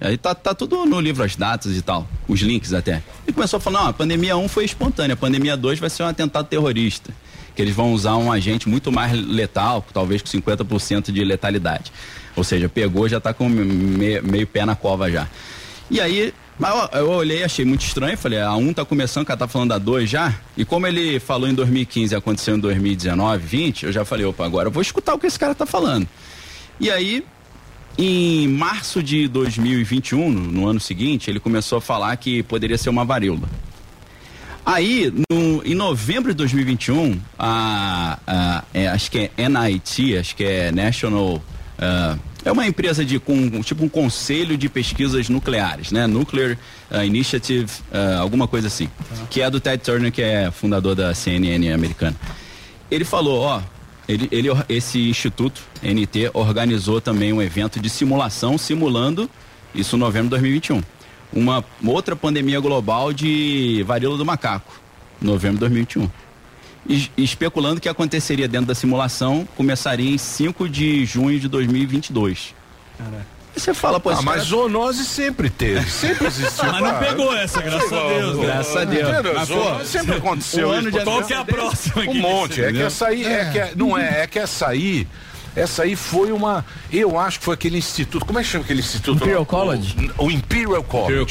[0.00, 3.02] Aí tá, tá tudo no livro, as datas e tal, os links até.
[3.26, 6.04] E começou a falar, não, a pandemia 1 foi espontânea, a pandemia 2 vai ser
[6.04, 7.12] um atentado terrorista.
[7.56, 11.92] Que eles vão usar um agente muito mais letal, talvez com 50% de letalidade.
[12.36, 15.26] Ou seja, pegou, já tá com me- meio pé na cova já.
[15.90, 19.38] E aí, mas eu, olhei, achei muito estranho, falei, a 1 tá começando, o cara
[19.38, 20.34] tá falando da 2 já.
[20.56, 24.44] E como ele falou em 2015 e aconteceu em 2019, 20, eu já falei, opa,
[24.44, 26.06] agora eu vou escutar o que esse cara tá falando.
[26.78, 27.24] E aí,
[27.98, 32.90] em março de 2021, no, no ano seguinte, ele começou a falar que poderia ser
[32.90, 33.48] uma varíola.
[34.64, 40.44] Aí, no- em novembro de 2021, a, a- é, acho que é NIT, acho que
[40.44, 41.42] é National.
[41.78, 46.06] ah, é uma empresa de com tipo um conselho de pesquisas nucleares, né?
[46.06, 46.56] Nuclear
[46.90, 48.88] ah, Initiative, ah, alguma coisa assim.
[49.28, 52.16] Que é do Ted Turner, que é fundador da CNN americana.
[52.90, 53.62] Ele falou, ó,
[54.08, 59.30] ele, ele, esse instituto, NT, organizou também um evento de simulação, simulando
[59.74, 60.82] isso em novembro de 2021.
[61.32, 64.72] Uma outra pandemia global de varíola do macaco,
[65.20, 66.10] novembro de 2021.
[67.16, 72.54] Especulando que aconteceria dentro da simulação, começaria em 5 de junho de 2022.
[72.98, 73.06] Aí
[73.60, 76.64] você fala, pô, Ah, mas cara- zoonose sempre teve, sempre existiu.
[76.72, 78.46] Mas não pegou essa, graças a Deus, né?
[78.46, 79.08] Graças a Deus.
[79.34, 80.68] Mas, pô, sempre aconteceu.
[80.68, 81.00] um ano de.
[81.00, 82.02] Qual que é a próxima?
[82.02, 82.62] Um monte.
[82.62, 85.06] É que essa aí, é que é- não é, é que essa aí,
[85.56, 88.80] essa aí foi uma, eu acho que foi aquele instituto, como é que chama aquele
[88.80, 89.16] instituto?
[89.16, 89.44] Imperial?
[89.44, 90.12] College?
[90.16, 91.22] O, o Imperial College.
[91.22, 91.26] Imperial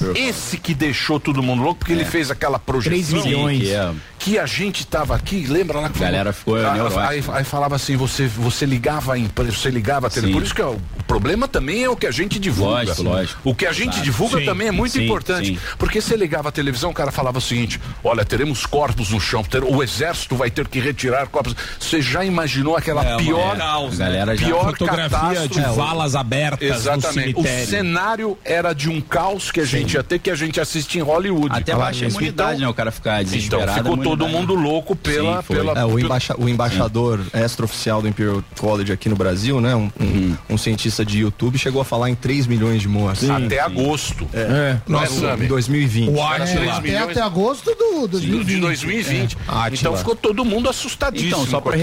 [0.00, 0.20] College.
[0.28, 2.92] Esse que deixou todo mundo louco, porque ele fez aquela projeção.
[2.92, 3.58] Três milhões.
[3.62, 3.92] que é-
[4.24, 7.08] Que a gente tava aqui, lembra lá que A galera ficou Ah, neurótica.
[7.08, 10.32] aí, aí falava assim, você, você ligava a empresa, você ligava a tele.
[10.32, 12.70] Por isso que é o problema também é o que a gente divulga.
[12.84, 13.40] Lógico, lógico.
[13.44, 14.02] O que a gente Claro.
[14.04, 15.48] divulga Sim, também é muito sim, importante.
[15.48, 15.58] sim.
[15.76, 19.44] Porque você ligava a televisão, o cara falava o seguinte: olha, teremos corpos no chão,
[19.44, 21.54] ter- o exército vai ter que retirar corpos.
[21.78, 25.48] Você já imaginou aquela É, pior, caos, A galera já- pior Fotografia catástrofe?
[25.48, 27.34] de valas abertas Exatamente.
[27.34, 30.58] no O cenário era de um caos que a gente ia ter, que a gente
[30.58, 31.54] assiste em Hollywood.
[31.54, 32.68] Até baixa a imunidade, né?
[32.68, 33.72] O cara ficar Então desesperado.
[33.90, 35.42] ficou a todo mundo louco pela.
[35.42, 39.74] Sim, pela É, o, embaixa- o embaixador extraoficial do Imperial College aqui no Brasil, né?
[39.74, 43.28] Um, um- um cientista de YouTube chegou a falar em 3 milhões de mortes.
[43.28, 44.26] até agosto.
[44.32, 45.44] É, é, nossa, Sami?
[45.44, 46.10] em 2020.
[46.10, 46.46] O Atila.
[46.46, 47.10] três Até, milhões.
[47.10, 48.46] até agosto do 2020.
[48.46, 49.36] de 2020.
[49.48, 49.76] Átila.
[49.80, 51.28] Então ficou todo mundo assustadíssimo.
[51.32, 51.76] Então, só para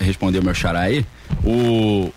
[0.00, 1.04] responder o meu xará aí,
[1.44, 2.10] o,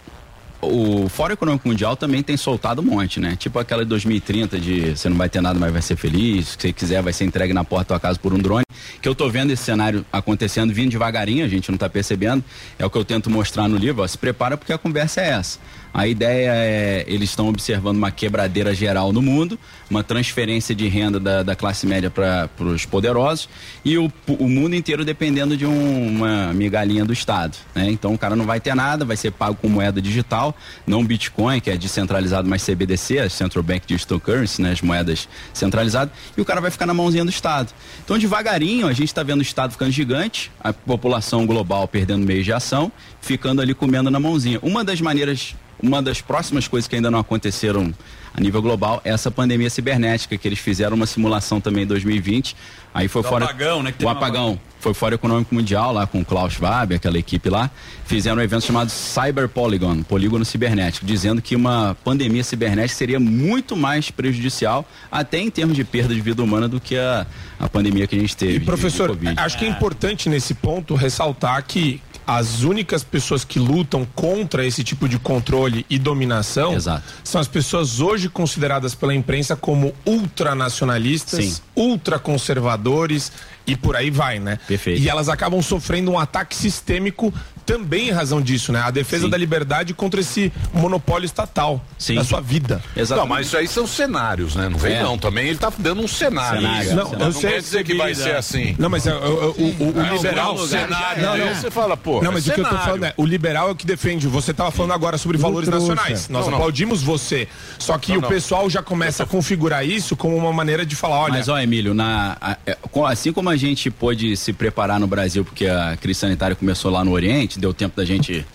[0.61, 3.35] o Fórum Econômico Mundial também tem soltado um monte, né?
[3.35, 6.57] Tipo aquela de 2030 de você não vai ter nada, mas vai ser feliz, se
[6.59, 8.63] você quiser vai ser entregue na porta da tua casa por um drone,
[9.01, 12.43] que eu tô vendo esse cenário acontecendo, vindo devagarinho, a gente não tá percebendo,
[12.79, 15.29] é o que eu tento mostrar no livro, ó, se prepara porque a conversa é
[15.29, 15.59] essa.
[15.93, 19.57] A ideia é, eles estão observando uma quebradeira geral no mundo,
[19.89, 23.49] uma transferência de renda da, da classe média para os poderosos
[23.83, 27.57] e o, o mundo inteiro dependendo de um- uma migalhinha do Estado.
[27.73, 27.89] Né?
[27.89, 30.55] Então o cara não vai ter nada, vai ser pago com moeda digital,
[30.85, 34.71] não Bitcoin, que é descentralizado, mas CBDC, as Central Bank Digital Currency, né?
[34.71, 37.73] as moedas centralizadas, e o cara vai ficar na mãozinha do Estado.
[38.03, 42.45] Então devagarinho a gente está vendo o Estado ficando gigante, a população global perdendo meios
[42.45, 42.91] de ação,
[43.21, 44.59] ficando ali comendo na mãozinha.
[44.61, 47.93] Uma das maneiras, uma das próximas coisas que ainda não aconteceram
[48.35, 52.55] a nível global é essa pandemia cibernética, que eles fizeram uma simulação também em 2020.
[52.93, 53.45] Aí foi Do fora.
[53.45, 54.59] apagão, né, que o teve uma- apagão.
[54.79, 57.69] Foi Fórum Econômico Mundial, lá com o Klaus Schwab, aquela equipe lá,
[58.05, 63.75] fizeram um evento chamado Cyber Polygon, polígono cibernético, dizendo que uma pandemia cibernética seria muito
[63.75, 67.25] mais prejudicial, até em termos de perda de vida humana, do que a,
[67.59, 68.57] a pandemia que a gente teve.
[68.57, 69.39] E de- professor, de Covid.
[69.39, 74.83] acho que é importante nesse ponto ressaltar que as únicas pessoas que lutam contra esse
[74.83, 76.75] tipo de controle e dominação
[77.23, 81.61] são as pessoas hoje consideradas pela imprensa como ultranacionalistas, Sim.
[81.73, 83.31] ultraconservadores
[83.65, 84.59] e por aí vai, né?
[84.67, 85.01] Perfeito.
[85.01, 87.33] E elas acabam sofrendo um ataque sistêmico
[87.67, 88.81] também em razão disso, né?
[88.81, 89.29] A defesa Sim.
[89.29, 91.83] da liberdade contra esse monopólio estatal
[92.15, 92.81] da sua vida.
[93.09, 94.69] Não, mas isso aí são cenários, né?
[94.69, 95.03] Não vem É.
[95.03, 95.17] não.
[95.17, 96.61] Também ele tá dando um cenário.
[96.61, 96.95] Cenário.
[96.95, 98.73] Não, Não, eu sei quer dizer que vai ser assim.
[98.79, 100.55] Não, mas é, o, o- o- o É, liberal.
[100.55, 101.53] um cenário, Não, aí não.
[101.55, 103.71] você fala, pô, Não, é mas o que eu tô falando é: o liberal é
[103.71, 104.27] o que defende.
[104.27, 106.29] Você tava falando agora sobre valores nacionais.
[106.29, 106.57] Nós Não, não.
[106.59, 107.47] aplaudimos você.
[107.77, 108.29] Só que Não, o não.
[108.29, 111.33] pessoal já começa a configurar isso como uma maneira de falar: olha.
[111.33, 112.77] Mas, ó, Emílio, na, é,
[113.07, 117.03] assim como a gente pôde se preparar no Brasil, porque a crise sanitária começou lá
[117.03, 118.45] no Oriente, deu tempo da gente.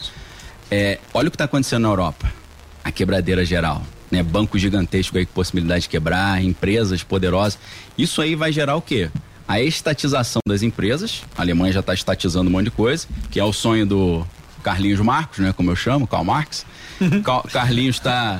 [0.70, 2.32] é, olha o que está acontecendo na Europa.
[2.84, 3.82] A quebradeira geral.
[4.10, 4.22] Né?
[4.22, 7.58] Banco gigantesco aí com possibilidade de quebrar, empresas poderosas.
[7.96, 9.10] Isso aí vai gerar o quê?
[9.46, 11.22] A estatização das empresas.
[11.36, 14.26] A Alemanha já está estatizando um monte de coisa, que é o sonho do
[14.62, 15.52] Carlinhos Marcos, né?
[15.52, 16.64] Como eu chamo, Karl Marx.
[17.52, 18.38] Carlinhos está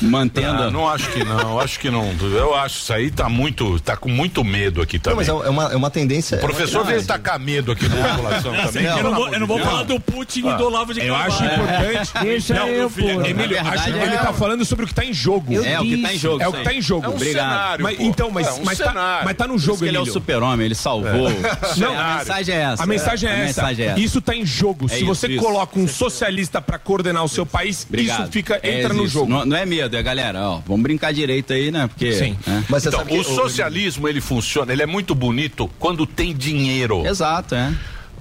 [0.00, 0.62] mantendo.
[0.64, 2.10] Ah, não acho que não, acho que não.
[2.22, 5.18] Eu acho isso aí tá muito, tá com muito medo aqui também.
[5.18, 6.38] mas é uma, é uma tendência.
[6.38, 8.84] O professor veio tacar medo aqui na população também.
[8.84, 11.32] eu não vou, eu não vou falar do Putin e do Olavo de Eu Carvalho.
[11.32, 12.10] acho importante.
[12.30, 13.26] Deixa Não, eu, filho, pô.
[13.26, 15.52] Emílio, acho que ele é- tá falando sobre o que tá em jogo.
[15.52, 17.06] Eu É, o que tá em jogo, É o que tá em jogo.
[17.06, 17.48] É um Obrigado.
[17.50, 20.00] cenário, mas, então, mas, É um mas, tá, mas tá no jogo, que ele é
[20.00, 20.12] o Emílio.
[20.12, 21.30] super-homem, ele salvou.
[21.76, 22.82] Não, a mensagem é essa.
[22.82, 23.72] A mensagem é, essa.
[23.72, 23.98] é.
[23.98, 24.86] Isso tá em jogo.
[24.86, 28.22] É Se você coloca um socialista pra coordenar o seu país, Obrigado.
[28.24, 29.14] isso fica, É entra no isso.
[29.14, 29.30] jogo.
[29.30, 31.86] Não, não é medo, é galera, ó, vamos brincar direito aí, né?
[31.86, 32.12] Porque.
[32.12, 32.36] Sim.
[32.46, 32.64] né?
[32.86, 37.06] então, o socialismo ele funciona, ele é muito bonito quando tem dinheiro.
[37.06, 37.72] Exato, é.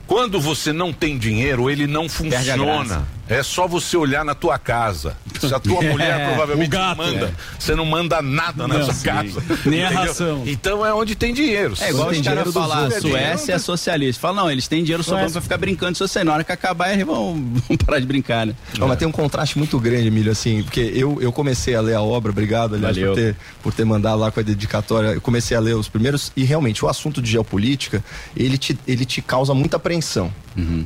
[0.07, 3.07] Quando você não tem dinheiro, ele não a funciona.
[3.29, 5.15] É só você olhar na tua casa.
[5.39, 7.33] Se a tua É, mulher provavelmente gato, manda, é.
[7.59, 9.05] você não manda nada na Não, sua sim.
[9.05, 9.43] casa.
[9.65, 10.43] Nem a ração.
[10.45, 11.73] Então é onde tem dinheiro.
[11.79, 14.19] É igual os caras falar, a Suécia é socialista.
[14.19, 16.25] Fala, não, eles têm dinheiro sobrando pra ficar brincando de socialista.
[16.25, 17.35] Na hora que acabar, eles vão,
[17.67, 18.55] vão parar de brincar, né?
[18.77, 21.95] Não, mas tem um contraste muito grande, Emílio, assim, porque eu, eu comecei a ler
[21.95, 23.13] a obra, obrigado, aliás, Valeu.
[23.13, 25.09] por ter, por ter mandado lá com a dedicatória.
[25.09, 28.03] Eu comecei a ler os primeiros, e realmente, o assunto de geopolítica,
[28.35, 30.31] ele te, ele te causa muita apreensão.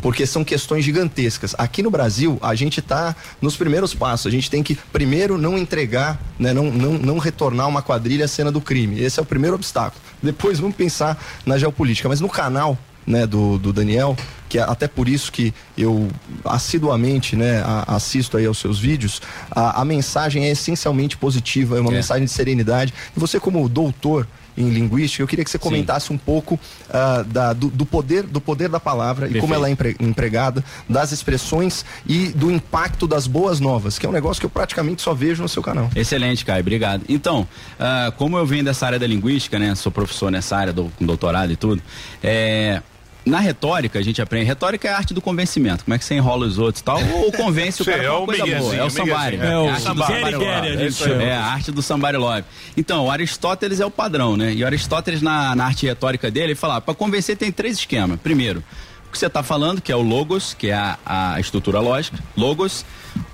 [0.03, 1.55] Porque são questões gigantescas.
[1.57, 4.27] Aqui no Brasil, a gente está nos primeiros passos.
[4.27, 8.27] A gente tem que, primeiro, não entregar, né, não, não, não retornar uma quadrilha à
[8.27, 8.99] cena do crime.
[9.01, 10.01] Esse é o primeiro obstáculo.
[10.21, 12.07] Depois vamos pensar na geopolítica.
[12.09, 14.15] Mas no canal né, do, do Daniel,
[14.47, 16.07] que é até por isso que eu
[16.45, 21.81] assiduamente né, a- assisto aí aos seus vídeos, a, a mensagem é essencialmente positiva, é
[21.81, 21.95] uma É.
[21.95, 22.93] mensagem de serenidade.
[23.15, 24.27] E você, como doutor
[24.57, 26.59] em linguística, eu queria que você comentasse um pouco
[26.89, 29.53] ah, da- do, do poder do poder da palavra e como Perfeito.
[29.55, 34.13] ela é empre- empregada, das expressões e do impacto das boas novas, que é um
[34.13, 35.89] negócio que eu praticamente só vejo no seu canal.
[35.95, 37.03] Excelente, Caio, obrigado.
[37.09, 37.47] Então,
[37.79, 39.73] ah, como eu venho dessa área da linguística, né?
[39.75, 41.81] Sou professor nessa área, do, com doutorado e tudo,
[42.21, 42.81] é,
[43.25, 44.45] Na retórica, a gente aprende.
[44.45, 45.85] Retórica é a arte do convencimento.
[45.85, 46.99] Como é que você enrola os outros e tal?
[47.01, 48.55] Ou convence o Sim, cara é uma o coisa boa.
[48.55, 48.81] É o miguezinho.
[48.81, 49.81] É o a arte do somebody.
[49.81, 50.45] somebody Gary, love.
[50.45, 51.23] Gary, a gente chama.
[51.23, 52.43] É a arte do somebody love.
[52.75, 54.53] Então, o Aristóteles é o padrão, né?
[54.53, 58.19] E o Aristóteles, na, na arte retórica dele, ele fala: para convencer tem três esquemas.
[58.19, 58.61] Primeiro,
[59.13, 62.17] que você está falando, que é o logos, que é a, a estrutura lógica.
[62.35, 62.85] Logos.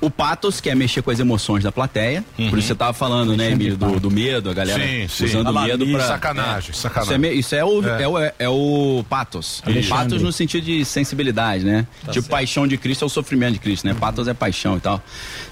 [0.02, 2.24] O patos, que é mexer com as emoções da plateia.
[2.36, 5.26] Por isso você estava falando, né, Emílio, do, do medo, a galera Sim, sim.
[5.26, 7.16] usando o medo para Sacanagem, sacanagem.
[7.16, 8.04] Isso é, isso é o, É.
[8.04, 8.08] é.
[8.08, 9.62] o, é o patos.
[9.66, 9.90] Alexandre.
[9.90, 11.88] Patos no sentido de sensibilidade, né?
[12.06, 12.30] Tá tipo, certo.
[12.30, 13.94] paixão de Cristo é o sofrimento de Cristo, né?
[13.94, 15.02] Patos é paixão e tal.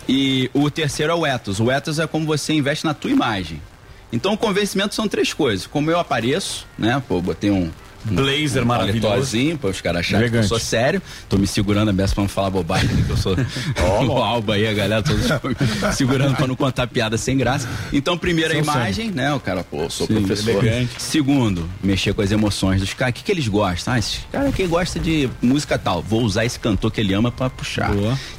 [0.10, 1.62] E o terceiro é o ethos.
[1.62, 3.62] O ethos é como você investe na tua imagem.
[4.12, 5.68] Então, o convencimento são três coisas.
[5.68, 7.02] Como eu apareço, né?
[7.08, 7.70] Pô, botei um
[8.12, 9.38] Blazer um maravilhoso.
[9.60, 11.02] para os caras acharem que eu sou sério.
[11.30, 13.36] Tô me segurando a beça pra não falar bobagem, que eu sou
[14.08, 15.28] o alba aí, a galera todos
[15.96, 17.68] segurando pra não contar piada sem graça.
[17.92, 19.34] Então, primeiro a São imagem, né?
[19.34, 20.64] O cara, pô, sou Sim, professor.
[20.64, 21.02] elegante.
[21.02, 23.12] Segundo, mexer com as emoções dos caras.
[23.12, 23.94] O que, que eles gostam?
[23.94, 26.02] Ah, esse cara aqui gosta de música tal.
[26.02, 27.92] Vou usar esse cantor que ele ama pra puxar.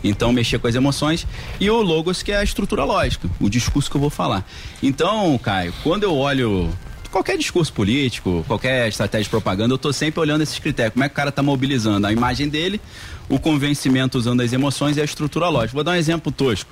[0.03, 1.27] Então, mexer com as emoções.
[1.61, 4.45] E o logos, que é a estrutura lógica, o discurso que eu vou falar.
[4.83, 6.71] Então, Caio, quando eu olho
[7.11, 10.93] qualquer discurso político, qualquer estratégia de propaganda, eu tô sempre olhando esses critérios.
[10.93, 12.81] Como é que o cara tá mobilizando a imagem dele,
[13.29, 15.75] o convencimento usando as emoções e a estrutura lógica.
[15.75, 16.71] Vou dar um exemplo tosco.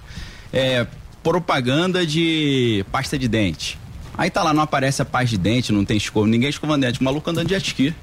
[0.52, 0.86] É,
[1.22, 3.78] propaganda de pasta de dente.
[4.16, 7.00] Aí tá lá, não aparece a paz de dente, não tem escova, ninguém escovando dente,
[7.00, 7.94] o maluco andando de jet.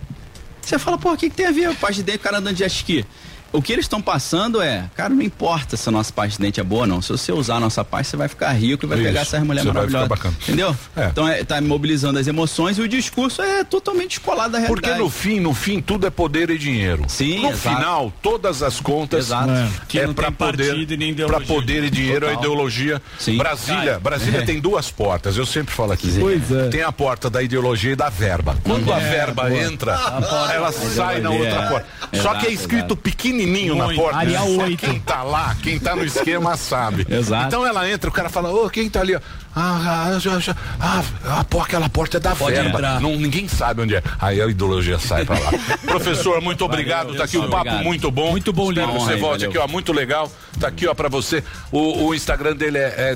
[0.62, 2.38] Você fala, pô, o que, que tem a ver a paz de dente, o cara
[2.38, 3.06] andando de jet?
[3.54, 6.60] O que eles estão passando é, cara, não importa se a nossa pasta de dente
[6.60, 7.02] é boa ou não.
[7.02, 9.08] Se você usar a nossa pasta, você vai ficar rico e vai Isso.
[9.08, 10.20] pegar essas mulheres maravilhosas.
[10.42, 10.76] Entendeu?
[10.98, 11.06] É.
[11.06, 14.88] Então é, tá mobilizando as emoções e o discurso é totalmente descolado da realidade.
[14.88, 17.04] Porque no fim, no fim, tudo é poder e dinheiro.
[17.08, 17.76] Sim, No exato.
[17.78, 19.52] final, todas as contas Exato.
[19.52, 19.70] É.
[19.88, 22.44] Que é para poder, e para poder e dinheiro, a Total.
[22.44, 23.02] ideologia.
[23.20, 23.38] Sim.
[23.38, 24.00] Brasília.
[24.00, 24.46] Brasília É.
[24.46, 25.38] tem duas portas.
[25.38, 26.12] Eu sempre falo aqui.
[26.20, 26.70] Pois é.
[26.70, 28.58] Tem a porta da ideologia e da verba.
[28.64, 29.94] Quando a É, verba entra,
[30.54, 31.70] ela sai na outra é.
[31.70, 31.86] porta.
[32.22, 32.96] Só que é escrito exato.
[33.46, 34.02] Pequenininho na Muito.
[34.02, 34.18] porta.
[34.18, 34.78] Arial Só 8.
[34.78, 37.06] quem tá lá, quem tá no esquema sabe.
[37.10, 37.48] Exato.
[37.48, 39.16] Então ela entra, o cara fala, ô, quem tá ali?
[39.16, 39.20] ó?
[39.56, 42.70] Ah, ah, já, já, ah, ah, pô, aquela porta é da Pode verba.
[42.72, 43.00] entrar.
[43.00, 44.02] Não, ninguém sabe onde é.
[44.20, 45.52] Aí a ideologia sai pra lá.
[45.86, 47.06] Professor, muito obrigado.
[47.08, 47.84] Valeu, tá aqui um papo obrigado.
[47.84, 48.32] muito bom.
[48.32, 49.00] Muito bom Espero livro.
[49.00, 49.50] que você Aí, volte valeu.
[49.50, 49.72] aqui, ó.
[49.72, 50.32] Muito legal.
[50.60, 51.44] Tá aqui, ó, pra você.
[51.72, 53.16] O, o Instagram dele é, é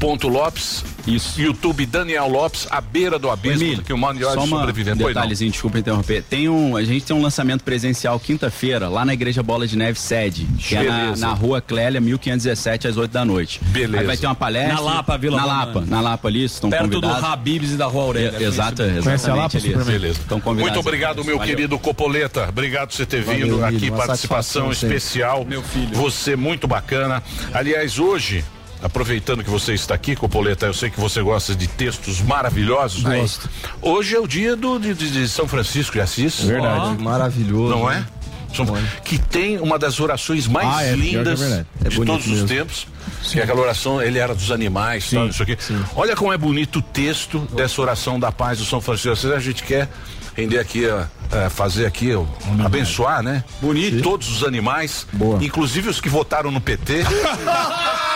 [0.00, 0.84] Daniel.lopes.
[1.06, 1.40] Isso.
[1.40, 4.96] YouTube Daniel Lopes, à beira do abismo, Emílio, que o mano de só uma não.
[4.96, 6.22] detalhezinho, desculpa interromper.
[6.22, 9.98] Tem um, a gente tem um lançamento presencial quinta-feira lá na Igreja Bola de Neve
[9.98, 13.60] sede, que é na, na Rua Clélia, 1517 às 8 da noite.
[13.66, 14.00] Beleza.
[14.00, 14.74] Aí vai ter uma palestra.
[14.74, 15.64] Na Lapa, Vila Na Romana.
[15.64, 17.20] Lapa, na Lapa ali, estão Perto convidados.
[17.20, 18.38] do Habibs e da Rua Aurélia.
[18.38, 19.84] É, exato, Conhece exatamente a Lapa, ali.
[19.92, 20.20] Beleza.
[20.20, 20.72] Estão convidados.
[20.74, 21.54] Muito obrigado, meu Valeu.
[21.56, 22.48] querido Copoleta.
[22.48, 25.44] Obrigado por você ter Valeu, vindo Emílio, aqui, uma participação especial.
[25.44, 25.94] Meu filho.
[25.94, 27.22] Você muito bacana.
[27.52, 28.44] Aliás, hoje,
[28.82, 33.02] aproveitando que você está aqui, Copoleta, eu sei que você gosta de textos maravilhosos.
[33.02, 33.48] Gosto.
[33.82, 36.40] Hoje é o dia do, de, de- São Francisco de Assis.
[36.40, 37.02] Verdade.
[37.02, 37.70] Maravilhoso.
[37.76, 38.04] Não é?
[38.54, 38.66] São-
[39.04, 41.66] Que tem uma das orações mais Ah, é, é lindas verdade.
[41.84, 42.48] É de todos os mesmo.
[42.48, 42.86] tempos.
[43.30, 45.56] Que é aquela oração, ele era dos animais, tal, isso aqui.
[45.94, 49.10] Olha como é bonito o texto dessa oração da paz do São Francisco.
[49.12, 49.30] Assis.
[49.30, 49.88] A gente quer
[50.36, 52.10] render aqui, é, fazer aqui,
[52.64, 53.44] abençoar, né?
[53.60, 54.02] Bonito.
[54.02, 55.06] Todos os animais,
[55.40, 57.04] inclusive os que votaram no PT.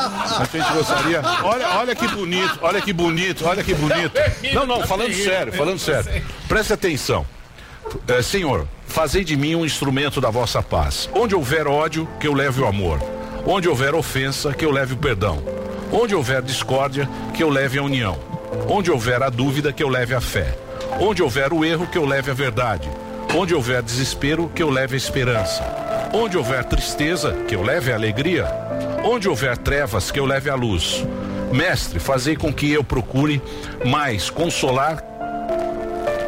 [0.00, 1.20] A gente gostaria.
[1.42, 4.12] Olha, olha que bonito, olha que bonito, olha que bonito.
[4.54, 6.22] Não, não, falando sério, falando sério.
[6.48, 7.26] Preste atenção.
[8.06, 11.08] É, senhor, fazei de mim um instrumento da vossa paz.
[11.14, 13.00] Onde houver ódio, que eu leve o amor.
[13.44, 15.42] Onde houver ofensa, que eu leve o perdão.
[15.92, 18.18] Onde houver discórdia, que eu leve a união.
[18.68, 20.56] Onde houver a dúvida, que eu leve a fé.
[21.00, 22.88] Onde houver o erro, que eu leve a verdade.
[23.34, 25.64] Onde houver desespero, que eu leve a esperança.
[26.12, 28.69] Onde houver tristeza, que eu leve a alegria.
[29.02, 31.04] Onde houver trevas, que eu leve a luz.
[31.52, 33.42] Mestre, fazei com que eu procure
[33.84, 35.02] mais consolar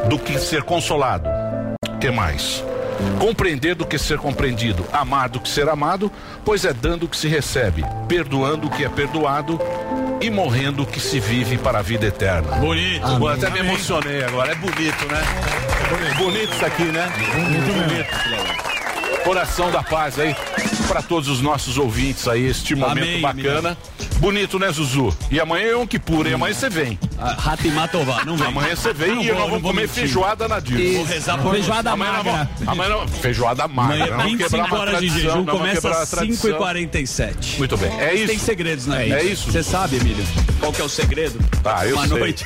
[0.09, 1.29] do que ser consolado.
[2.01, 2.65] Que mais?
[3.19, 6.11] Compreender do que ser compreendido, amar do que ser amado,
[6.45, 9.61] pois é dando que se recebe, perdoando o que é perdoado
[10.21, 12.57] e morrendo o que se vive para a vida eterna.
[12.57, 13.19] Bonito.
[13.19, 15.23] Pô, até me emocionei agora, é bonito, né?
[16.17, 17.13] Bonito isso aqui, né?
[17.35, 18.72] Muito bonito.
[19.25, 20.35] Coração da paz aí
[20.89, 23.79] para todos os nossos ouvintes aí, este momento Amém, bacana.
[24.19, 25.17] Bonito, né, Zuzu?
[25.31, 26.99] E amanhã é um que pura, e amanhã você vem.
[27.39, 28.49] Ratimatová, não vem.
[28.49, 29.95] Amanhã você vem Não e vou, nós não vamos comer mentir.
[29.95, 30.97] feijoada na Disney.
[30.97, 32.51] Vou rezar por Feijoada nós magra.
[32.67, 33.95] Amanhã nós- feijoada magra.
[33.95, 36.51] Amanhã, não vamos 25 quebrar uma horas de tradição, jejum, não vamos começa às tradição.
[36.51, 37.59] 5h47.
[37.59, 38.27] Muito bem, é isso.
[38.27, 39.09] Tem segredos, né?
[39.09, 39.51] É isso.
[39.51, 40.25] Você sabe, Emílio,
[40.61, 41.39] qual que é o segredo?
[41.65, 42.19] Ah, eu Uma sei.
[42.19, 42.45] noite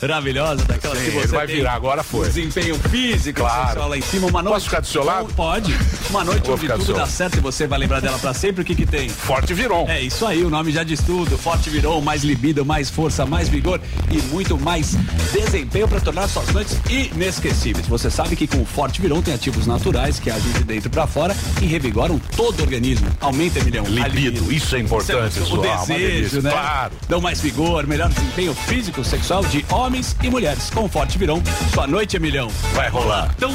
[0.00, 2.26] maravilhosa, daquela Sim, que você ele vai virar, agora foi.
[2.26, 3.88] Desempenho físico, Claro.
[3.88, 4.54] lá em cima, uma noite.
[4.54, 5.25] Posso ficar do seu lado?
[5.34, 5.74] Pode.
[6.10, 8.62] Uma noite onde tudo dá certo e você vai lembrar dela pra sempre.
[8.62, 9.08] O que que tem?
[9.08, 9.86] Forte Viron.
[9.88, 11.36] É isso aí, o nome já diz tudo.
[11.38, 13.80] Forte virou, mais libido, mais força, mais vigor
[14.10, 14.94] e muito mais
[15.32, 17.86] desempenho para tornar suas noites inesquecíveis.
[17.86, 21.06] Você sabe que com o Forte Virão tem ativos naturais que agem de dentro para
[21.06, 23.08] fora e revigoram todo o organismo.
[23.20, 23.84] Aumenta, milhão.
[23.86, 25.84] Libido, isso é importante, o pessoal.
[25.84, 26.50] Uma desejo, né?
[26.50, 26.94] claro.
[27.08, 30.70] Dão mais vigor, melhor desempenho físico, sexual de homens e mulheres.
[30.70, 31.42] Com o Forte Virão,
[31.72, 32.48] sua noite é milhão.
[32.74, 33.34] Vai rolar.
[33.38, 33.54] Tão,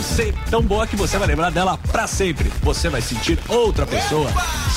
[0.50, 1.61] tão boa que você vai lembrar dela
[1.92, 2.52] pra sempre.
[2.62, 4.32] Você vai sentir outra pessoa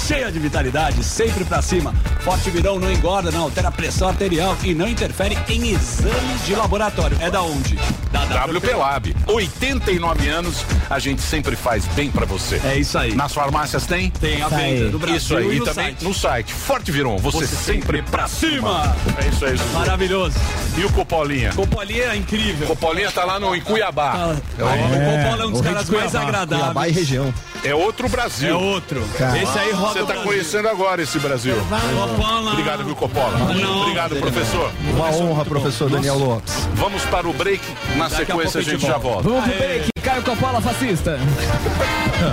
[0.07, 1.95] cheia de vitalidade, sempre pra cima.
[2.21, 6.55] Forte Virão não engorda, não altera a pressão arterial e não interfere em exames de
[6.55, 7.17] laboratório.
[7.21, 7.77] É da onde?
[8.13, 9.17] Da WP Lab.
[9.27, 12.61] 89 anos, a gente sempre faz bem pra você.
[12.65, 13.15] É isso aí.
[13.15, 14.11] Nas farmácias tem?
[14.11, 16.05] Tem a venda do Brasil Isso aí, e e no também site.
[16.05, 16.53] no site.
[16.53, 18.95] Forte Viron, você, Você sempre pra cima.
[19.23, 19.73] É isso aí, Zuzu.
[19.73, 20.37] Maravilhoso.
[20.77, 21.53] E o Copolinha?
[21.53, 22.67] Copolinha é incrível.
[22.67, 24.35] Copolinha tá lá no, em Cuiabá.
[24.35, 26.74] O Copola é um dos caras mais agradáveis.
[26.75, 27.33] Cuiabá e região.
[27.63, 28.49] É outro Brasil.
[28.51, 29.03] É outro.
[29.17, 29.41] Cara.
[29.41, 30.23] Esse aí roda Você tá Brasil.
[30.25, 31.55] conhecendo agora esse Brasil.
[31.57, 32.51] Copola.
[32.51, 33.39] Obrigado, viu, Coppola?
[33.55, 33.83] Não.
[33.83, 34.71] Obrigado, professor.
[34.91, 36.69] Uma honra, professor Daniel Lopes.
[36.75, 37.63] Vamos para o break.
[37.97, 39.29] Na Daqui sequência a, a gente já volta.
[39.29, 39.89] Vamos pro break.
[40.03, 41.19] Caio Coppola, fascista.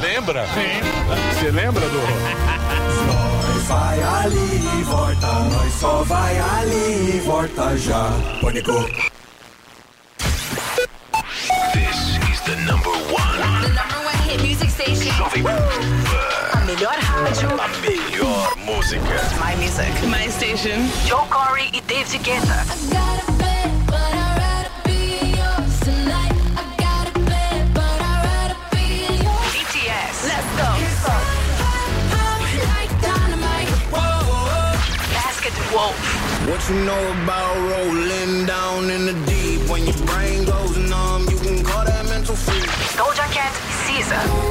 [0.01, 0.45] Lembra?
[1.39, 2.01] Você lembra do.
[3.07, 8.09] Nós vai ali e volta, nós só vai ali e volta já.
[8.41, 8.73] Pânico.
[11.73, 13.10] This is the number one.
[14.61, 15.11] Music station.
[15.17, 15.57] Jovem Pan.
[16.53, 17.49] A melhor rádio.
[17.59, 19.01] A melhor música.
[19.01, 19.39] música.
[19.39, 19.91] My music.
[20.07, 20.89] My station.
[21.05, 22.65] Joe Corey e David Guetta.
[29.53, 30.17] BTS.
[30.27, 30.69] Let's go.
[35.13, 35.97] Basket Wolf.
[36.47, 39.69] What you know about rolling down in the deep?
[39.69, 42.67] When your brain goes numb, you can call that mental freak.
[42.97, 43.53] Doja Cat
[43.85, 44.50] Caesar.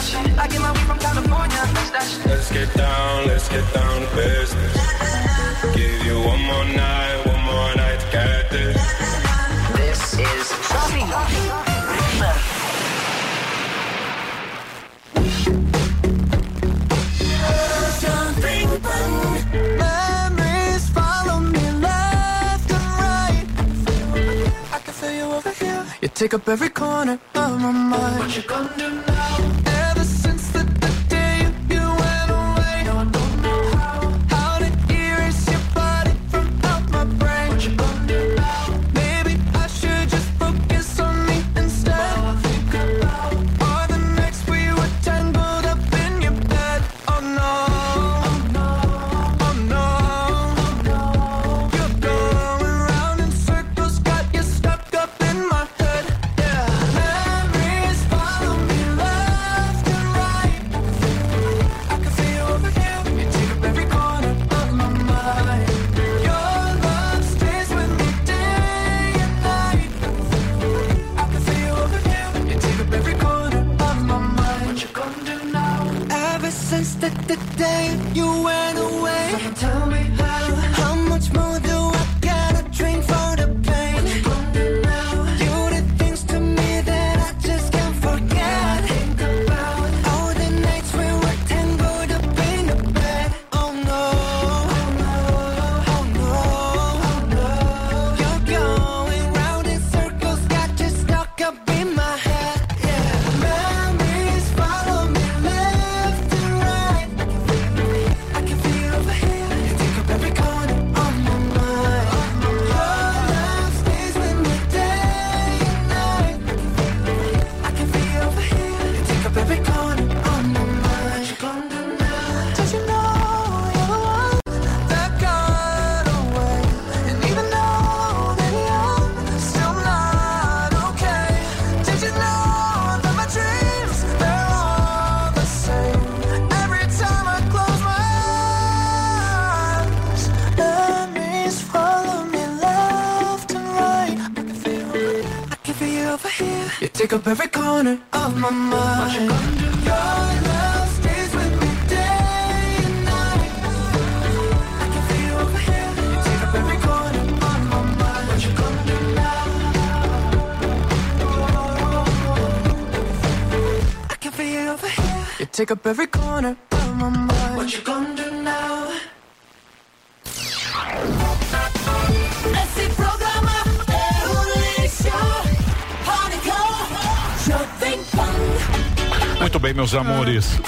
[0.00, 0.16] Georgia.
[0.16, 0.38] Yeah, shit.
[0.38, 1.56] I get my weed from California.
[1.74, 2.26] That's that shit.
[2.26, 4.76] Let's get down, let's get down to business.
[5.74, 8.76] Give you one more night, one more night to get this.
[9.76, 11.08] This is Jovem
[18.82, 19.16] Pan.
[19.78, 23.46] Memories follow me left and right.
[24.72, 25.84] I can feel you over here.
[26.00, 28.18] You take up every corner of my mind.
[28.18, 29.49] What you gonna do now?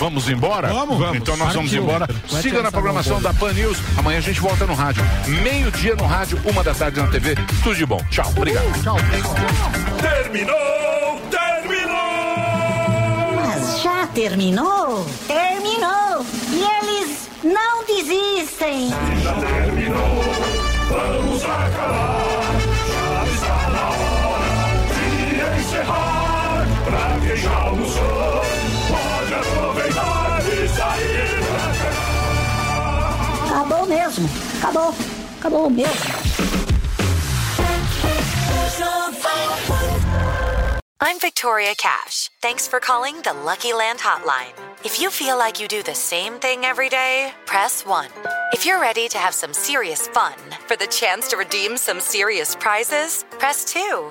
[0.02, 0.66] Vamos embora?
[0.66, 1.16] Vamos, vamos.
[1.16, 2.08] Então nós vamos embora.
[2.28, 3.78] Siga na programação da Pan News.
[3.96, 5.00] Amanhã a gente volta no rádio.
[5.44, 7.36] Meio-dia no rádio, uma da tarde na TV.
[7.62, 8.00] Tudo de bom.
[8.10, 8.28] Tchau.
[8.36, 8.82] Obrigado.
[8.82, 8.96] Tchau.
[10.00, 11.20] Terminou!
[11.30, 11.94] Terminou!
[13.36, 15.06] Mas já terminou?
[15.28, 16.26] Terminou!
[16.50, 18.88] E eles não desistem!
[19.22, 20.24] Já terminou!
[20.90, 22.42] Vamos acabar!
[22.88, 24.50] Já está na hora
[24.88, 26.66] de encerrar!
[26.86, 28.21] Pra quem já almoçou!
[33.86, 34.28] Mesmo.
[34.58, 34.94] Acabou.
[35.38, 36.12] Acabou mesmo.
[41.00, 42.30] I'm Victoria Cash.
[42.40, 44.54] Thanks for calling the Lucky Land Hotline.
[44.84, 48.08] If you feel like you do the same thing every day, press 1.
[48.52, 50.34] If you're ready to have some serious fun
[50.66, 54.10] for the chance to redeem some serious prizes, press 2.